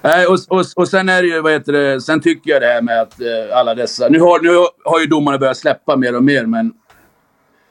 [0.01, 2.67] Nej och, och, och sen är det ju, vad heter det, sen tycker jag det
[2.67, 4.07] här med att eh, alla dessa...
[4.09, 4.49] Nu har, nu
[4.85, 6.71] har ju domarna börjat släppa mer och mer, men...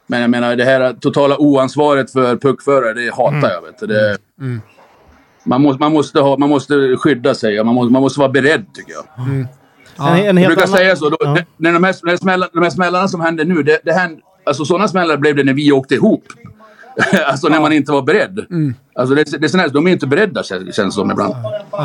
[0.08, 3.62] Men jag menar, det här totala oansvaret för puckförare, det hatar jag.
[3.62, 3.86] Vet du.
[3.86, 4.18] Det,
[5.44, 8.28] man, måste, man, måste ha, man måste skydda sig och man måste, man måste vara
[8.30, 9.04] beredd, tycker jag.
[9.28, 10.76] En, en Jag brukar annan...
[10.76, 11.08] säga så.
[11.10, 11.36] Då, Ja.
[11.56, 14.20] när de, här, de, här smällarna, de här smällarna som händer nu, det, det händer,
[14.46, 16.24] alltså sådana smällar blev det när vi åkte ihop.
[17.26, 18.46] alltså när man inte var beredd.
[18.94, 21.34] Alltså det, det är här, de är inte beredda känns det som ibland.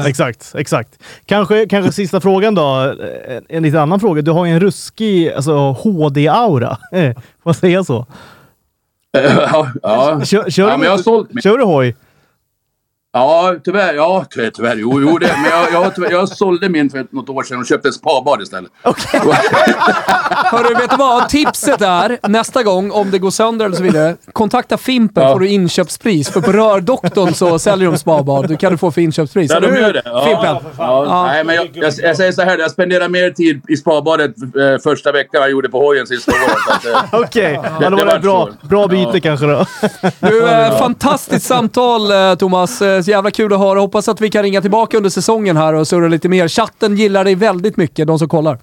[0.08, 1.04] Exakt, exakt.
[1.26, 2.96] Kanske, kanske sista frågan då.
[3.28, 4.22] En, en lite annan fråga.
[4.22, 6.78] Du har ju en ruskig alltså, HD-aura.
[6.92, 8.06] Eh, Får man säga så?
[9.52, 10.22] ja, ja.
[10.26, 11.44] Kör, kör, ja, men jag har sålt mig.
[11.44, 11.96] kör du hoj?
[13.14, 13.94] Ja, tyvärr.
[13.94, 14.50] Ja, tyvärr.
[14.50, 15.28] tyvärr jo, jo, det.
[15.42, 18.42] Men jag, jag, tyvärr, jag sålde min för något år sedan och köpte ett spabad
[18.42, 18.72] istället.
[20.52, 21.30] Hörru, vet du vad?
[21.30, 25.32] Tipset är, nästa gång, om det går sönder eller så vidare, kontakta Fimpen Ja.
[25.34, 26.30] får du inköpspris.
[26.30, 28.48] För på Rördoktorn så säljer de spabad.
[28.48, 29.52] Du kan du få för inköpspris.
[29.52, 30.02] Ja, de gör det.
[30.06, 30.72] Ja, Fimpen?
[30.78, 31.26] Ja, Ja.
[31.26, 32.58] Nej, men jag, jag, jag säger så här.
[32.58, 36.32] Jag spenderar mer tid i spabadet eh, första veckan än jag gjorde på hojen sista
[36.32, 36.86] året.
[36.86, 39.66] Eh, Okej, ja, det var det vart ett bra, bra byte kanske då.
[40.20, 42.82] Du, eh, fantastiskt samtal eh, Thomas.
[43.03, 43.80] Så jävla kul att höra.
[43.80, 46.48] Hoppas att vi kan ringa tillbaka under säsongen här och surra lite mer.
[46.48, 48.60] Chatten gillar dig väldigt mycket, de som kollar.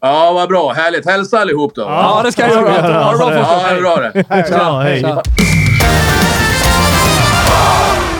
[0.00, 0.72] ja, vad bra.
[0.72, 1.06] Härligt.
[1.06, 1.82] Hälsa allihop då.
[1.82, 2.70] Ja, det ska jag göra.
[2.70, 3.62] Ha det bra Ja, förstås.
[3.70, 4.24] det är bra det.
[4.50, 5.00] Ja, hej.
[5.00, 5.22] Tja.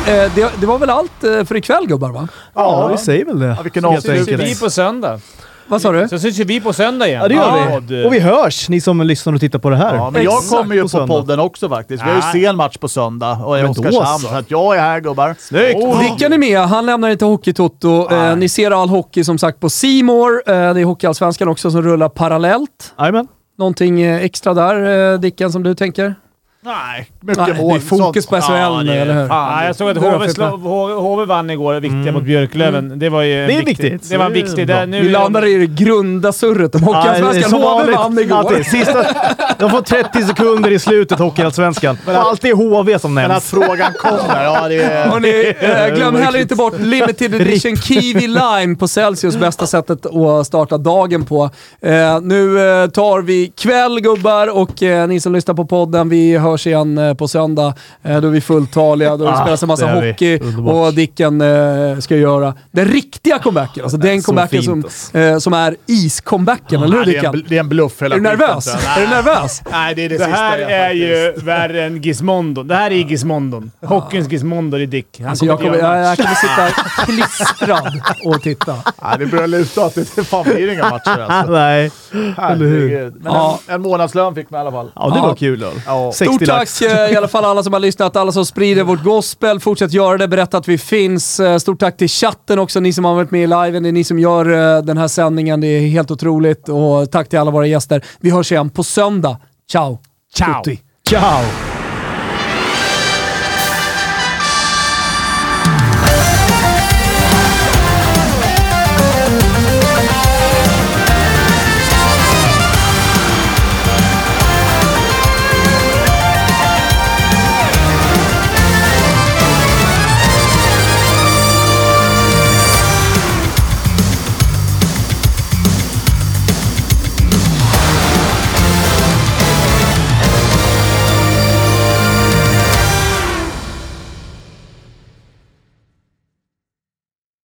[0.07, 2.29] Eh, det, det var väl allt eh, för ikväll gubbar va?
[2.55, 3.57] Ja, vi säger väl det.
[3.63, 4.35] vilken Helt avslutning.
[4.35, 4.43] enkelt.
[4.57, 5.21] Vi på söndag.
[5.73, 6.09] Vad sa du?
[6.09, 7.21] Så syns ju vi på söndag igen.
[7.23, 7.81] Ja, det gör Ja.
[7.87, 8.05] vi.
[8.07, 9.95] Och vi hörs, ni som lyssnar och tittar på det här.
[9.95, 11.07] Ja, men jag Exakt kommer ju på, söndag.
[11.07, 12.05] podden också faktiskt.
[12.05, 14.19] Vi har ju sen match på söndag och då Oskarshamn.
[14.19, 14.29] så.
[14.29, 15.35] Så att jag är här gubbar.
[15.39, 16.01] Snyggt!
[16.01, 18.09] Dicken är med, han lämnar inte Hockeytoto.
[18.15, 19.69] Eh, ni ser all hockey som sagt på
[20.05, 20.35] More.
[20.47, 22.95] Eh, det är Hockeyallsvenskan också som rullar parallellt.
[22.99, 23.29] Jajamän.
[23.59, 26.15] Någonting eh, extra där, eh, Dicken, som du tänker?
[26.65, 27.73] Nej, mycket Nej, mål.
[27.73, 29.21] det är fokus på SHL Ja, nu, eller hur?
[29.29, 32.99] Ja, jag såg att HV, HV, vann igår, viktiga mot Björklöven.
[32.99, 34.11] Det var ju en Det är viktig, viktigt.
[34.11, 34.67] Det var en Det är viktig.
[34.67, 34.77] bra.
[34.77, 37.51] Där, nu Vi landar i det grunda surret om Ja, Hockeyallsvenskan.
[37.51, 37.97] som HV vanligt.
[37.97, 38.37] vann igår.
[38.37, 38.67] Alltid.
[38.67, 39.05] Sista,
[39.59, 41.99] de får 30 sekunder i slutet, Hockeyallsvenskan.
[42.07, 43.51] Och alltid HV som Men att nämns.
[43.51, 45.07] frågan kommer, ja det är...
[45.09, 49.37] Hörrni, eh, glöm heller inte bort limited edition Kiwi Lime på Celsius.
[49.37, 51.51] Bästa sättet att starta dagen på.
[51.81, 56.37] Eh, nu eh, tar vi kväll gubbar och eh, ni som lyssnar på podden, vi
[56.53, 57.75] hörs igen eh, på söndag.
[58.03, 60.75] Eh, då är vi fulltaliga, då Ah, spelas en massa det hockey Underbart.
[60.89, 63.83] och Dicken eh, ska göra den riktiga comebacken.
[63.83, 65.19] Alltså den comebacken som, fint, alltså.
[65.19, 67.45] eh, som är is-comebacken, eller hur det, Dicken?
[67.49, 68.67] det är en bluff hela Är du nervös?
[68.97, 69.63] Är du nervös?
[69.71, 72.69] Nej, det är det, Det sista här är ju värre än Gizmondon.
[72.69, 73.71] Det här är Gizmondon.
[73.85, 75.07] Hockeyns Gizmondo är Dick.
[75.21, 78.75] Han Alltså jag, kommer, jag, jag kommer sitta klistrad och titta.
[79.03, 80.25] Nej, det börjar luta åt det.
[80.25, 81.53] Fan blir det inga matcher alltså.
[81.53, 81.91] Nej.
[82.37, 83.15] Herregud.
[83.23, 83.59] Men Ja.
[83.69, 84.91] en, en månadslön fick man i alla fall.
[84.95, 85.65] Ja, det var kul.
[85.87, 86.13] Ja.
[86.15, 89.03] 60 Stort tack eh, i alla fall alla som har lyssnat, alla som sprider vårt
[89.03, 89.61] gospel.
[89.61, 91.41] Fortsätt göra det, berätta att vi finns.
[91.41, 93.83] Eh, Stort tack till chatten också, ni som har varit med i liven.
[93.83, 95.61] Det är ni som gör eh, den här sändningen.
[95.61, 96.69] Det är helt otroligt.
[96.69, 98.05] Och tack till alla våra gäster.
[98.21, 99.37] Vi hörs igen på söndag.
[99.71, 99.99] Ciao!
[100.37, 100.63] Ciao.
[100.63, 100.81] Tutti.
[101.09, 101.72] Ciao!